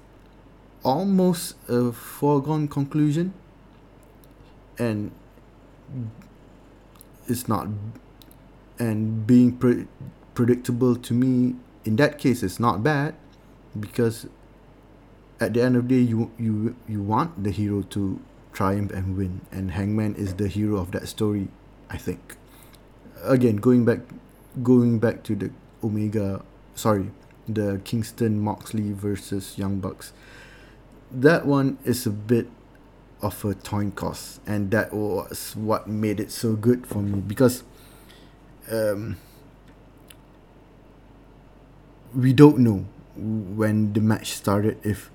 almost 0.83 1.55
a 1.67 1.91
foregone 1.91 2.67
conclusion. 2.67 3.33
And 4.77 5.11
it's 7.27 7.47
not 7.47 7.67
and 8.77 9.27
being 9.27 9.57
pre- 9.57 9.87
predictable 10.33 10.95
to 10.95 11.13
me 11.13 11.55
in 11.83 11.97
that 11.97 12.17
case 12.17 12.43
is 12.43 12.59
not 12.59 12.81
bad 12.81 13.13
because 13.77 14.25
at 15.39 15.53
the 15.53 15.61
end 15.61 15.75
of 15.75 15.89
the 15.89 15.95
day 15.95 16.01
you 16.01 16.31
you 16.37 16.75
you 16.87 17.01
want 17.01 17.43
the 17.43 17.51
hero 17.51 17.81
to 17.81 18.19
triumph 18.53 18.91
and 18.91 19.17
win. 19.17 19.41
And 19.51 19.71
hangman 19.71 20.15
is 20.15 20.33
the 20.35 20.47
hero 20.47 20.77
of 20.77 20.91
that 20.91 21.07
story 21.07 21.49
i 21.89 21.97
think. 21.97 22.37
Again 23.23 23.57
going 23.57 23.83
back 23.83 23.99
going 24.63 24.99
back 24.99 25.23
to 25.23 25.35
the 25.35 25.51
omega 25.83 26.41
sorry 26.75 27.11
the 27.53 27.81
kingston 27.83 28.39
moxley 28.39 28.91
versus 28.91 29.57
young 29.57 29.79
bucks 29.79 30.13
that 31.11 31.45
one 31.45 31.77
is 31.83 32.05
a 32.05 32.11
bit 32.11 32.47
of 33.21 33.43
a 33.43 33.53
coin 33.55 33.91
toss 33.91 34.39
and 34.45 34.71
that 34.71 34.93
was 34.93 35.55
what 35.55 35.87
made 35.87 36.19
it 36.19 36.31
so 36.31 36.55
good 36.55 36.85
for 36.85 36.99
me 36.99 37.19
because 37.19 37.63
um, 38.71 39.17
we 42.13 42.33
don't 42.33 42.59
know 42.59 42.85
when 43.15 43.93
the 43.93 44.01
match 44.01 44.31
started 44.31 44.77
if 44.83 45.09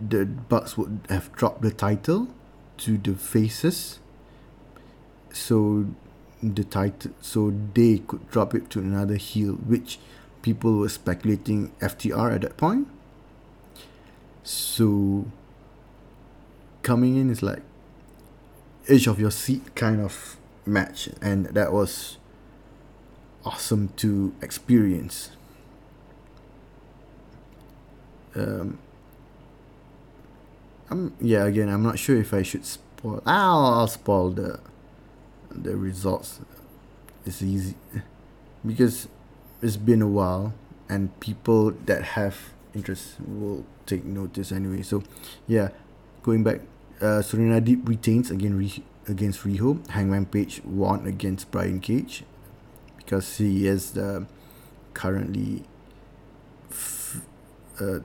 the 0.00 0.24
Bucks 0.24 0.78
would 0.78 1.00
have 1.08 1.32
dropped 1.32 1.62
the 1.62 1.70
title 1.70 2.28
to 2.78 2.96
the 2.96 3.14
faces. 3.14 3.98
So 5.32 5.86
the 6.42 6.64
title 6.64 7.12
so 7.20 7.52
they 7.74 7.98
could 7.98 8.30
drop 8.30 8.54
it 8.54 8.70
to 8.70 8.78
another 8.78 9.16
heel, 9.16 9.52
which 9.52 9.98
people 10.42 10.78
were 10.78 10.88
speculating 10.88 11.72
FTR 11.80 12.34
at 12.34 12.40
that 12.42 12.56
point. 12.56 12.88
So 14.42 15.26
coming 16.82 17.16
in 17.16 17.30
is 17.30 17.42
like 17.42 17.62
edge 18.88 19.06
of 19.06 19.20
your 19.20 19.30
seat 19.30 19.74
kind 19.74 20.00
of 20.00 20.36
match 20.66 21.08
and 21.20 21.46
that 21.46 21.72
was 21.72 22.18
awesome 23.44 23.88
to 23.96 24.34
experience. 24.42 25.30
Um, 28.34 28.78
I'm 30.88 31.14
yeah. 31.20 31.44
Again, 31.44 31.68
I'm 31.68 31.82
not 31.82 31.98
sure 31.98 32.16
if 32.16 32.32
I 32.32 32.42
should 32.42 32.64
spoil. 32.64 33.22
I'll, 33.26 33.64
I'll 33.64 33.88
spoil 33.88 34.30
the 34.30 34.60
the 35.50 35.76
results. 35.76 36.40
It's 37.26 37.42
easy 37.42 37.74
because 38.66 39.08
it's 39.62 39.76
been 39.76 40.02
a 40.02 40.08
while, 40.08 40.52
and 40.88 41.18
people 41.20 41.72
that 41.86 42.02
have 42.16 42.36
interest 42.74 43.16
will 43.26 43.64
take 43.86 44.04
notice 44.04 44.52
anyway. 44.52 44.82
So, 44.82 45.02
yeah, 45.46 45.68
going 46.22 46.42
back, 46.44 46.60
uh, 47.00 47.22
Serena 47.22 47.60
Deeb 47.60 47.88
retains 47.88 48.30
again 48.30 48.56
re- 48.56 48.84
against 49.08 49.42
Riho. 49.44 49.86
Hangman 49.90 50.26
Page 50.26 50.62
won 50.64 51.06
against 51.06 51.50
Brian 51.50 51.80
Cage 51.80 52.24
because 52.96 53.38
he 53.38 53.66
is 53.66 53.92
the 53.92 54.26
currently 54.94 55.64
f- 56.70 57.22
uh, 57.80 58.00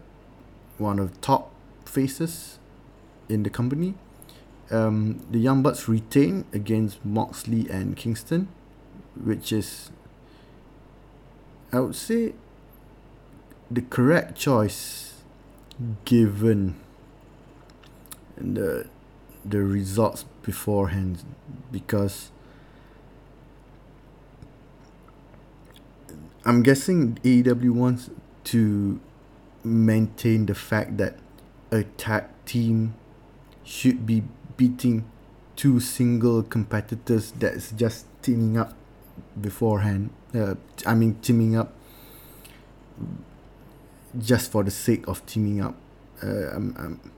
one 0.78 1.00
of 1.00 1.20
top 1.22 1.52
faces 1.86 2.60
in 3.30 3.44
the 3.44 3.50
company. 3.50 3.96
Um, 4.72 5.26
the 5.30 5.40
Young 5.40 5.62
Bucks 5.62 5.88
retain 5.88 6.46
against 6.52 7.06
Moxley 7.06 7.70
and 7.70 7.96
Kingston, 7.96 8.48
which 9.16 9.52
is, 9.52 9.92
I 11.72 11.80
would 11.80 11.96
say, 11.96 12.34
the 13.70 13.82
correct 13.82 14.38
choice 14.38 15.14
given 16.06 16.76
the 18.38 18.88
the 19.44 19.60
results 19.60 20.26
beforehand 20.42 21.24
because 21.72 22.32
I'm 26.46 26.64
guessing 26.64 27.20
AEW 27.24 27.72
wants 27.72 28.10
to 28.46 29.00
maintain 29.64 30.46
the 30.46 30.56
fact 30.56 30.98
that 30.98 31.18
a 31.72 31.84
tag 31.84 32.26
team 32.46 32.94
should 33.64 34.06
be 34.06 34.24
beating 34.56 35.06
two 35.56 35.80
single 35.80 36.44
competitors 36.44 37.32
that's 37.32 37.72
just 37.72 38.06
teaming 38.22 38.58
up 38.58 38.74
beforehand. 39.40 40.10
Uh, 40.34 40.56
I 40.86 40.96
mean, 40.96 41.16
teaming 41.22 41.56
up 41.56 41.74
just 44.18 44.52
for 44.52 44.64
the 44.64 44.72
sake 44.72 45.08
of 45.08 45.26
teaming 45.26 45.62
up. 45.62 45.76
Uh, 46.24 46.56
um, 46.56 46.76
um, 46.78 47.12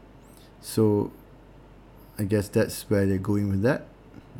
so 0.62 1.12
I 2.17 2.23
guess 2.23 2.49
that's 2.49 2.89
where 2.89 3.06
they're 3.06 3.17
going 3.17 3.49
with 3.49 3.62
that. 3.62 3.86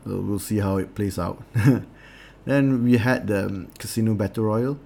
We'll, 0.06 0.22
we'll 0.22 0.40
see 0.40 0.58
how 0.60 0.78
it 0.78 0.96
plays 0.96 1.20
out. 1.20 1.44
then 2.46 2.84
we 2.84 2.98
had 2.98 3.28
the 3.28 3.46
um, 3.46 3.68
Casino 3.78 4.14
Battle 4.14 4.46
Royale. 4.46 4.80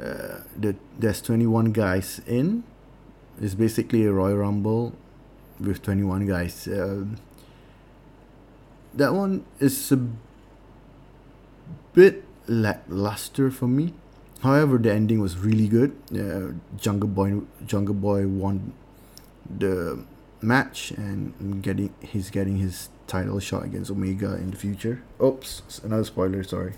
Uh, 0.00 0.40
the, 0.56 0.74
there's 0.98 1.20
21 1.20 1.72
guys 1.72 2.20
in. 2.26 2.64
It's 3.40 3.54
basically 3.54 4.04
a 4.06 4.12
Royal 4.12 4.38
Rumble 4.38 4.94
with 5.60 5.82
21 5.82 6.26
guys. 6.26 6.66
Uh, 6.66 7.04
that 8.94 9.14
one 9.14 9.44
is 9.58 9.92
a 9.92 10.08
bit 11.92 12.24
lackluster 12.46 13.50
for 13.50 13.66
me. 13.66 13.94
However, 14.42 14.78
the 14.78 14.92
ending 14.92 15.20
was 15.20 15.38
really 15.38 15.68
good. 15.68 15.96
Uh, 16.12 16.58
Jungle 16.76 17.08
Boy, 17.08 17.42
Jungle 17.64 17.94
Boy 17.94 18.26
won 18.26 18.72
the 19.48 20.04
match 20.40 20.90
and 20.90 21.62
getting 21.62 21.94
he's 22.00 22.30
getting 22.30 22.56
his 22.56 22.88
title 23.06 23.38
shot 23.38 23.64
against 23.64 23.90
Omega 23.90 24.34
in 24.34 24.50
the 24.50 24.56
future. 24.56 25.02
Oops, 25.22 25.80
another 25.84 26.04
spoiler. 26.04 26.42
Sorry. 26.42 26.74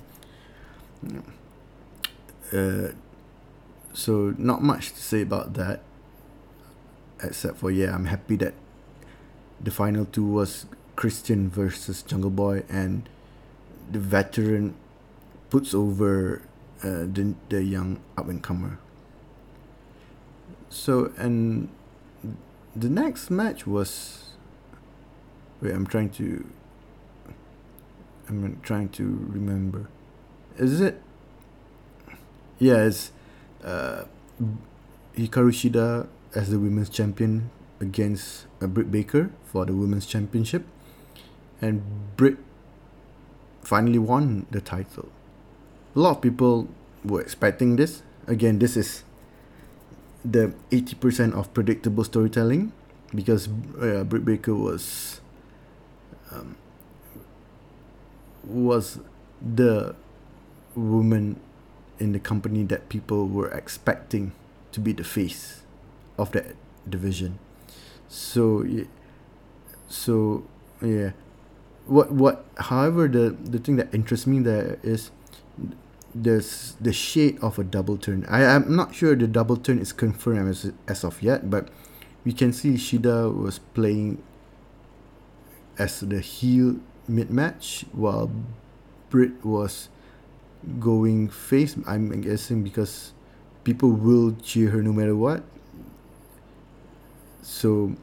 Uh, 2.52 2.88
so 3.94 4.34
not 4.36 4.62
much 4.62 4.92
to 4.92 5.00
say 5.00 5.22
about 5.22 5.54
that, 5.54 5.80
except 7.22 7.58
for 7.58 7.70
yeah, 7.70 7.94
I'm 7.94 8.06
happy 8.06 8.36
that 8.36 8.54
the 9.60 9.70
final 9.70 10.04
two 10.04 10.24
was 10.24 10.66
Christian 10.96 11.48
versus 11.48 12.02
Jungle 12.02 12.30
Boy, 12.30 12.64
and 12.68 13.08
the 13.90 13.98
veteran 13.98 14.74
puts 15.54 15.72
over 15.72 16.42
uh, 16.82 17.06
the 17.06 17.32
the 17.48 17.62
young 17.62 18.00
up 18.18 18.28
and 18.28 18.42
comer. 18.42 18.80
So 20.68 21.12
and 21.16 21.68
the 22.74 22.88
next 22.88 23.30
match 23.30 23.64
was. 23.64 24.34
Wait, 25.62 25.70
I'm 25.70 25.86
trying 25.86 26.10
to. 26.18 26.44
I'm 28.28 28.58
trying 28.64 28.88
to 28.98 29.04
remember. 29.30 29.86
Is 30.58 30.80
it? 30.80 31.00
Yeah, 32.58 32.90
it's 32.90 33.12
uh, 33.62 34.06
Hikaru 35.16 35.54
Shida 35.54 36.08
as 36.34 36.50
the 36.50 36.58
women's 36.58 36.90
champion 36.90 37.50
against 37.78 38.46
uh, 38.60 38.66
Britt 38.66 38.90
Baker 38.90 39.30
for 39.44 39.64
the 39.64 39.72
women's 39.72 40.06
championship, 40.06 40.66
and 41.62 41.84
Britt 42.16 42.38
finally 43.62 44.00
won 44.00 44.46
the 44.50 44.60
title. 44.60 45.10
A 45.94 46.00
lot 46.00 46.16
of 46.16 46.20
people 46.22 46.68
were 47.04 47.20
expecting 47.20 47.76
this. 47.76 48.02
Again, 48.26 48.58
this 48.58 48.76
is 48.76 49.04
the 50.24 50.54
80% 50.70 51.34
of 51.34 51.52
predictable 51.54 52.04
storytelling 52.04 52.72
because 53.14 53.48
uh, 53.80 54.02
Baker 54.04 54.54
was 54.54 55.20
um, 56.32 56.56
was 58.42 58.98
the 59.40 59.94
woman 60.74 61.38
in 62.00 62.12
the 62.12 62.18
company 62.18 62.64
that 62.64 62.88
people 62.88 63.28
were 63.28 63.48
expecting 63.50 64.32
to 64.72 64.80
be 64.80 64.92
the 64.92 65.04
face 65.04 65.62
of 66.18 66.32
that 66.32 66.56
division. 66.88 67.38
So 68.08 68.66
so 69.88 70.44
yeah 70.82 71.10
what 71.86 72.10
what 72.10 72.44
however 72.56 73.06
the 73.06 73.30
the 73.30 73.58
thing 73.58 73.76
that 73.76 73.92
interests 73.94 74.26
me 74.26 74.40
there 74.40 74.78
is 74.82 75.10
there's 76.14 76.76
the 76.80 76.92
shade 76.92 77.38
of 77.42 77.58
a 77.58 77.64
double 77.64 77.98
turn. 77.98 78.24
I 78.28 78.42
am 78.42 78.76
not 78.76 78.94
sure 78.94 79.16
the 79.16 79.26
double 79.26 79.56
turn 79.56 79.78
is 79.78 79.92
confirmed 79.92 80.48
as, 80.48 80.72
as 80.86 81.04
of 81.04 81.20
yet, 81.22 81.50
but 81.50 81.68
we 82.24 82.32
can 82.32 82.52
see 82.52 82.74
Shida 82.74 83.34
was 83.34 83.58
playing 83.58 84.22
as 85.76 86.00
the 86.00 86.20
heel 86.20 86.76
mid 87.08 87.30
match 87.30 87.84
while 87.92 88.30
Britt 89.10 89.44
was 89.44 89.88
going 90.78 91.28
face. 91.28 91.76
I'm 91.86 92.08
guessing 92.20 92.62
because 92.62 93.12
people 93.64 93.90
will 93.90 94.36
cheer 94.40 94.70
her 94.70 94.82
no 94.82 94.92
matter 94.92 95.16
what. 95.16 95.42
So 97.42 97.96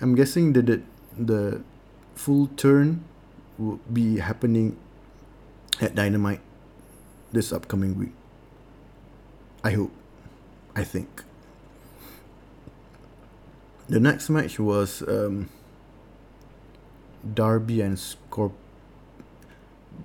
I'm 0.00 0.14
guessing 0.14 0.52
that 0.52 0.66
the, 0.66 0.82
the 1.18 1.62
full 2.14 2.46
turn 2.56 3.04
will 3.58 3.80
be 3.92 4.18
happening 4.18 4.76
at 5.80 5.94
Dynamite 5.94 6.40
this 7.32 7.52
upcoming 7.52 7.98
week. 7.98 8.12
I 9.62 9.72
hope. 9.72 9.92
I 10.74 10.84
think. 10.84 11.24
The 13.88 14.00
next 14.00 14.30
match 14.30 14.58
was 14.58 15.02
um, 15.02 15.48
Darby 17.34 17.80
and 17.80 17.96
Scorp 17.96 18.52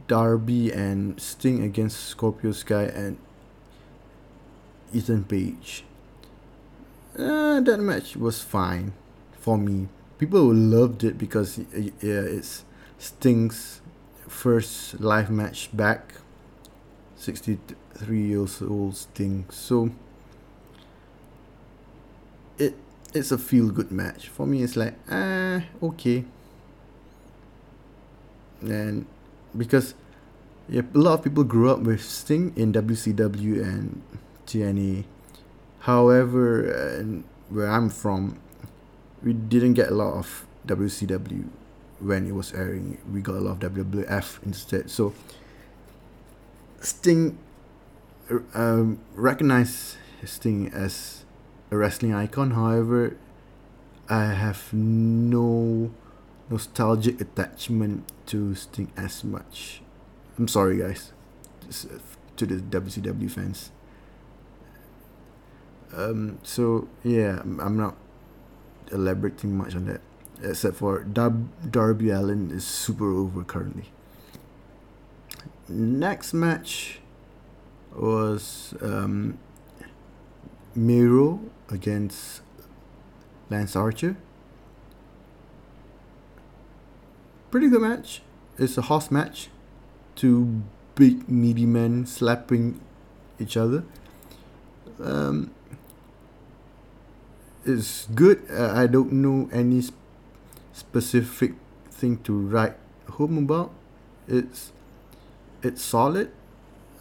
Darby 0.08 0.72
and 0.72 1.20
Sting 1.20 1.64
against 1.64 2.00
Scorpio 2.06 2.52
Sky 2.52 2.84
and 2.84 3.18
Ethan 4.94 5.24
Page. 5.24 5.84
Uh, 7.18 7.62
that 7.62 7.80
match 7.80 8.18
was 8.18 8.42
fine 8.42 8.94
for 9.40 9.58
me. 9.58 9.88
People 10.18 10.54
loved 10.54 11.04
it 11.04 11.18
because 11.18 11.60
yeah, 11.74 11.94
it's 12.02 12.66
Sting's 12.98 13.82
first 14.28 15.00
live 15.00 15.30
match 15.30 15.70
back 15.72 16.16
63 17.18 18.22
years 18.22 18.62
old 18.62 18.96
Sting. 18.96 19.46
So 19.50 19.90
it 22.58 22.76
it's 23.14 23.32
a 23.32 23.38
feel 23.38 23.70
good 23.70 23.92
match. 23.92 24.30
For 24.30 24.46
me 24.46 24.64
it's 24.64 24.76
like 24.76 24.96
ah 25.10 25.64
okay. 25.82 26.26
And 28.62 29.06
because 29.56 29.94
yeah, 30.68 30.82
a 30.94 30.98
lot 30.98 31.14
of 31.14 31.24
people 31.24 31.44
grew 31.44 31.70
up 31.70 31.80
with 31.80 32.04
Sting 32.04 32.52
in 32.56 32.74
WCW 32.74 33.62
and 33.62 34.02
TNA. 34.48 35.06
However, 35.82 37.14
where 37.50 37.68
I'm 37.68 37.90
from, 37.90 38.40
we 39.22 39.34
didn't 39.34 39.74
get 39.74 39.90
a 39.90 39.94
lot 39.94 40.16
of 40.16 40.48
WCW 40.66 41.48
when 42.00 42.28
it 42.28 42.34
was 42.34 42.54
airing. 42.54 42.98
We 43.12 43.22
got 43.22 43.36
a 43.36 43.40
lot 43.40 43.64
of 43.64 43.72
WWF 43.72 44.44
instead. 44.44 44.90
So 44.90 45.14
Sting 46.82 47.38
um, 48.54 49.00
recognize 49.14 49.98
Sting 50.24 50.72
as 50.74 51.26
a 51.72 51.78
wrestling 51.78 52.14
icon. 52.14 52.52
However, 52.52 53.18
I 54.10 54.26
have 54.34 54.74
no 54.74 55.92
nostalgic 56.50 57.22
attachment 57.22 58.12
to 58.28 58.56
Sting 58.56 58.92
as 58.98 59.24
much. 59.24 59.82
I'm 60.38 60.48
sorry, 60.48 60.78
guys, 60.78 61.12
uh, 61.70 62.00
to 62.38 62.46
the 62.46 62.56
WCW 62.56 63.30
fans. 63.30 63.72
Um, 65.96 66.40
so 66.44 66.88
yeah, 67.04 67.40
I'm 67.42 67.78
not 67.78 67.96
elaborating 68.92 69.58
much 69.58 69.76
on 69.76 69.86
that, 69.86 70.02
except 70.44 70.78
for 70.78 71.04
Dar- 71.04 71.46
Darby 71.70 72.10
Allin 72.10 72.52
is 72.52 72.66
super 72.66 73.12
over 73.14 73.44
currently 73.44 73.86
next 75.68 76.34
match 76.34 77.00
was 77.96 78.74
um, 78.82 79.38
Miro 80.76 81.40
against 81.70 82.42
Lance 83.50 83.76
Archer. 83.76 84.18
Pretty 87.52 87.70
good 87.70 87.82
match. 87.82 88.22
It's 88.58 88.78
a 88.78 88.84
horse 88.84 89.10
match. 89.10 89.50
Two 90.16 90.64
big 90.96 91.30
meaty 91.30 91.66
men 91.66 92.06
slapping 92.06 92.80
each 93.40 93.58
other. 93.58 93.84
Um, 95.02 95.52
it's 97.66 98.08
good. 98.14 98.44
Uh, 98.50 98.74
I 98.74 98.88
don't 98.88 99.12
know 99.12 99.50
any 99.52 99.82
sp- 99.84 99.98
specific 100.74 101.54
thing 101.90 102.18
to 102.24 102.34
write 102.34 102.76
home 103.12 103.38
about. 103.38 103.72
It's 104.28 104.72
it's 105.66 105.82
solid. 105.82 106.32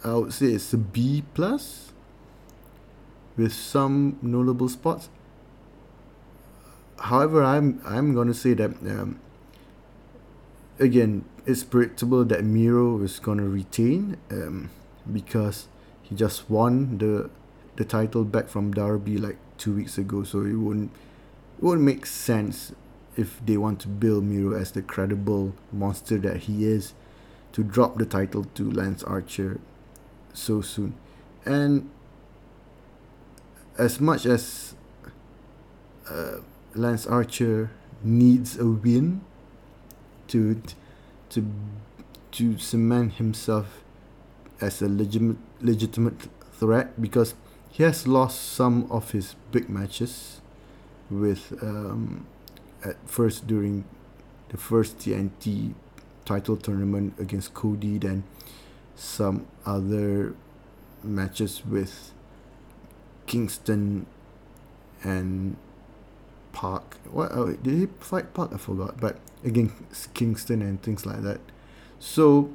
I 0.03 0.13
would 0.13 0.33
say 0.33 0.47
it's 0.47 0.73
a 0.73 0.77
B 0.77 1.23
plus 1.33 1.93
with 3.37 3.53
some 3.53 4.17
notable 4.21 4.69
spots. 4.69 5.09
however, 6.97 7.43
I'm 7.43 7.81
I'm 7.85 8.13
gonna 8.15 8.33
say 8.33 8.53
that 8.55 8.71
um, 8.89 9.19
again, 10.79 11.25
it's 11.45 11.63
predictable 11.63 12.25
that 12.25 12.43
Miro 12.43 13.01
is 13.01 13.19
gonna 13.19 13.47
retain 13.47 14.17
um, 14.31 14.69
because 15.11 15.67
he 16.01 16.15
just 16.15 16.49
won 16.49 16.97
the 16.97 17.29
the 17.75 17.85
title 17.85 18.23
back 18.23 18.47
from 18.47 18.71
Darby 18.73 19.17
like 19.17 19.37
two 19.57 19.75
weeks 19.75 19.97
ago, 19.97 20.23
so 20.23 20.41
it 20.41 20.55
wouldn't 20.55 20.91
it 21.57 21.63
wouldn't 21.63 21.85
make 21.85 22.05
sense 22.05 22.73
if 23.17 23.39
they 23.45 23.57
want 23.57 23.79
to 23.81 23.87
build 23.87 24.23
Miro 24.23 24.57
as 24.57 24.71
the 24.71 24.81
credible 24.81 25.53
monster 25.71 26.17
that 26.17 26.47
he 26.47 26.65
is 26.65 26.93
to 27.55 27.63
drop 27.63 27.97
the 27.97 28.05
title 28.05 28.43
to 28.43 28.69
Lance 28.69 29.01
Archer 29.03 29.61
so 30.33 30.59
soon. 30.59 30.93
And 31.45 31.89
as 33.77 34.01
much 34.01 34.25
as 34.25 34.75
uh, 36.09 36.39
Lance 36.73 37.05
Archer 37.07 37.71
needs 38.03 38.59
a 38.59 38.65
win 38.65 39.21
to 40.27 40.61
to 41.29 41.49
to 42.31 42.57
cement 42.57 43.13
himself 43.13 43.85
as 44.59 44.81
a 44.81 44.89
legitimate 44.89 45.37
legitimate 45.61 46.27
threat 46.59 47.01
because 47.01 47.35
he 47.69 47.83
has 47.83 48.05
lost 48.05 48.51
some 48.51 48.85
of 48.91 49.11
his 49.11 49.35
big 49.51 49.69
matches 49.69 50.41
with 51.09 51.53
um, 51.63 52.27
at 52.83 52.97
first 53.05 53.47
during 53.47 53.85
the 54.49 54.57
first 54.57 54.97
TNT 54.97 55.73
title 56.25 56.57
tournament 56.57 57.13
against 57.19 57.53
Cody 57.53 57.97
then 57.97 58.23
some 58.95 59.45
other 59.65 60.35
matches 61.03 61.63
with 61.65 62.13
Kingston 63.27 64.05
and 65.03 65.57
Pac. 66.53 66.97
What 67.11 67.31
oh, 67.33 67.51
did 67.53 67.77
he 67.77 67.87
fight 67.99 68.33
Pac? 68.33 68.53
I 68.53 68.57
forgot. 68.57 68.99
But 68.99 69.17
against 69.43 70.13
Kingston 70.13 70.61
and 70.61 70.81
things 70.81 71.05
like 71.05 71.21
that. 71.21 71.41
So 71.99 72.51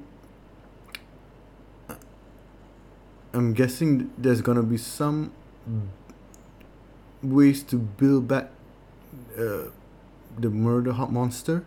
I'm 3.32 3.52
guessing 3.52 4.10
there's 4.18 4.40
gonna 4.40 4.62
be 4.62 4.78
some 4.78 5.32
ways 7.22 7.62
to 7.64 7.76
build 7.76 8.26
back 8.26 8.50
uh, 9.36 9.68
the 10.38 10.48
Murderhawk 10.48 11.10
Monster, 11.10 11.64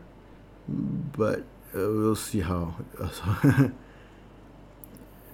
but 0.68 1.44
we'll 1.74 2.16
see 2.16 2.42
how. 2.42 2.76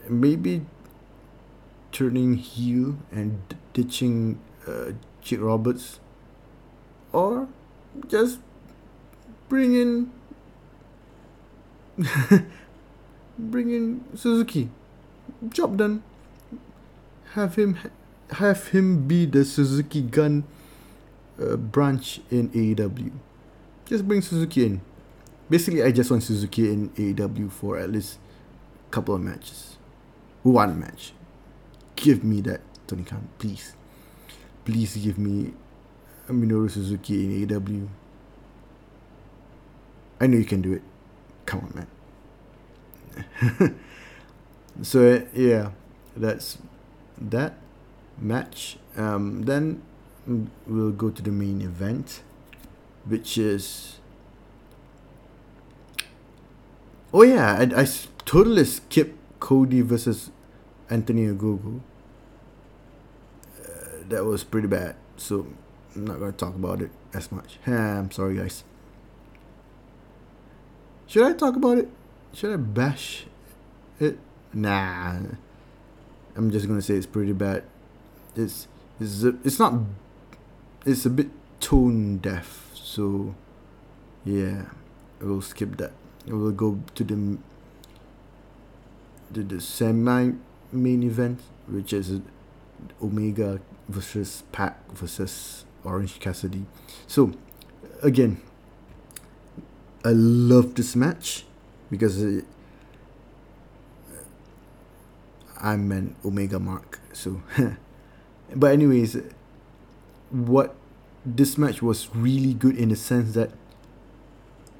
Maybe 0.09 0.65
turning 1.91 2.35
heel 2.35 2.97
and 3.11 3.41
ditching 3.73 4.39
uh, 4.67 4.91
Jake 5.21 5.41
Roberts, 5.41 5.99
or 7.11 7.47
just 8.07 8.39
bring 9.47 9.75
in 9.75 10.11
bring 13.37 13.69
in 13.71 14.03
Suzuki. 14.15 14.69
Job 15.49 15.77
done. 15.77 16.03
Have 17.33 17.55
him 17.55 17.77
have 18.31 18.69
him 18.69 19.07
be 19.07 19.25
the 19.25 19.45
Suzuki 19.45 20.01
Gun 20.01 20.43
uh, 21.41 21.55
branch 21.55 22.21
in 22.29 22.49
AEW. 22.49 23.11
Just 23.85 24.07
bring 24.07 24.21
Suzuki 24.21 24.65
in. 24.65 24.81
Basically, 25.49 25.81
I 25.83 25.91
just 25.91 26.11
want 26.11 26.21
Suzuki 26.21 26.71
in 26.71 26.89
AEW 26.89 27.51
for 27.51 27.77
at 27.77 27.91
least 27.91 28.19
a 28.87 28.91
couple 28.91 29.15
of 29.15 29.21
matches. 29.21 29.77
One 30.43 30.79
match. 30.79 31.13
Give 31.95 32.23
me 32.23 32.41
that, 32.41 32.61
Tony 32.87 33.03
Khan, 33.03 33.27
please. 33.39 33.73
Please 34.63 34.95
give 34.97 35.17
me 35.17 35.53
Minoru 36.27 36.69
Suzuki 36.69 37.25
in 37.25 37.47
AEW. 37.47 37.87
I 40.21 40.27
know 40.27 40.37
you 40.37 40.45
can 40.45 40.61
do 40.61 40.73
it. 40.73 40.83
Come 41.45 41.61
on, 41.61 41.87
man. 43.57 43.75
so 44.83 45.25
yeah, 45.33 45.71
that's 46.15 46.59
that 47.19 47.57
match. 48.19 48.77
Um, 48.95 49.43
then 49.43 49.81
we'll 50.67 50.91
go 50.91 51.09
to 51.09 51.21
the 51.21 51.31
main 51.31 51.61
event, 51.61 52.21
which 53.05 53.37
is. 53.37 53.98
Oh 57.11 57.23
yeah, 57.23 57.57
I, 57.57 57.81
I 57.81 57.87
totally 58.25 58.65
skipped 58.65 59.17
Cody 59.39 59.81
versus 59.81 60.29
Anthony 60.89 61.25
Ogogo. 61.25 61.81
Uh, 63.59 64.05
that 64.09 64.25
was 64.25 64.43
pretty 64.43 64.67
bad, 64.67 64.95
so 65.17 65.47
I'm 65.95 66.05
not 66.05 66.19
gonna 66.19 66.31
talk 66.31 66.53
about 66.53 66.81
it 66.81 66.91
as 67.13 67.31
much. 67.31 67.57
I'm 67.67 68.11
sorry, 68.11 68.37
guys. 68.37 68.63
Should 71.07 71.23
I 71.23 71.33
talk 71.33 71.55
about 71.55 71.79
it? 71.79 71.89
Should 72.33 72.53
I 72.53 72.57
bash 72.57 73.25
it? 73.99 74.19
Nah. 74.53 75.17
I'm 76.35 76.51
just 76.51 76.67
gonna 76.67 76.83
say 76.83 76.93
it's 76.93 77.07
pretty 77.07 77.33
bad. 77.33 77.63
It's 78.35 78.67
it's 78.99 79.23
a, 79.23 79.29
it's 79.43 79.57
not. 79.57 79.73
It's 80.85 81.05
a 81.07 81.09
bit 81.09 81.29
tone 81.59 82.17
deaf. 82.17 82.69
So, 82.75 83.33
yeah, 84.23 84.65
we'll 85.19 85.41
skip 85.41 85.77
that. 85.77 85.91
We'll 86.27 86.51
go 86.51 86.79
to 86.95 87.03
the 87.03 87.37
the 89.31 89.61
semi 89.61 90.31
main 90.71 91.03
event, 91.03 91.41
which 91.67 91.93
is 91.93 92.19
Omega 93.01 93.59
versus 93.87 94.43
Pac 94.51 94.91
versus 94.91 95.65
Orange 95.83 96.19
Cassidy. 96.19 96.65
So, 97.07 97.31
again, 98.01 98.41
I 100.03 100.11
love 100.11 100.75
this 100.75 100.95
match 100.95 101.45
because 101.89 102.21
it, 102.21 102.45
uh, 104.11 104.15
I'm 105.61 105.91
an 105.91 106.15
Omega 106.23 106.59
mark. 106.59 106.99
So, 107.13 107.41
but 108.55 108.71
anyways, 108.71 109.17
what 110.29 110.75
this 111.25 111.57
match 111.57 111.81
was 111.81 112.13
really 112.15 112.53
good 112.53 112.77
in 112.77 112.89
the 112.89 112.95
sense 112.95 113.33
that 113.33 113.51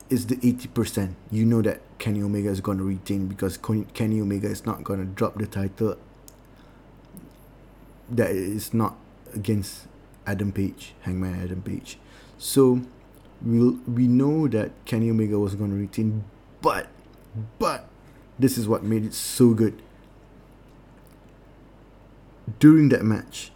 it's 0.10 0.26
the 0.26 0.36
80%. 0.38 1.14
You 1.32 1.45
know 1.45 1.62
that 1.62 1.82
Kenny 1.99 2.22
Omega 2.22 2.49
is 2.49 2.62
going 2.62 2.78
to 2.78 2.84
retain 2.84 3.28
because 3.28 3.57
Kenny 3.93 4.22
Omega 4.22 4.47
is 4.47 4.66
not 4.66 4.84
going 4.84 4.99
to 4.99 5.05
drop 5.05 5.38
the 5.38 5.47
title. 5.47 5.97
That 8.10 8.32
is 8.32 8.74
not 8.74 8.95
against 9.36 9.88
Adam 10.26 10.51
Page, 10.51 10.93
Hangman 11.01 11.41
Adam 11.41 11.62
Page. 11.62 11.99
So 12.38 12.82
we 13.45 13.70
we 13.70 14.07
know 14.07 14.47
that 14.47 14.72
Kenny 14.86 15.10
Omega 15.10 15.38
was 15.38 15.55
going 15.55 15.70
to 15.70 15.76
retain, 15.76 16.24
but 16.62 16.88
but 17.60 17.88
this 18.39 18.57
is 18.57 18.68
what 18.68 18.84
made 18.84 19.05
it 19.05 19.14
so 19.14 19.53
good 19.53 19.80
during 22.57 22.89
that 22.89 23.03
match, 23.03 23.51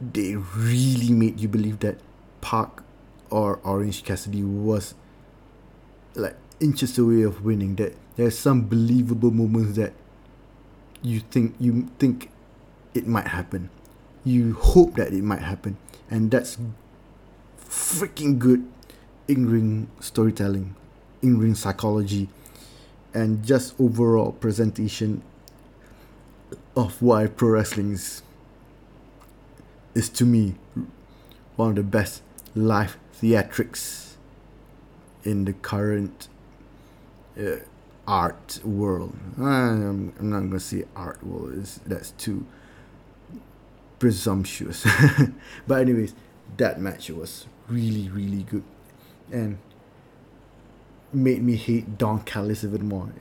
they 0.00 0.36
really 0.36 1.10
made 1.10 1.40
you 1.40 1.48
believe 1.48 1.80
that 1.80 1.98
Pac 2.40 2.82
or 3.30 3.58
Orange 3.64 4.04
Cassidy 4.04 4.44
was 4.44 4.94
like 6.16 6.36
inches 6.60 6.98
away 6.98 7.22
of 7.22 7.44
winning. 7.44 7.76
That 7.76 7.94
there's 8.16 8.38
some 8.38 8.66
believable 8.66 9.30
moments 9.30 9.76
that 9.76 9.92
you 11.02 11.20
think 11.20 11.54
you 11.60 11.88
think 11.98 12.30
it 12.94 13.06
might 13.06 13.28
happen. 13.28 13.70
You 14.24 14.54
hope 14.54 14.96
that 14.96 15.12
it 15.12 15.22
might 15.22 15.42
happen. 15.42 15.76
And 16.10 16.30
that's 16.30 16.58
freaking 17.60 18.38
good 18.38 18.66
in 19.28 19.50
ring 19.50 19.88
storytelling, 20.00 20.74
in 21.22 21.38
ring 21.38 21.54
psychology, 21.54 22.28
and 23.12 23.44
just 23.44 23.78
overall 23.80 24.32
presentation 24.32 25.22
of 26.76 27.00
why 27.02 27.26
pro 27.26 27.50
wrestling 27.50 27.92
is, 27.92 28.22
is 29.94 30.08
to 30.10 30.24
me 30.24 30.54
one 31.56 31.70
of 31.70 31.76
the 31.76 31.82
best 31.82 32.22
live 32.54 32.96
theatrics 33.20 34.05
in 35.26 35.44
the 35.44 35.52
current 35.52 36.28
uh, 37.38 37.56
art 38.06 38.60
world. 38.64 39.16
I'm, 39.36 40.12
I'm 40.18 40.30
not 40.30 40.40
gonna 40.40 40.60
say 40.60 40.84
art 40.94 41.24
world. 41.26 41.54
It's, 41.58 41.78
that's 41.86 42.12
too 42.12 42.46
presumptuous. 43.98 44.86
but 45.66 45.80
anyways, 45.80 46.14
that 46.56 46.80
match 46.80 47.10
was 47.10 47.46
really 47.68 48.08
really 48.08 48.44
good, 48.44 48.64
and 49.32 49.58
made 51.12 51.42
me 51.42 51.56
hate 51.56 51.98
Don 51.98 52.20
Callis 52.22 52.64
even 52.64 52.88
more 52.88 53.12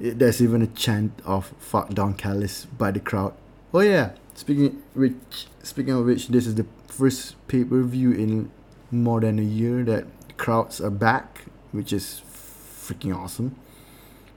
there's 0.00 0.40
even 0.40 0.62
a 0.62 0.66
chant 0.66 1.20
of 1.24 1.52
"fuck 1.58 1.90
Don 1.90 2.14
Callis" 2.14 2.64
by 2.66 2.90
the 2.90 3.00
crowd. 3.00 3.34
Oh 3.72 3.80
yeah, 3.80 4.12
speaking 4.34 4.82
which, 4.94 5.46
speaking 5.62 5.92
of 5.92 6.06
which, 6.06 6.28
this 6.28 6.46
is 6.46 6.54
the 6.54 6.66
first 6.88 7.36
pay 7.48 7.64
per 7.64 7.82
view 7.82 8.12
in 8.12 8.50
more 8.90 9.20
than 9.20 9.38
a 9.38 9.42
year 9.42 9.84
that 9.84 10.06
crowds 10.40 10.80
are 10.80 10.90
back, 10.90 11.44
which 11.70 11.92
is 11.92 12.22
freaking 12.26 13.14
awesome. 13.14 13.54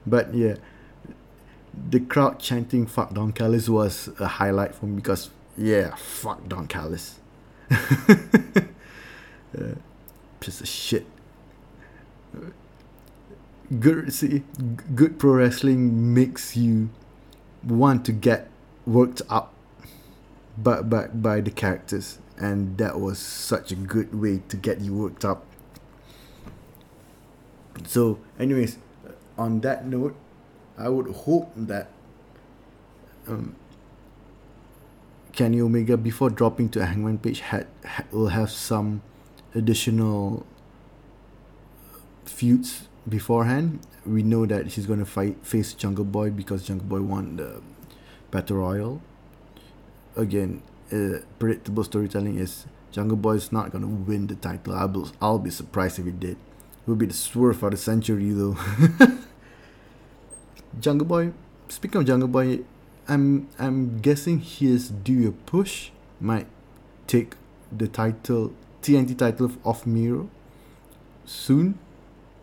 But 0.06 0.34
yeah, 0.34 0.56
the 1.90 1.98
crowd 1.98 2.38
chanting 2.38 2.86
"fuck 2.86 3.14
Don 3.14 3.32
Callis" 3.32 3.70
was 3.70 4.10
a 4.20 4.26
highlight 4.26 4.74
for 4.74 4.84
me 4.84 4.96
because 4.96 5.30
yeah, 5.56 5.94
fuck 5.94 6.46
Don 6.46 6.66
Callis. 6.68 7.18
uh, 7.70 8.66
piece 10.40 10.60
of 10.60 10.68
shit. 10.68 11.06
Good 13.80 14.12
see, 14.12 14.42
good 14.94 15.18
pro 15.18 15.32
wrestling 15.32 16.12
makes 16.12 16.54
you 16.54 16.90
want 17.62 18.04
to 18.04 18.12
get 18.12 18.50
worked 18.84 19.22
up 19.30 19.54
but 20.58 20.90
by, 20.90 21.06
by 21.06 21.40
the 21.40 21.50
characters 21.50 22.18
and 22.36 22.76
that 22.76 23.00
was 23.00 23.18
such 23.18 23.72
a 23.72 23.74
good 23.74 24.14
way 24.14 24.42
to 24.48 24.56
get 24.58 24.82
you 24.82 24.92
worked 24.92 25.24
up 25.24 25.46
so 27.86 28.18
anyways 28.38 28.78
on 29.36 29.60
that 29.60 29.86
note 29.86 30.14
i 30.78 30.88
would 30.88 31.08
hope 31.14 31.50
that 31.56 31.88
um, 33.26 33.54
kenny 35.32 35.60
omega 35.60 35.96
before 35.96 36.30
dropping 36.30 36.68
to 36.68 36.80
a 36.80 36.86
hangman 36.86 37.18
page 37.18 37.40
had, 37.40 37.66
had 37.84 38.10
will 38.12 38.28
have 38.28 38.50
some 38.50 39.02
additional 39.54 40.46
feuds 42.24 42.88
beforehand 43.08 43.80
we 44.06 44.22
know 44.22 44.46
that 44.46 44.66
he's 44.68 44.86
going 44.86 44.98
to 44.98 45.06
fight 45.06 45.36
face 45.44 45.72
jungle 45.74 46.04
boy 46.04 46.30
because 46.30 46.62
jungle 46.64 46.86
boy 46.86 47.00
won 47.00 47.36
the 47.36 47.62
battle 48.30 48.58
royal 48.58 49.02
again 50.16 50.62
uh, 50.92 51.18
predictable 51.38 51.82
storytelling 51.82 52.38
is 52.38 52.66
Jungle 52.94 53.16
Boy 53.16 53.32
is 53.32 53.50
not 53.50 53.72
gonna 53.72 53.88
win 53.88 54.28
the 54.28 54.36
title. 54.36 54.72
I'll 54.72 54.86
be, 54.86 55.02
I'll 55.20 55.38
be 55.40 55.50
surprised 55.50 55.98
if 55.98 56.04
he 56.04 56.12
did. 56.12 56.36
Would 56.86 56.98
be 56.98 57.06
the 57.06 57.14
swerve 57.14 57.62
of 57.62 57.70
the 57.70 57.76
century 57.76 58.30
though. 58.30 58.56
Jungle 60.80 61.06
Boy. 61.06 61.32
Speaking 61.68 62.00
of 62.02 62.06
Jungle 62.06 62.28
Boy, 62.28 62.60
I'm 63.08 63.48
I'm 63.58 64.00
guessing 64.00 64.40
he 64.40 64.66
is 64.66 64.90
due 64.90 65.28
a 65.28 65.32
push. 65.32 65.90
Might 66.20 66.46
take 67.06 67.36
the 67.72 67.88
title 67.88 68.52
TNT 68.82 69.16
title 69.16 69.52
off 69.64 69.86
Miro 69.86 70.28
soon. 71.24 71.78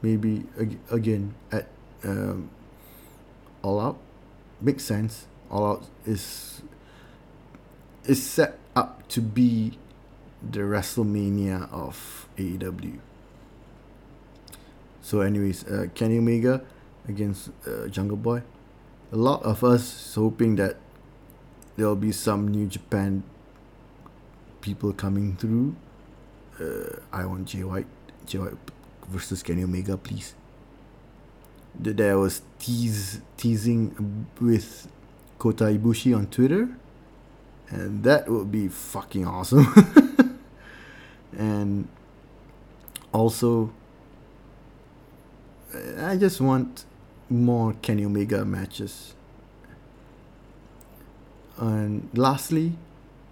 Maybe 0.02 0.46
ag- 0.60 0.80
again 0.89 1.36
at 1.52 1.68
um, 2.04 2.50
All 3.62 3.80
Out. 3.80 4.00
Makes 4.60 4.86
sense. 4.86 5.28
All 5.52 5.66
Out 5.66 5.86
is 6.06 6.64
is 8.06 8.24
set 8.24 8.58
up 8.76 9.08
to 9.10 9.22
be 9.22 9.78
the 10.42 10.62
WrestleMania 10.62 11.72
of 11.72 12.28
AEW. 12.38 12.98
So, 15.02 15.22
anyways, 15.22 15.66
uh, 15.66 15.88
Kenny 15.93 16.18
Omega 16.18 16.62
against 17.08 17.49
uh, 17.68 17.88
Jungle 17.88 18.18
Boy. 18.18 18.43
A 19.12 19.16
lot 19.16 19.43
of 19.43 19.64
us 19.64 20.16
hoping 20.16 20.56
that 20.56 20.78
there'll 21.76 21.95
be 21.95 22.12
some 22.12 22.47
New 22.47 22.68
Japan 22.68 23.24
people 24.62 24.93
coming 24.93 25.36
through. 25.36 25.76
Uh, 26.60 26.99
I 27.12 27.26
want 27.26 27.47
Jay 27.47 27.64
White, 27.64 27.88
Jay 28.26 28.38
White 28.38 28.58
versus 29.10 29.43
Kenny 29.43 29.64
Omega, 29.64 29.97
please. 29.97 30.36
There 31.74 32.18
was 32.20 32.41
tease 32.60 33.22
teasing 33.38 34.28
with 34.39 34.88
Kota 35.39 35.66
Ibushi 35.66 36.16
on 36.16 36.28
Twitter 36.28 36.70
and 37.72 38.04
that 38.04 38.30
would 38.30 38.52
be 38.52 38.68
fucking 38.68 39.26
awesome. 39.26 39.66
and 41.38 41.88
also, 43.14 43.72
I 45.74 46.17
just 46.17 46.41
want 46.41 46.86
more 47.30 47.74
Kenny 47.82 48.05
Omega 48.05 48.43
matches. 48.43 49.13
And 51.57 52.09
lastly, 52.13 52.74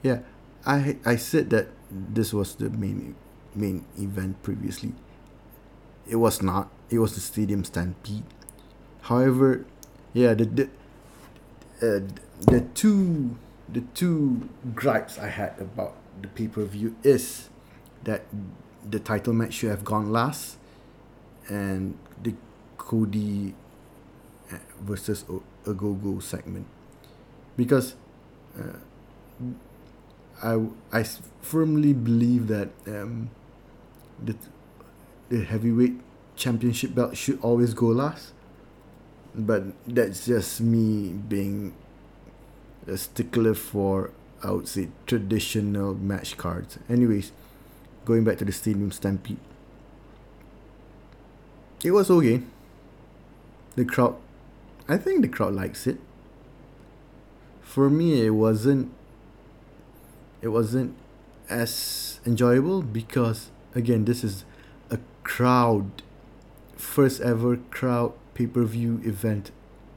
yeah, 0.03 0.19
I 0.65 0.97
I 1.05 1.15
said 1.15 1.49
that 1.49 1.67
this 1.91 2.33
was 2.33 2.55
the 2.55 2.69
main 2.69 3.15
main 3.55 3.85
event 3.97 4.41
previously. 4.43 4.93
It 6.07 6.17
was 6.17 6.41
not. 6.41 6.69
It 6.89 6.99
was 6.99 7.15
the 7.15 7.21
Stadium 7.21 7.63
Stampede. 7.63 8.23
However, 9.01 9.65
yeah, 10.13 10.33
the 10.33 10.45
the 10.45 10.63
uh, 11.81 11.99
the 12.45 12.61
two 12.73 13.35
the 13.67 13.81
two 13.93 14.49
gripes 14.75 15.17
I 15.17 15.27
had 15.27 15.55
about 15.59 15.95
the 16.21 16.27
pay 16.27 16.47
per 16.47 16.63
view 16.65 16.95
is 17.03 17.49
that 18.03 18.23
the 18.87 18.99
title 18.99 19.33
match 19.33 19.53
should 19.53 19.69
have 19.69 19.83
gone 19.83 20.11
last, 20.11 20.57
and 21.49 21.97
the 22.21 22.33
Cody 22.77 23.53
uh, 24.51 24.57
versus 24.81 25.25
Ogogo 25.65 26.21
segment, 26.21 26.67
because 27.57 27.95
uh, 28.57 28.77
I 30.41 30.67
I 30.91 31.03
firmly 31.41 31.93
believe 31.93 32.47
that 32.47 32.69
um, 32.87 33.29
the 34.23 34.35
the 35.29 35.43
heavyweight 35.43 35.99
championship 36.35 36.95
belt 36.95 37.17
should 37.17 37.39
always 37.41 37.73
go 37.73 37.87
last, 37.87 38.31
but 39.35 39.63
that's 39.85 40.25
just 40.25 40.61
me 40.61 41.09
being 41.09 41.73
a 42.87 42.97
stickler 42.97 43.53
for 43.53 44.11
I 44.41 44.51
would 44.51 44.67
say 44.67 44.89
traditional 45.05 45.93
match 45.95 46.37
cards. 46.37 46.79
Anyways, 46.89 47.31
going 48.05 48.23
back 48.23 48.37
to 48.37 48.45
the 48.45 48.53
Stadium 48.53 48.91
Stampede. 48.91 49.37
It 51.83 51.91
was 51.91 52.09
okay. 52.09 52.41
The 53.75 53.85
crowd 53.85 54.15
I 54.87 54.97
think 54.97 55.21
the 55.21 55.27
crowd 55.27 55.53
likes 55.53 55.85
it. 55.85 55.99
For 57.61 57.89
me 57.89 58.25
it 58.25 58.31
wasn't 58.31 58.91
it 60.41 60.49
wasn't 60.49 60.95
as 61.49 62.19
enjoyable 62.25 62.81
because 62.81 63.49
again 63.75 64.05
this 64.05 64.23
is 64.23 64.45
a 64.89 64.99
crowd 65.23 66.01
first 66.75 67.21
ever 67.21 67.57
crowd 67.69 68.13
pay-per-view 68.33 69.01
event 69.03 69.51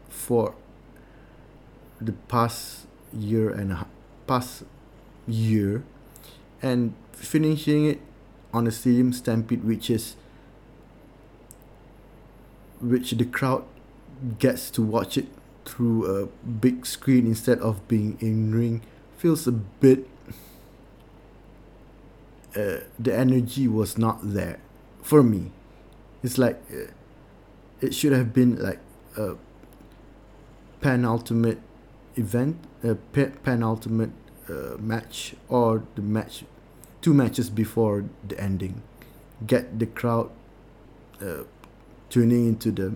for 0.08 0.54
the 2.00 2.12
past 2.12 2.86
year 3.12 3.50
and 3.50 3.72
a 3.72 3.86
past 4.26 4.64
year 5.26 5.84
and 6.60 6.94
finishing 7.12 7.86
it 7.86 8.00
on 8.52 8.66
a 8.66 8.70
stadium 8.70 9.12
stampede 9.12 9.64
which 9.64 9.88
is 9.88 10.16
which 12.82 13.12
the 13.12 13.24
crowd 13.24 13.64
gets 14.38 14.70
to 14.70 14.82
watch 14.82 15.16
it 15.16 15.28
through 15.64 16.04
a 16.06 16.26
big 16.48 16.84
screen 16.84 17.26
instead 17.26 17.58
of 17.60 17.86
being 17.88 18.18
in 18.20 18.52
ring 18.52 18.82
feels 19.16 19.46
a 19.46 19.52
bit 19.52 20.08
uh, 22.56 22.80
the 22.98 23.14
energy 23.14 23.66
was 23.66 23.96
not 23.96 24.18
there 24.22 24.58
for 25.02 25.22
me. 25.22 25.50
It's 26.22 26.38
like 26.38 26.60
uh, 26.70 26.90
it 27.80 27.94
should 27.94 28.12
have 28.12 28.32
been 28.32 28.56
like 28.56 28.78
a 29.16 29.36
penultimate 30.80 31.60
event, 32.16 32.56
a 32.84 32.94
penultimate 32.94 34.10
uh, 34.48 34.76
match, 34.78 35.34
or 35.48 35.84
the 35.94 36.02
match, 36.02 36.44
two 37.00 37.14
matches 37.14 37.48
before 37.48 38.04
the 38.26 38.38
ending, 38.38 38.82
get 39.46 39.78
the 39.78 39.86
crowd 39.86 40.30
uh, 41.20 41.44
tuning 42.12 42.46
into 42.46 42.70
the 42.70 42.92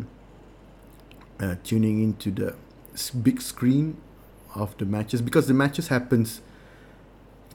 uh, 1.41 1.57
tuning 1.65 2.03
into 2.03 2.31
the 2.31 2.55
big 3.23 3.41
screen 3.41 3.97
of 4.55 4.77
the 4.77 4.85
matches 4.85 5.23
because 5.23 5.47
the 5.47 5.55
matches 5.55 5.89
happens 5.89 6.43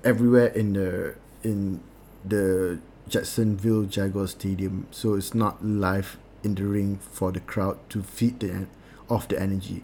everywhere 0.04 0.48
in 0.48 0.74
the 0.74 1.14
in 1.44 1.80
the 2.26 2.80
Jacksonville 3.08 3.84
Jaguar 3.84 4.26
Stadium, 4.28 4.88
so 4.90 5.14
it's 5.14 5.36
not 5.36 5.64
live 5.64 6.18
in 6.44 6.56
the 6.56 6.64
ring 6.64 6.98
for 7.12 7.32
the 7.32 7.40
crowd 7.40 7.78
to 7.90 8.02
feed 8.02 8.40
the 8.40 8.66
off 9.08 9.28
the 9.28 9.40
energy. 9.40 9.84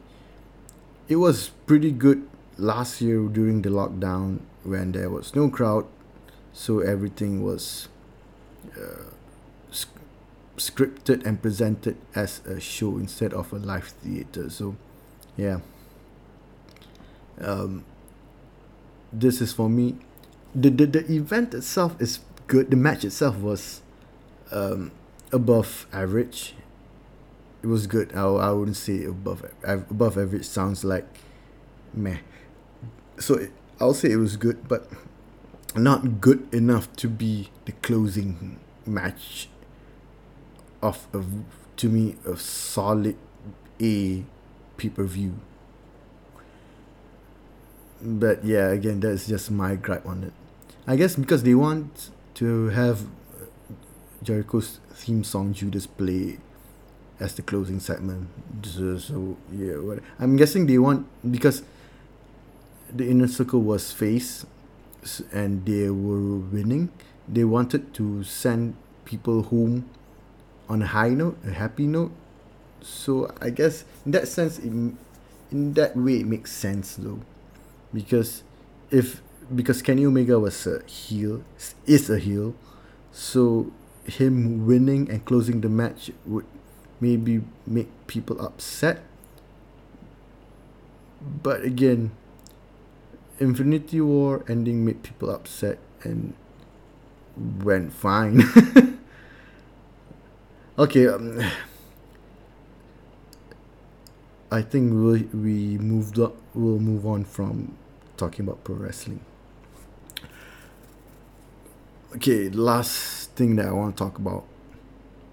It 1.07 1.17
was 1.17 1.49
pretty 1.67 1.91
good 1.91 2.27
last 2.57 3.01
year 3.01 3.21
during 3.27 3.61
the 3.61 3.69
lockdown 3.69 4.39
when 4.63 4.93
there 4.93 5.11
was 5.11 5.35
no 5.35 5.47
crowd, 5.49 5.85
so 6.53 6.79
everything 6.79 7.43
was 7.43 7.87
uh, 8.75 9.11
scripted 10.57 11.25
and 11.25 11.41
presented 11.41 11.97
as 12.15 12.45
a 12.45 12.59
show 12.59 12.97
instead 12.97 13.33
of 13.33 13.53
a 13.53 13.57
live 13.57 13.87
theater. 13.87 14.49
So, 14.49 14.75
yeah. 15.35 15.59
Um, 17.39 17.85
this 19.13 19.41
is 19.41 19.53
for 19.53 19.69
me. 19.69 19.97
The, 20.55 20.69
the 20.69 20.85
the 20.87 21.15
event 21.15 21.53
itself 21.53 22.01
is 22.01 22.19
good. 22.47 22.71
The 22.71 22.77
match 22.77 23.05
itself 23.05 23.37
was 23.37 23.81
um, 24.51 24.91
above 25.31 25.87
average 25.93 26.55
it 27.63 27.67
was 27.67 27.87
good. 27.87 28.15
I, 28.15 28.21
I 28.23 28.51
wouldn't 28.51 28.77
say 28.77 29.03
above 29.03 29.45
above 29.63 30.17
average 30.17 30.45
sounds 30.45 30.83
like 30.83 31.05
meh. 31.93 32.19
So 33.19 33.35
it, 33.35 33.51
I'll 33.79 33.93
say 33.93 34.11
it 34.11 34.17
was 34.17 34.37
good, 34.37 34.67
but 34.67 34.89
not 35.75 36.21
good 36.21 36.47
enough 36.53 36.91
to 36.97 37.07
be 37.07 37.49
the 37.65 37.71
closing 37.73 38.59
match 38.85 39.49
of 40.87 41.25
to 41.77 41.89
me 41.89 42.15
a 42.25 42.37
solid 42.37 43.15
A 43.81 44.23
pay 44.77 44.89
per 44.89 45.03
view. 45.03 45.33
But 48.01 48.45
yeah, 48.45 48.69
again, 48.69 48.99
that's 48.99 49.27
just 49.27 49.49
my 49.51 49.75
gripe 49.75 50.05
on 50.05 50.23
it. 50.23 50.33
I 50.85 50.95
guess 50.95 51.15
because 51.15 51.43
they 51.43 51.55
want 51.55 52.11
to 52.35 52.69
have 52.69 53.01
uh, 53.01 53.45
Jericho's 54.23 54.79
theme 54.93 55.23
song 55.23 55.53
Judas 55.53 55.87
play 55.87 56.37
as 57.19 57.33
the 57.35 57.41
closing 57.41 57.79
segment. 57.79 58.29
So, 58.63 58.97
so 58.97 59.37
yeah, 59.51 59.77
what, 59.77 59.99
I'm 60.19 60.37
guessing 60.37 60.67
they 60.67 60.77
want 60.77 61.07
because 61.29 61.63
the 62.93 63.09
inner 63.09 63.27
circle 63.27 63.61
was 63.61 63.91
face 63.91 64.45
and 65.31 65.65
they 65.65 65.89
were 65.89 66.37
winning. 66.37 66.89
They 67.27 67.43
wanted 67.43 67.93
to 67.95 68.23
send 68.23 68.75
people 69.05 69.43
home 69.43 69.89
on 70.69 70.81
a 70.81 70.87
high 70.87 71.09
note, 71.09 71.37
a 71.45 71.51
happy 71.51 71.87
note. 71.87 72.11
So 72.81 73.31
I 73.41 73.49
guess 73.49 73.83
in 74.05 74.11
that 74.11 74.27
sense, 74.27 74.59
in 74.59 74.97
in 75.51 75.73
that 75.73 75.95
way, 75.95 76.21
it 76.21 76.27
makes 76.27 76.51
sense 76.51 76.95
though, 76.95 77.19
because 77.93 78.43
if 78.91 79.21
because 79.53 79.81
Kenny 79.81 80.05
Omega 80.05 80.39
was 80.39 80.67
a 80.67 80.83
heel, 80.85 81.43
is 81.85 82.09
a 82.09 82.19
heel, 82.19 82.53
so 83.11 83.71
him 84.03 84.65
winning 84.65 85.09
and 85.09 85.23
closing 85.25 85.61
the 85.61 85.69
match 85.69 86.11
would 86.25 86.45
maybe 86.99 87.41
make 87.65 87.89
people 88.07 88.39
upset. 88.41 89.03
But 91.21 91.63
again, 91.63 92.11
Infinity 93.39 94.01
War 94.01 94.43
ending 94.47 94.85
made 94.85 95.03
people 95.03 95.29
upset 95.29 95.79
and 96.03 96.33
went 97.35 97.93
fine. 97.93 98.43
okay, 100.77 101.07
um, 101.07 101.41
I 104.51 104.61
think 104.61 104.93
we 104.93 105.23
we 105.33 105.77
moved 105.77 106.19
up. 106.19 106.35
We'll 106.53 106.79
move 106.79 107.05
on 107.05 107.25
from 107.25 107.77
talking 108.15 108.45
about 108.45 108.63
pro 108.63 108.75
wrestling. 108.75 109.21
Okay, 112.15 112.49
last 112.49 113.31
thing 113.31 113.55
that 113.57 113.67
I 113.67 113.71
want 113.71 113.97
to 113.97 114.03
talk 114.03 114.17
about 114.17 114.45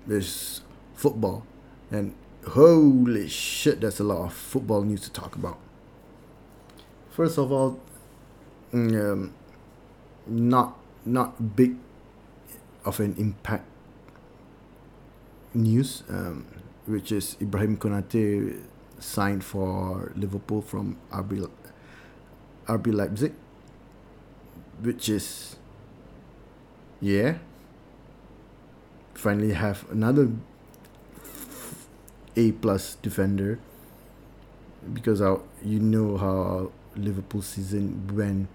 is 0.09 0.63
football, 0.95 1.47
and 1.91 2.15
holy 2.49 3.29
shit, 3.29 3.81
there's 3.81 4.01
a 4.01 4.05
lot 4.05 4.25
of 4.25 4.33
football 4.33 4.83
news 4.83 5.03
to 5.03 5.11
talk 5.11 5.37
about. 5.37 5.59
First 7.11 7.39
of 7.39 7.53
all, 7.53 7.81
um, 8.73 9.33
not 10.27 10.77
not 11.07 11.55
big 11.55 11.77
of 12.85 12.99
an 13.01 13.15
impact 13.19 13.65
news, 15.55 16.03
um, 16.09 16.47
which 16.87 17.13
is 17.13 17.37
Ibrahim 17.41 17.77
Konate 17.77 18.63
signed 18.99 19.45
for 19.45 20.13
Liverpool 20.17 20.63
from 20.63 20.97
RB 21.13 21.49
RB 22.67 22.95
Leipzig, 22.95 23.33
which 24.81 25.09
is 25.09 25.57
yeah. 27.01 27.39
Finally, 29.15 29.53
have 29.53 29.89
another 29.91 30.29
A 32.37 32.53
plus 32.53 32.97
defender 32.97 33.59
because 34.93 35.21
our, 35.21 35.41
you 35.63 35.79
know 35.79 36.17
how 36.19 36.73
Liverpool 36.97 37.43
season 37.43 38.11
when 38.13 38.49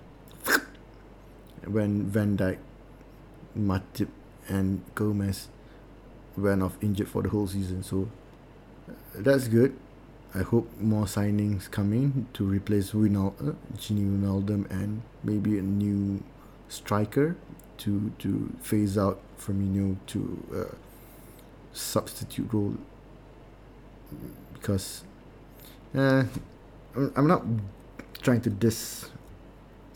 when 1.66 2.06
Van 2.06 2.38
Dijk, 2.38 2.58
Matip, 3.58 4.10
and 4.47 4.84
Gomez 4.95 5.47
went 6.38 6.63
off 6.63 6.77
injured 6.82 7.07
for 7.07 7.21
the 7.21 7.30
whole 7.30 7.47
season. 7.47 7.84
So 7.84 8.09
that's 9.15 9.47
good. 9.47 9.75
I 10.34 10.39
hope 10.43 10.69
more 10.80 11.05
signings 11.05 11.69
come 11.69 11.91
in 11.91 12.27
to 12.34 12.45
replace 12.45 12.91
Wijnal- 12.91 13.34
uh, 13.41 13.53
Gini 13.77 14.05
Wijnaldum 14.05 14.69
and 14.69 15.01
maybe 15.23 15.57
a 15.57 15.63
new 15.63 16.23
striker 16.67 17.36
to 17.80 18.11
to 18.19 18.51
phase 18.61 18.97
out 18.97 19.19
Firmino 19.39 19.97
to 20.07 20.45
uh, 20.53 20.75
substitute 21.73 22.53
role 22.53 22.75
because 24.53 25.03
uh, 25.95 26.23
I'm 27.15 27.27
not 27.27 27.43
trying 28.21 28.41
to 28.41 28.49
diss 28.49 29.09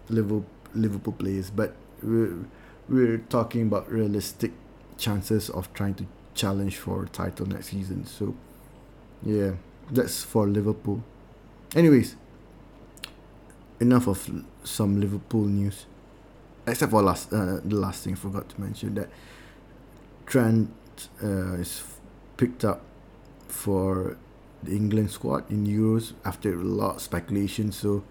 Liverpool 0.09 0.45
Liverpool 0.73 1.13
players, 1.13 1.49
but 1.49 1.75
we're 2.01 2.45
we're 2.89 3.17
talking 3.29 3.63
about 3.63 3.91
realistic 3.91 4.51
chances 4.97 5.49
of 5.49 5.71
trying 5.73 5.93
to 5.95 6.05
challenge 6.33 6.77
for 6.77 7.05
title 7.05 7.45
next 7.45 7.67
season. 7.67 8.05
So 8.05 8.35
yeah, 9.23 9.51
that's 9.91 10.23
for 10.23 10.47
Liverpool. 10.47 11.03
Anyways, 11.75 12.15
enough 13.79 14.07
of 14.07 14.29
some 14.63 14.99
Liverpool 14.99 15.45
news. 15.45 15.85
Except 16.65 16.91
for 16.91 17.01
last 17.01 17.33
uh, 17.33 17.59
the 17.63 17.75
last 17.75 18.03
thing 18.03 18.13
I 18.13 18.15
forgot 18.15 18.47
to 18.49 18.61
mention 18.61 18.95
that 18.95 19.09
Trent 20.25 20.69
uh, 21.21 21.55
is 21.55 21.83
picked 22.37 22.63
up 22.63 22.81
for 23.47 24.17
the 24.63 24.71
England 24.71 25.11
squad 25.11 25.49
in 25.51 25.65
Euros 25.67 26.13
after 26.23 26.53
a 26.53 26.63
lot 26.63 26.95
of 26.95 27.01
speculation. 27.01 27.71
So 27.71 28.03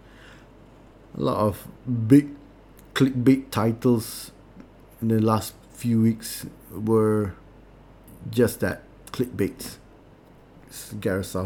a 1.16 1.20
lot 1.20 1.38
of 1.38 1.66
big 2.06 2.28
clickbait 2.94 3.50
titles 3.50 4.32
in 5.00 5.08
the 5.08 5.20
last 5.20 5.54
few 5.72 6.02
weeks 6.02 6.46
were 6.70 7.34
just 8.30 8.60
that 8.60 8.82
clickbait. 9.12 9.76
Gareth 11.00 11.36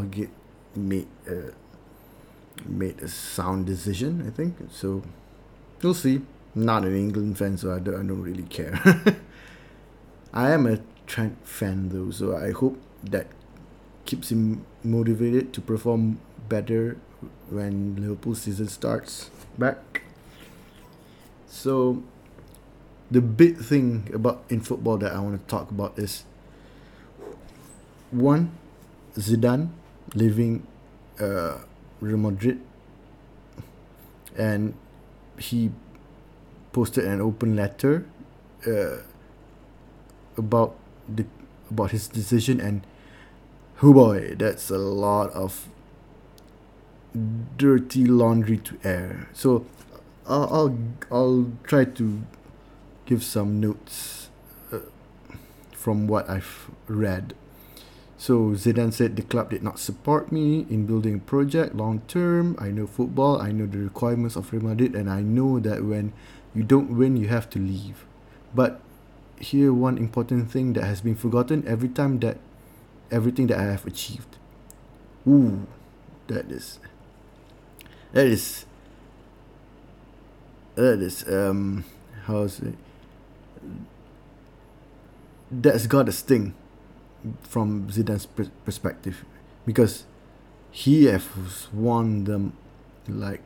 made 0.77 1.09
a, 1.29 1.53
made 2.65 3.03
a 3.03 3.09
sound 3.09 3.67
decision, 3.67 4.25
I 4.27 4.31
think. 4.31 4.57
So 4.71 5.03
we'll 5.83 5.95
see. 5.95 6.23
Not 6.55 6.85
an 6.85 6.97
England 6.97 7.37
fan, 7.37 7.59
so 7.59 7.75
I 7.75 7.81
don't, 7.81 7.95
I 7.95 7.99
don't 7.99 8.23
really 8.23 8.45
care. 8.45 8.81
I 10.33 10.53
am 10.53 10.67
a 10.67 10.79
Trent 11.07 11.47
fan 11.47 11.91
though, 11.91 12.11
so 12.11 12.37
I 12.37 12.51
hope 12.51 12.81
that 13.05 13.29
keeps 14.07 14.31
him 14.33 14.65
motivated 14.83 15.53
to 15.53 15.61
perform 15.61 16.19
better 16.49 16.97
when 17.51 17.97
Liverpool 17.97 18.35
season 18.35 18.69
starts 18.69 19.31
back. 19.59 20.03
So 21.47 22.03
the 23.11 23.21
big 23.21 23.59
thing 23.59 24.11
about 24.13 24.45
in 24.49 24.61
football 24.61 24.97
that 24.99 25.13
I 25.13 25.21
want 25.21 25.41
to 25.41 25.47
talk 25.51 25.71
about 25.71 25.99
is 25.99 26.25
one 28.11 28.53
Zidane 29.15 29.71
leaving 30.15 30.67
uh, 31.21 31.59
Real 32.01 32.19
Madrid. 32.19 32.61
And 34.37 34.75
he 35.39 35.71
posted 36.73 37.05
an 37.05 37.21
open 37.21 37.57
letter 37.57 38.07
uh, 38.67 38.99
about 40.37 40.77
the 41.09 41.25
about 41.71 41.91
his 41.91 42.09
decision. 42.09 42.61
And 42.61 42.87
oh 43.83 43.93
boy 43.93 44.35
that's 44.37 44.71
a 44.71 44.79
lot 44.79 45.31
of 45.31 45.69
dirty 47.57 48.05
laundry 48.05 48.59
to 48.59 48.79
air. 48.85 49.29
So 49.33 49.65
I'll 50.29 50.49
I'll, 50.53 50.79
I'll 51.11 51.53
try 51.65 51.85
to 51.85 52.23
give 53.07 53.25
some 53.25 53.61
notes 53.61 54.29
uh, 54.73 54.81
from 55.73 56.07
what 56.07 56.29
I've 56.29 56.71
read 56.89 57.35
so 58.27 58.59
Zidane 58.59 58.93
said 58.93 59.15
the 59.15 59.23
club 59.23 59.51
did 59.51 59.63
not 59.63 59.79
support 59.79 60.33
me 60.33 60.67
in 60.69 60.85
building 60.85 61.15
a 61.15 61.19
project 61.19 61.77
long 61.77 62.03
term. 62.09 62.57
I 62.59 62.73
know 62.73 62.89
football, 62.89 63.41
I 63.41 63.53
know 63.53 63.67
the 63.67 63.79
requirements 63.79 64.35
of 64.35 64.53
Real 64.53 64.65
Madrid, 64.65 64.97
and 64.97 65.09
I 65.09 65.21
know 65.21 65.61
that 65.61 65.85
when 65.85 66.13
you 66.53 66.65
don't 66.65 66.99
win, 66.99 67.17
you 67.17 67.29
have 67.29 67.49
to 67.51 67.61
leave. 67.61 68.05
But 68.53 68.81
here, 69.39 69.73
one 69.73 69.97
important 69.97 70.51
thing 70.51 70.73
that 70.73 70.83
has 70.83 71.03
been 71.03 71.15
forgotten 71.15 71.63
every 71.69 71.89
time 71.89 72.19
that 72.19 72.39
everything 73.13 73.47
that 73.47 73.61
I 73.61 73.71
have 73.71 73.87
achieved. 73.87 74.37
Ooh, 75.25 75.65
that 76.27 76.51
is. 76.51 76.81
That 78.13 78.27
is. 78.27 78.67
That 80.75 80.99
is 80.99 81.23
um, 81.29 81.85
how 82.25 82.43
is 82.43 82.59
it? 82.59 82.75
That's 85.49 85.87
got 85.87 86.09
a 86.09 86.13
sting 86.13 86.55
from 87.43 87.89
Zidane's 87.89 88.27
perspective 88.65 89.25
because 89.65 90.05
he 90.71 91.05
has 91.07 91.69
won 91.73 92.25
them 92.25 92.53
like 93.09 93.43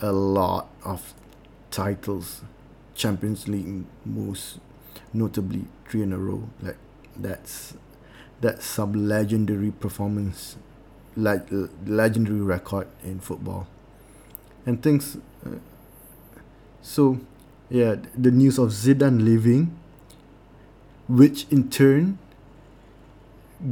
a 0.00 0.12
lot 0.12 0.68
of 0.84 1.14
titles 1.70 2.42
champions 2.94 3.48
league 3.48 3.84
most 4.04 4.58
notably 5.12 5.64
three 5.88 6.02
in 6.02 6.12
a 6.12 6.18
row 6.18 6.48
like 6.62 6.76
that's 7.16 7.74
that's 8.40 8.64
some 8.64 9.08
legendary 9.08 9.70
performance 9.70 10.56
like 11.16 11.46
legendary 11.86 12.40
record 12.40 12.88
in 13.02 13.20
football. 13.20 13.66
And 14.66 14.82
things 14.82 15.16
uh, 15.46 15.50
so 16.82 17.20
yeah 17.70 17.96
the 18.16 18.30
news 18.30 18.58
of 18.58 18.70
Zidane 18.70 19.22
leaving 19.22 19.76
which 21.08 21.46
in 21.50 21.70
turn 21.70 22.18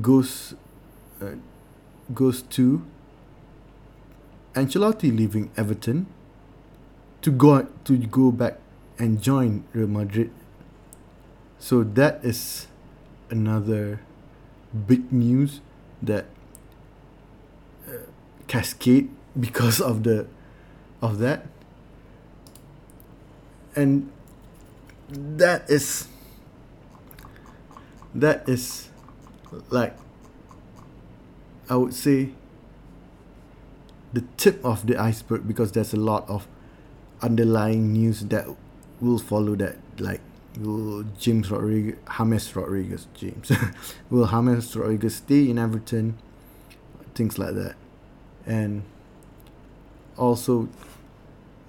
goes 0.01 0.55
uh, 1.20 1.36
goes 2.14 2.43
to 2.43 2.84
Ancelotti 4.55 5.14
leaving 5.16 5.51
Everton 5.57 6.07
to 7.22 7.30
go 7.30 7.66
to 7.84 7.97
go 7.97 8.30
back 8.30 8.59
and 8.99 9.22
join 9.22 9.64
Real 9.72 9.88
Madrid. 9.88 10.30
So 11.59 11.84
that 11.84 12.24
is 12.24 12.66
another 13.30 14.01
big 14.72 15.12
news 15.12 15.61
that 16.03 16.26
uh, 17.88 18.09
cascade 18.47 19.09
because 19.38 19.80
of 19.80 20.03
the 20.03 20.26
of 21.01 21.18
that 21.18 21.47
and 23.74 24.11
that 25.09 25.68
is 25.68 26.09
that 28.14 28.49
is 28.49 28.88
like 29.70 29.96
I 31.68 31.76
would 31.76 31.94
say 31.94 32.30
the 34.12 34.22
tip 34.36 34.64
of 34.64 34.86
the 34.86 34.96
iceberg 34.96 35.46
because 35.46 35.72
there's 35.72 35.92
a 35.92 35.96
lot 35.98 36.28
of 36.28 36.46
underlying 37.22 37.92
news 37.92 38.20
that 38.26 38.46
will 39.00 39.18
follow 39.18 39.55
that 39.57 39.76
like 39.98 40.20
will 40.59 41.05
James 41.18 41.50
Rodriguez 41.50 41.98
James 42.16 42.57
Rodriguez 42.57 43.07
James 43.14 43.53
will 44.11 44.26
James 44.26 44.76
Rodriguez 44.76 45.16
stay 45.16 45.48
in 45.48 45.59
Everton? 45.59 46.18
Things 47.14 47.38
like 47.38 47.55
that. 47.55 47.74
And 48.46 48.82
also 50.16 50.68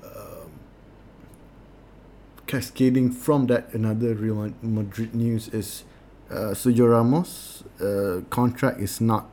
um, 0.04 0.52
cascading 2.48 3.12
from 3.12 3.48
that 3.48 3.74
another 3.74 4.14
Real 4.16 4.54
Madrid 4.62 5.14
news 5.14 5.48
is 5.50 5.84
uh, 6.30 6.54
Sergio 6.54 6.90
Ramos 6.90 7.64
uh, 7.82 8.22
contract 8.30 8.80
is 8.80 9.02
not 9.02 9.30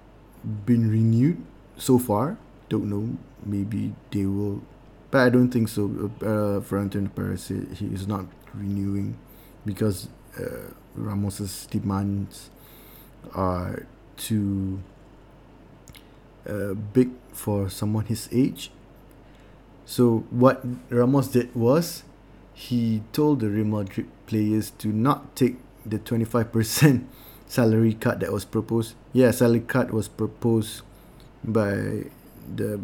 been 0.67 0.91
renewed 0.91 1.43
so 1.77 1.99
far 1.99 2.37
don't 2.69 2.89
know 2.89 3.17
maybe 3.45 3.93
they 4.11 4.27
will 4.27 4.63
but 5.11 5.27
I 5.27 5.29
don't 5.29 5.51
think 5.51 5.69
so 5.69 6.11
uh, 6.23 6.61
Florentino 6.61 7.09
Perez 7.09 7.49
he 7.49 7.87
is 7.87 8.07
not 8.07 8.27
renewing 8.55 9.17
because 9.65 10.09
uh, 10.39 10.73
Ramos's 10.95 11.67
demands 11.67 12.51
are 13.35 13.87
too 14.17 14.81
uh, 16.49 16.75
big 16.75 17.11
for 17.33 17.69
someone 17.69 18.07
his 18.07 18.29
age. 18.33 18.71
So 19.85 20.25
what 20.31 20.65
Ramos 20.89 21.29
did 21.29 21.55
was 21.55 22.05
he 22.55 23.03
told 23.13 23.41
the 23.41 23.49
Real 23.49 23.65
Madrid 23.65 24.07
players 24.27 24.71
to 24.79 24.89
not 24.89 25.35
take 25.35 25.57
the 25.85 25.99
25% 25.99 27.05
salary 27.47 27.95
cut 27.95 28.21
that 28.21 28.33
was 28.33 28.45
proposed. 28.45 28.95
Yeah, 29.13 29.31
salary 29.31 29.61
cut 29.61 29.93
was 29.93 30.09
proposed 30.09 30.83
by 31.43 32.05
the 32.55 32.81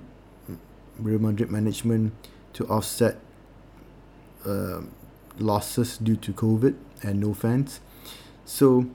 Real 0.98 1.18
Madrid 1.18 1.50
management 1.50 2.12
to 2.54 2.66
offset 2.66 3.18
uh, 4.44 4.80
losses 5.38 5.98
due 5.98 6.16
to 6.16 6.32
COVID 6.32 6.74
and 7.02 7.20
no 7.20 7.34
fans. 7.34 7.80
So 8.44 8.86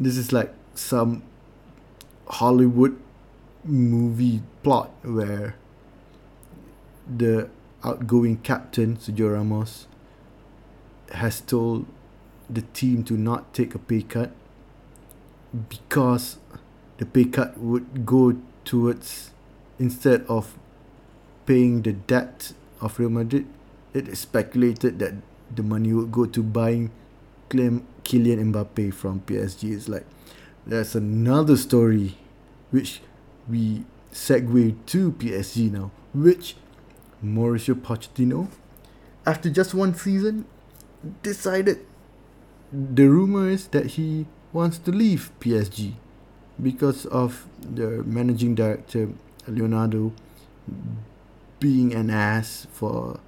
this 0.00 0.16
is 0.16 0.32
like 0.32 0.52
some 0.74 1.22
Hollywood 2.28 2.98
movie 3.64 4.42
plot 4.62 4.90
where 5.02 5.56
the 7.06 7.48
outgoing 7.84 8.38
captain 8.38 8.96
Sergio 8.96 9.32
Ramos 9.32 9.86
has 11.12 11.40
told 11.40 11.86
the 12.48 12.62
team 12.62 13.02
to 13.04 13.14
not 13.14 13.52
take 13.52 13.74
a 13.74 13.78
pay 13.78 14.02
cut 14.02 14.32
because 15.68 16.38
the 16.98 17.06
pay 17.06 17.24
cut 17.24 17.58
would 17.58 18.06
go 18.06 18.36
towards 18.64 19.30
instead 19.78 20.24
of 20.28 20.54
paying 21.44 21.82
the 21.82 21.92
debt 21.92 22.52
of 22.80 22.98
Real 22.98 23.10
Madrid 23.10 23.46
it 23.94 24.08
is 24.08 24.18
speculated 24.18 24.98
that 24.98 25.14
the 25.54 25.62
money 25.62 25.92
would 25.92 26.12
go 26.12 26.26
to 26.26 26.42
buying 26.42 26.90
claim 27.48 27.86
Kylian 28.04 28.52
Mbappe 28.52 28.92
from 28.92 29.20
PSG. 29.20 29.74
It's 29.74 29.88
like 29.88 30.04
there's 30.66 30.94
another 30.94 31.56
story 31.56 32.18
which 32.70 33.00
we 33.48 33.84
segue 34.12 34.76
to 34.86 35.12
PSG 35.12 35.72
now, 35.72 35.90
which 36.12 36.56
Mauricio 37.24 37.74
Pochettino, 37.74 38.48
after 39.24 39.48
just 39.48 39.72
one 39.74 39.94
season, 39.94 40.44
decided 41.22 41.86
the 42.72 43.08
rumor 43.08 43.48
is 43.48 43.68
that 43.68 43.86
he 43.86 44.26
wants 44.52 44.78
to 44.78 44.90
leave 44.90 45.30
PSG 45.40 45.94
because 46.60 47.06
of 47.06 47.46
the 47.60 48.02
managing 48.04 48.54
director 48.54 49.10
Leonardo 49.46 50.12
being 51.60 51.94
an 51.94 52.10
ass 52.10 52.66
for 52.72 53.20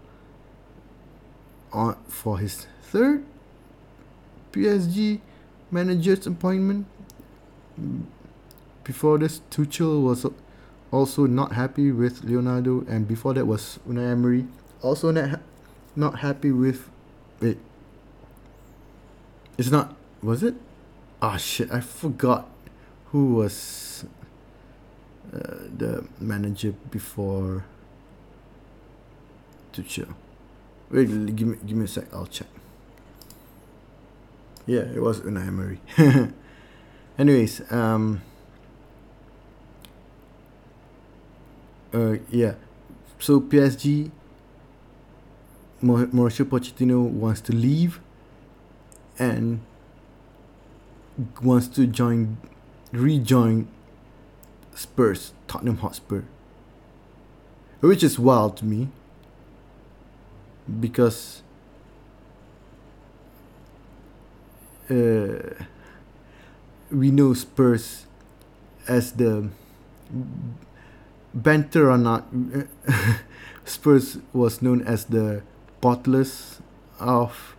on 1.72 1.96
for 2.08 2.38
his 2.38 2.66
third 2.82 3.24
PSG 4.52 5.20
manager's 5.70 6.26
appointment. 6.26 6.86
Before 8.84 9.18
this, 9.18 9.40
Tuchel 9.50 10.02
was 10.02 10.26
also 10.90 11.26
not 11.26 11.52
happy 11.52 11.92
with 11.92 12.24
Leonardo, 12.24 12.84
and 12.88 13.06
before 13.06 13.34
that 13.34 13.46
was 13.46 13.78
Unai 13.86 14.10
Emery, 14.12 14.46
also 14.80 15.10
not 15.10 15.28
ha- 15.30 15.40
not 15.94 16.20
happy 16.20 16.50
with 16.50 16.88
it. 17.40 17.58
It's 19.58 19.70
not 19.70 19.96
was 20.22 20.42
it? 20.42 20.54
Ah 21.20 21.34
oh, 21.34 21.36
shit! 21.36 21.70
I 21.72 21.80
forgot 21.80 22.48
who 23.10 23.34
was 23.34 24.04
uh, 25.34 25.66
the 25.76 26.06
manager 26.20 26.72
before 26.90 27.64
Tuchel. 29.72 30.14
Wait, 30.90 31.08
give 31.34 31.48
me 31.48 31.56
give 31.66 31.76
me 31.76 31.84
a 31.84 31.88
sec. 31.88 32.04
I'll 32.14 32.26
check. 32.26 32.46
Yeah, 34.64 34.82
it 34.82 35.02
was 35.02 35.20
Unai 35.22 35.48
Emery. 35.48 35.80
Anyways, 37.18 37.72
um, 37.72 38.22
uh, 41.92 42.16
yeah. 42.30 42.54
So 43.18 43.40
PSG, 43.40 44.10
Mauricio 45.82 46.44
Pochettino 46.44 47.02
wants 47.02 47.40
to 47.42 47.52
leave, 47.52 48.00
and 49.18 49.60
wants 51.42 51.68
to 51.68 51.86
join, 51.86 52.38
rejoin 52.92 53.68
Spurs, 54.74 55.32
Tottenham 55.46 55.78
Hotspur, 55.78 56.22
which 57.80 58.02
is 58.02 58.18
wild 58.18 58.56
to 58.58 58.64
me 58.64 58.88
because 60.80 61.42
uh, 64.90 65.64
we 66.90 67.10
know 67.10 67.34
Spurs 67.34 68.06
as 68.86 69.12
the 69.12 69.48
banter 71.34 71.90
or 71.90 71.98
not 71.98 72.26
Spurs 73.64 74.18
was 74.32 74.62
known 74.62 74.82
as 74.82 75.06
the 75.06 75.42
bottlers 75.82 76.60
of 76.98 77.54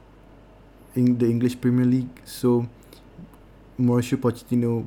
in 0.99 1.17
the 1.17 1.25
English 1.25 1.59
Premier 1.61 1.85
League 1.85 2.21
so 2.25 2.67
Mauricio 3.79 4.19
Pochettino 4.19 4.85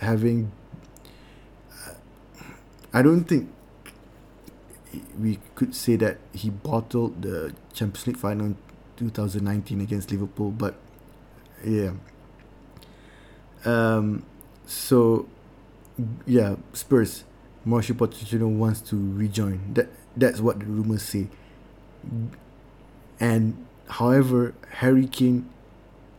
having 0.00 0.52
I 2.96 3.02
don't 3.02 3.24
think 3.24 3.50
we 5.18 5.38
could 5.54 5.74
say 5.74 5.96
that 5.96 6.16
he 6.32 6.48
bottled 6.48 7.20
the 7.20 7.52
Champions 7.74 8.06
League 8.06 8.16
final 8.16 8.46
in 8.46 8.56
2019 8.96 9.82
against 9.82 10.10
Liverpool, 10.10 10.50
but 10.50 10.76
yeah. 11.62 11.92
Um, 13.66 14.24
so 14.64 15.28
yeah, 16.24 16.56
Spurs, 16.72 17.24
Mauricio 17.66 17.94
Pochettino 17.96 18.48
wants 18.48 18.80
to 18.82 18.96
rejoin. 18.96 19.74
That 19.74 19.88
that's 20.16 20.40
what 20.40 20.60
the 20.60 20.64
rumors 20.64 21.02
say. 21.02 21.28
And 23.20 23.65
however, 23.88 24.54
Harry 24.80 25.06
Kane 25.06 25.48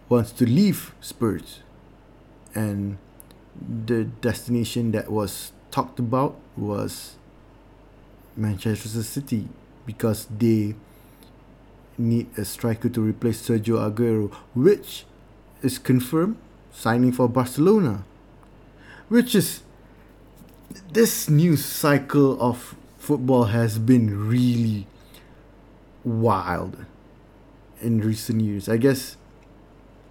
wants 0.10 0.32
to 0.34 0.46
leave 0.46 0.94
Spurs, 1.02 1.62
and 2.56 2.98
the 3.86 4.06
destination 4.06 4.92
that 4.92 5.12
was 5.12 5.52
talked 5.72 6.00
about 6.00 6.38
was 6.56 7.16
Manchester 8.36 9.04
City 9.04 9.48
because 9.86 10.26
they 10.26 10.76
need 11.98 12.28
a 12.38 12.46
striker 12.46 12.90
to 12.90 13.02
replace 13.02 13.48
Sergio 13.48 13.80
Aguero, 13.80 14.34
which 14.54 15.06
is 15.62 15.80
confirmed 15.80 16.38
signing 16.72 17.12
for 17.12 17.28
Barcelona. 17.28 18.04
Which 19.10 19.34
is 19.34 19.64
this 20.92 21.30
news 21.30 21.66
cycle 21.66 22.40
of 22.42 22.76
football 22.98 23.46
has 23.46 23.80
been 23.80 24.28
really 24.28 24.86
wild 26.04 26.86
in 27.82 28.00
recent 28.02 28.42
years. 28.42 28.70
I 28.70 28.78
guess 28.78 29.18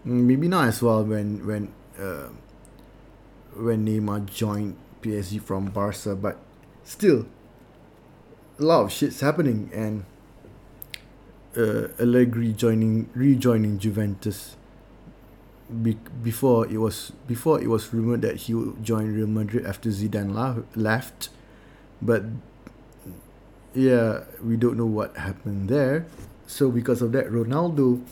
maybe 0.04 0.48
not 0.48 0.68
as 0.68 0.82
well 0.82 1.04
when 1.04 1.46
when 1.46 1.72
uh, 1.98 2.28
when 3.56 3.86
Neymar 3.86 4.26
joined 4.26 4.76
PSG 5.02 5.40
from 5.40 5.66
Barca, 5.66 6.14
but 6.14 6.38
still 6.84 7.26
a 8.58 8.62
lot 8.62 8.84
of 8.84 8.92
shit's 8.92 9.20
happening 9.20 9.70
and 9.74 10.04
uh, 11.56 11.88
Allegri 11.98 12.52
joining 12.52 13.08
rejoining 13.14 13.78
Juventus. 13.78 14.56
Be- 15.66 15.98
before 16.22 16.68
it 16.68 16.78
was 16.78 17.10
before 17.26 17.60
it 17.60 17.66
was 17.66 17.92
rumored 17.92 18.22
that 18.22 18.36
he 18.46 18.54
would 18.54 18.84
join 18.84 19.12
Real 19.12 19.26
Madrid 19.26 19.66
after 19.66 19.88
Zidane 19.90 20.32
la- 20.32 20.62
left, 20.76 21.28
but 22.00 22.22
yeah, 23.74 24.20
we 24.42 24.56
don't 24.56 24.76
know 24.76 24.86
what 24.86 25.16
happened 25.16 25.68
there. 25.68 26.06
So 26.46 26.70
because 26.70 27.02
of 27.02 27.12
that, 27.12 27.26
Ronaldo 27.26 28.02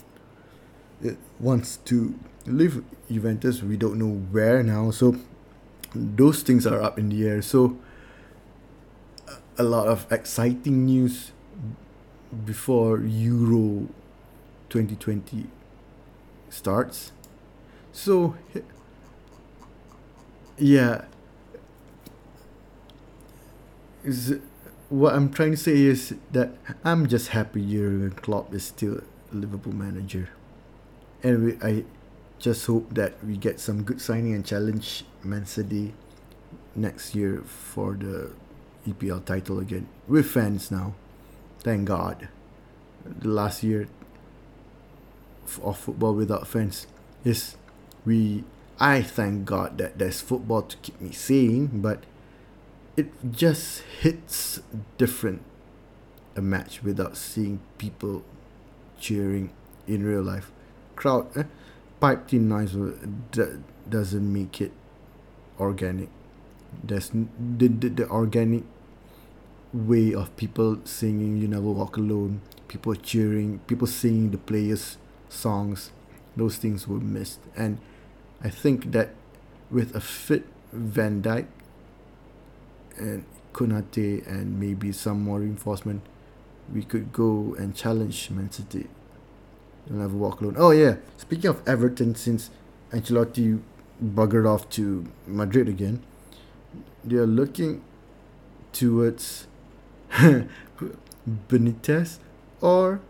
uh, 1.04 1.10
wants 1.38 1.78
to 1.86 2.14
leave 2.46 2.82
Juventus. 3.10 3.62
We 3.62 3.76
don't 3.76 3.98
know 3.98 4.20
where 4.30 4.62
now. 4.62 4.90
So 4.90 5.16
those 5.94 6.42
things 6.42 6.66
are 6.66 6.82
up 6.82 6.98
in 6.98 7.08
the 7.08 7.26
air. 7.26 7.42
So 7.42 7.78
a 9.56 9.62
lot 9.62 9.86
of 9.86 10.10
exciting 10.10 10.86
news 10.86 11.32
before 12.44 13.00
Euro 13.00 13.88
2020 14.68 15.46
starts. 16.50 17.12
So 17.92 18.34
yeah, 20.58 21.04
is 24.02 24.38
what 24.94 25.12
I'm 25.12 25.32
trying 25.32 25.50
to 25.50 25.56
say 25.56 25.74
is 25.74 26.14
that 26.30 26.52
I'm 26.84 27.08
just 27.08 27.28
happy 27.28 27.60
Jurgen 27.60 28.12
Klopp 28.12 28.54
is 28.54 28.66
still 28.66 29.00
Liverpool 29.32 29.74
manager, 29.74 30.28
and 31.20 31.44
we, 31.44 31.58
I 31.60 31.84
just 32.38 32.64
hope 32.66 32.94
that 32.94 33.14
we 33.24 33.36
get 33.36 33.58
some 33.58 33.82
good 33.82 34.00
signing 34.00 34.34
and 34.34 34.46
challenge 34.46 35.04
Man 35.24 35.46
City 35.46 35.94
next 36.76 37.14
year 37.14 37.42
for 37.42 37.94
the 37.94 38.30
EPL 38.86 39.24
title 39.24 39.58
again 39.58 39.88
with 40.06 40.30
fans 40.30 40.70
now. 40.70 40.94
Thank 41.58 41.86
God. 41.88 42.28
The 43.04 43.28
last 43.28 43.64
year 43.64 43.88
of 45.60 45.76
football 45.76 46.14
without 46.14 46.46
fans 46.46 46.86
is 47.24 47.56
we. 48.06 48.44
I 48.78 49.02
thank 49.02 49.44
God 49.44 49.78
that 49.78 49.98
there's 49.98 50.20
football 50.20 50.62
to 50.62 50.76
keep 50.78 51.00
me 51.00 51.12
sane, 51.12 51.82
but 51.82 52.04
it 52.96 53.08
just 53.32 53.82
hits 54.00 54.60
different 54.98 55.42
a 56.36 56.42
match 56.42 56.82
without 56.82 57.16
seeing 57.16 57.60
people 57.78 58.22
cheering 58.98 59.50
in 59.86 60.04
real 60.04 60.22
life. 60.22 60.50
Crowd 60.96 61.36
eh, 61.36 61.44
piped 62.00 62.32
in 62.32 62.48
noise 62.48 62.74
doesn't 63.88 64.32
make 64.32 64.60
it 64.60 64.72
organic. 65.58 66.08
There's 66.82 67.10
the, 67.10 67.68
the, 67.68 67.88
the 67.88 68.08
organic 68.08 68.64
way 69.72 70.14
of 70.14 70.34
people 70.36 70.78
singing 70.84 71.36
You 71.36 71.48
Never 71.48 71.70
Walk 71.70 71.96
Alone, 71.96 72.40
people 72.68 72.94
cheering, 72.94 73.60
people 73.66 73.86
singing 73.86 74.30
the 74.30 74.38
players' 74.38 74.98
songs. 75.28 75.90
Those 76.36 76.56
things 76.56 76.88
were 76.88 76.98
missed. 77.00 77.40
And 77.56 77.78
I 78.42 78.50
think 78.50 78.92
that 78.92 79.10
with 79.70 79.94
a 79.94 80.00
fit 80.00 80.46
Van 80.72 81.22
Dijk 81.22 81.46
and 82.96 83.24
Konate 83.52 84.26
and 84.26 84.58
maybe 84.58 84.92
some 84.92 85.22
more 85.22 85.40
reinforcement, 85.40 86.02
we 86.72 86.82
could 86.82 87.12
go 87.12 87.54
and 87.58 87.74
challenge 87.74 88.30
Man 88.30 88.50
City. 88.50 88.88
You'll 89.86 89.98
never 89.98 90.16
walk 90.16 90.40
alone. 90.40 90.56
Oh 90.58 90.70
yeah, 90.70 90.96
speaking 91.16 91.50
of 91.50 91.66
Everton, 91.66 92.14
since 92.14 92.50
Ancelotti 92.90 93.60
buggered 94.02 94.46
off 94.46 94.68
to 94.70 95.06
Madrid 95.26 95.68
again, 95.68 96.02
they 97.04 97.16
are 97.16 97.26
looking 97.26 97.82
towards 98.72 99.46
Benitez 101.48 102.18
or 102.60 103.00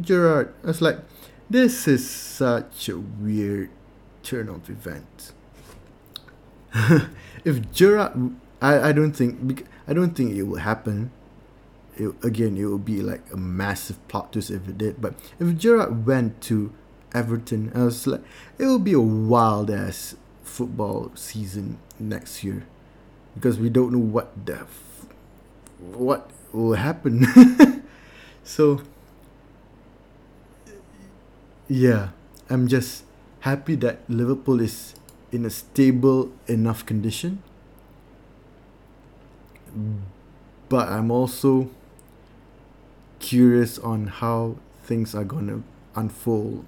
Gerrard. 0.00 0.52
I 0.64 0.66
was 0.68 0.82
like, 0.82 0.98
this 1.48 1.88
is 1.88 2.08
such 2.08 2.88
a 2.88 2.98
weird 2.98 3.70
turn 4.22 4.48
of 4.48 4.68
events. 4.68 5.32
if 7.44 7.72
Gerrard 7.72 8.36
I, 8.60 8.90
I 8.90 8.92
don't 8.92 9.12
think 9.12 9.66
I 9.88 9.92
don't 9.92 10.14
think 10.14 10.34
it 10.34 10.42
will 10.42 10.58
happen. 10.58 11.10
It, 11.96 12.12
again, 12.22 12.56
it 12.56 12.64
would 12.64 12.84
be 12.84 13.02
like 13.02 13.22
a 13.32 13.36
massive 13.36 13.96
plot 14.08 14.32
twist 14.32 14.50
if 14.50 14.68
it 14.68 14.78
did. 14.78 15.00
But 15.00 15.14
if 15.38 15.56
Gerrard 15.56 16.06
went 16.06 16.40
to 16.42 16.72
Everton, 17.12 17.72
I 17.74 17.84
was 17.84 18.06
like, 18.06 18.22
it 18.58 18.66
will 18.66 18.78
be 18.78 18.92
a 18.92 19.00
wild 19.00 19.70
ass 19.70 20.16
football 20.42 21.10
season 21.14 21.78
next 21.98 22.44
year, 22.44 22.66
because 23.34 23.58
we 23.58 23.68
don't 23.68 23.92
know 23.92 23.98
what 23.98 24.46
the 24.46 24.60
f- 24.60 25.06
what 25.78 26.30
will 26.52 26.74
happen. 26.74 27.26
so 28.44 28.82
yeah, 31.68 32.10
I'm 32.48 32.68
just 32.68 33.04
happy 33.40 33.74
that 33.76 34.00
Liverpool 34.08 34.60
is 34.60 34.94
in 35.32 35.44
a 35.46 35.50
stable 35.50 36.32
enough 36.46 36.84
condition 36.84 37.42
but 40.68 40.88
I'm 40.88 41.10
also 41.10 41.70
curious 43.18 43.78
on 43.78 44.06
how 44.06 44.56
things 44.84 45.14
are 45.14 45.24
going 45.24 45.46
to 45.48 45.62
unfold 45.94 46.64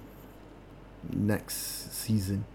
next 1.11 1.93
season. 1.93 2.45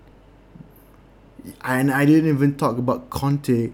And 1.63 1.91
I 1.91 2.05
didn't 2.05 2.29
even 2.29 2.57
talk 2.57 2.79
about 2.79 3.11
Conte 3.11 3.73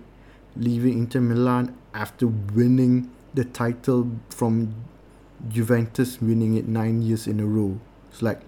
leaving 0.57 0.99
Inter 0.99 1.20
Milan 1.20 1.77
after 1.93 2.27
winning 2.27 3.11
the 3.33 3.45
title 3.45 4.11
from 4.31 4.75
Juventus, 5.49 6.20
winning 6.20 6.57
it 6.57 6.68
nine 6.68 7.03
years 7.03 7.27
in 7.27 7.41
a 7.41 7.47
row. 7.47 7.79
It's 8.11 8.22
like, 8.22 8.41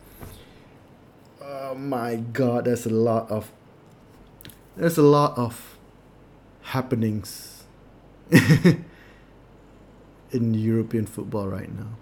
oh 1.43 1.74
my 1.74 2.16
god, 2.16 2.66
there's 2.66 2.87
a 2.87 2.91
lot 2.91 3.31
of 3.31 3.51
there's 4.77 4.99
a 4.99 5.03
lot 5.03 5.37
of 5.39 5.79
happenings 6.62 7.56
in 10.33 10.55
European 10.55 11.07
football 11.07 11.49
right 11.49 11.72
now. 11.72 11.97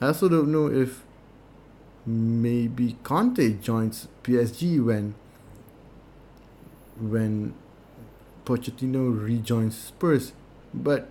I 0.00 0.08
also 0.08 0.28
don't 0.28 0.52
know 0.52 0.66
if 0.66 1.02
maybe 2.04 2.96
Conte 3.02 3.54
joins 3.60 4.08
PSG 4.22 4.84
when 4.84 5.14
when 7.00 7.54
Pochettino 8.44 9.10
rejoins 9.10 9.76
Spurs, 9.76 10.32
but 10.74 11.08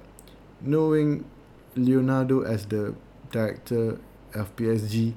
knowing 0.61 1.25
Leonardo 1.75 2.41
as 2.41 2.67
the 2.67 2.95
director 3.31 3.99
of 4.33 4.55
PSG, 4.55 5.13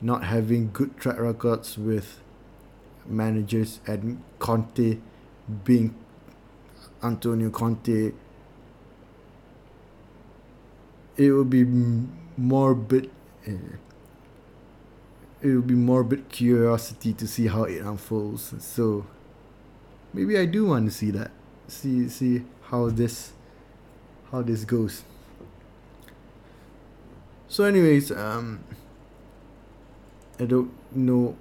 not 0.00 0.24
having 0.24 0.70
good 0.72 0.96
track 0.98 1.18
records 1.18 1.78
with 1.78 2.20
managers 3.06 3.80
and 3.86 4.22
Conte 4.38 4.98
being 5.64 5.94
Antonio 7.02 7.50
Conte, 7.50 8.12
it 11.16 11.30
would 11.30 11.50
be 11.50 11.64
morbid. 12.36 13.10
Uh, 13.46 13.76
it 15.40 15.48
would 15.54 15.66
be 15.66 15.74
morbid 15.74 16.28
curiosity 16.28 17.12
to 17.12 17.26
see 17.26 17.46
how 17.46 17.64
it 17.64 17.80
unfolds. 17.80 18.54
So 18.58 19.06
maybe 20.12 20.36
I 20.38 20.46
do 20.46 20.66
want 20.66 20.86
to 20.86 20.90
see 20.90 21.10
that. 21.12 21.30
See 21.68 22.08
see 22.08 22.44
how 22.62 22.88
this 22.88 23.32
how 24.32 24.42
this 24.42 24.64
goes. 24.64 25.04
So 27.46 27.64
anyways, 27.64 28.10
um 28.10 28.64
I 30.40 30.44
don't 30.44 30.70
know 30.94 31.36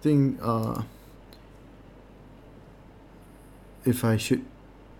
think 0.00 0.38
uh 0.42 0.82
if 3.84 4.04
I 4.04 4.16
should 4.16 4.44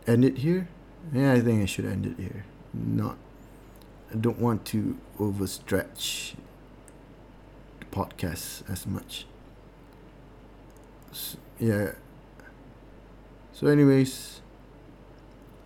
end 0.06 0.24
it 0.24 0.38
here, 0.38 0.68
yeah, 1.12 1.32
I 1.32 1.40
think 1.40 1.62
I 1.62 1.66
should 1.66 1.86
end 1.86 2.06
it 2.06 2.18
here. 2.18 2.44
Not, 2.72 3.16
I 4.12 4.16
don't 4.16 4.38
want 4.38 4.64
to 4.66 4.98
overstretch 5.18 6.34
the 7.78 7.86
podcast 7.86 8.70
as 8.70 8.86
much. 8.86 9.26
So, 11.12 11.38
yeah. 11.58 11.92
So, 13.52 13.66
anyways, 13.66 14.40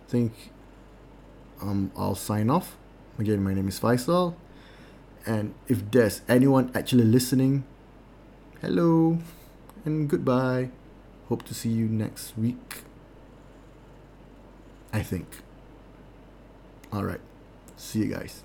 I 0.05 0.11
think 0.11 0.51
um 1.61 1.91
I'll 1.95 2.15
sign 2.15 2.49
off. 2.49 2.77
Again, 3.17 3.43
my 3.43 3.53
name 3.53 3.67
is 3.67 3.79
Faisal, 3.79 4.35
and 5.25 5.53
if 5.67 5.89
there's 5.91 6.21
anyone 6.27 6.71
actually 6.75 7.05
listening, 7.05 7.63
hello 8.61 9.19
and 9.85 10.09
goodbye. 10.09 10.71
Hope 11.29 11.43
to 11.43 11.53
see 11.53 11.69
you 11.69 11.87
next 11.87 12.37
week. 12.37 12.83
I 14.95 15.03
think. 15.03 15.27
All 16.93 17.03
right. 17.03 17.19
See 17.75 17.99
you 17.99 18.05
guys. 18.05 18.43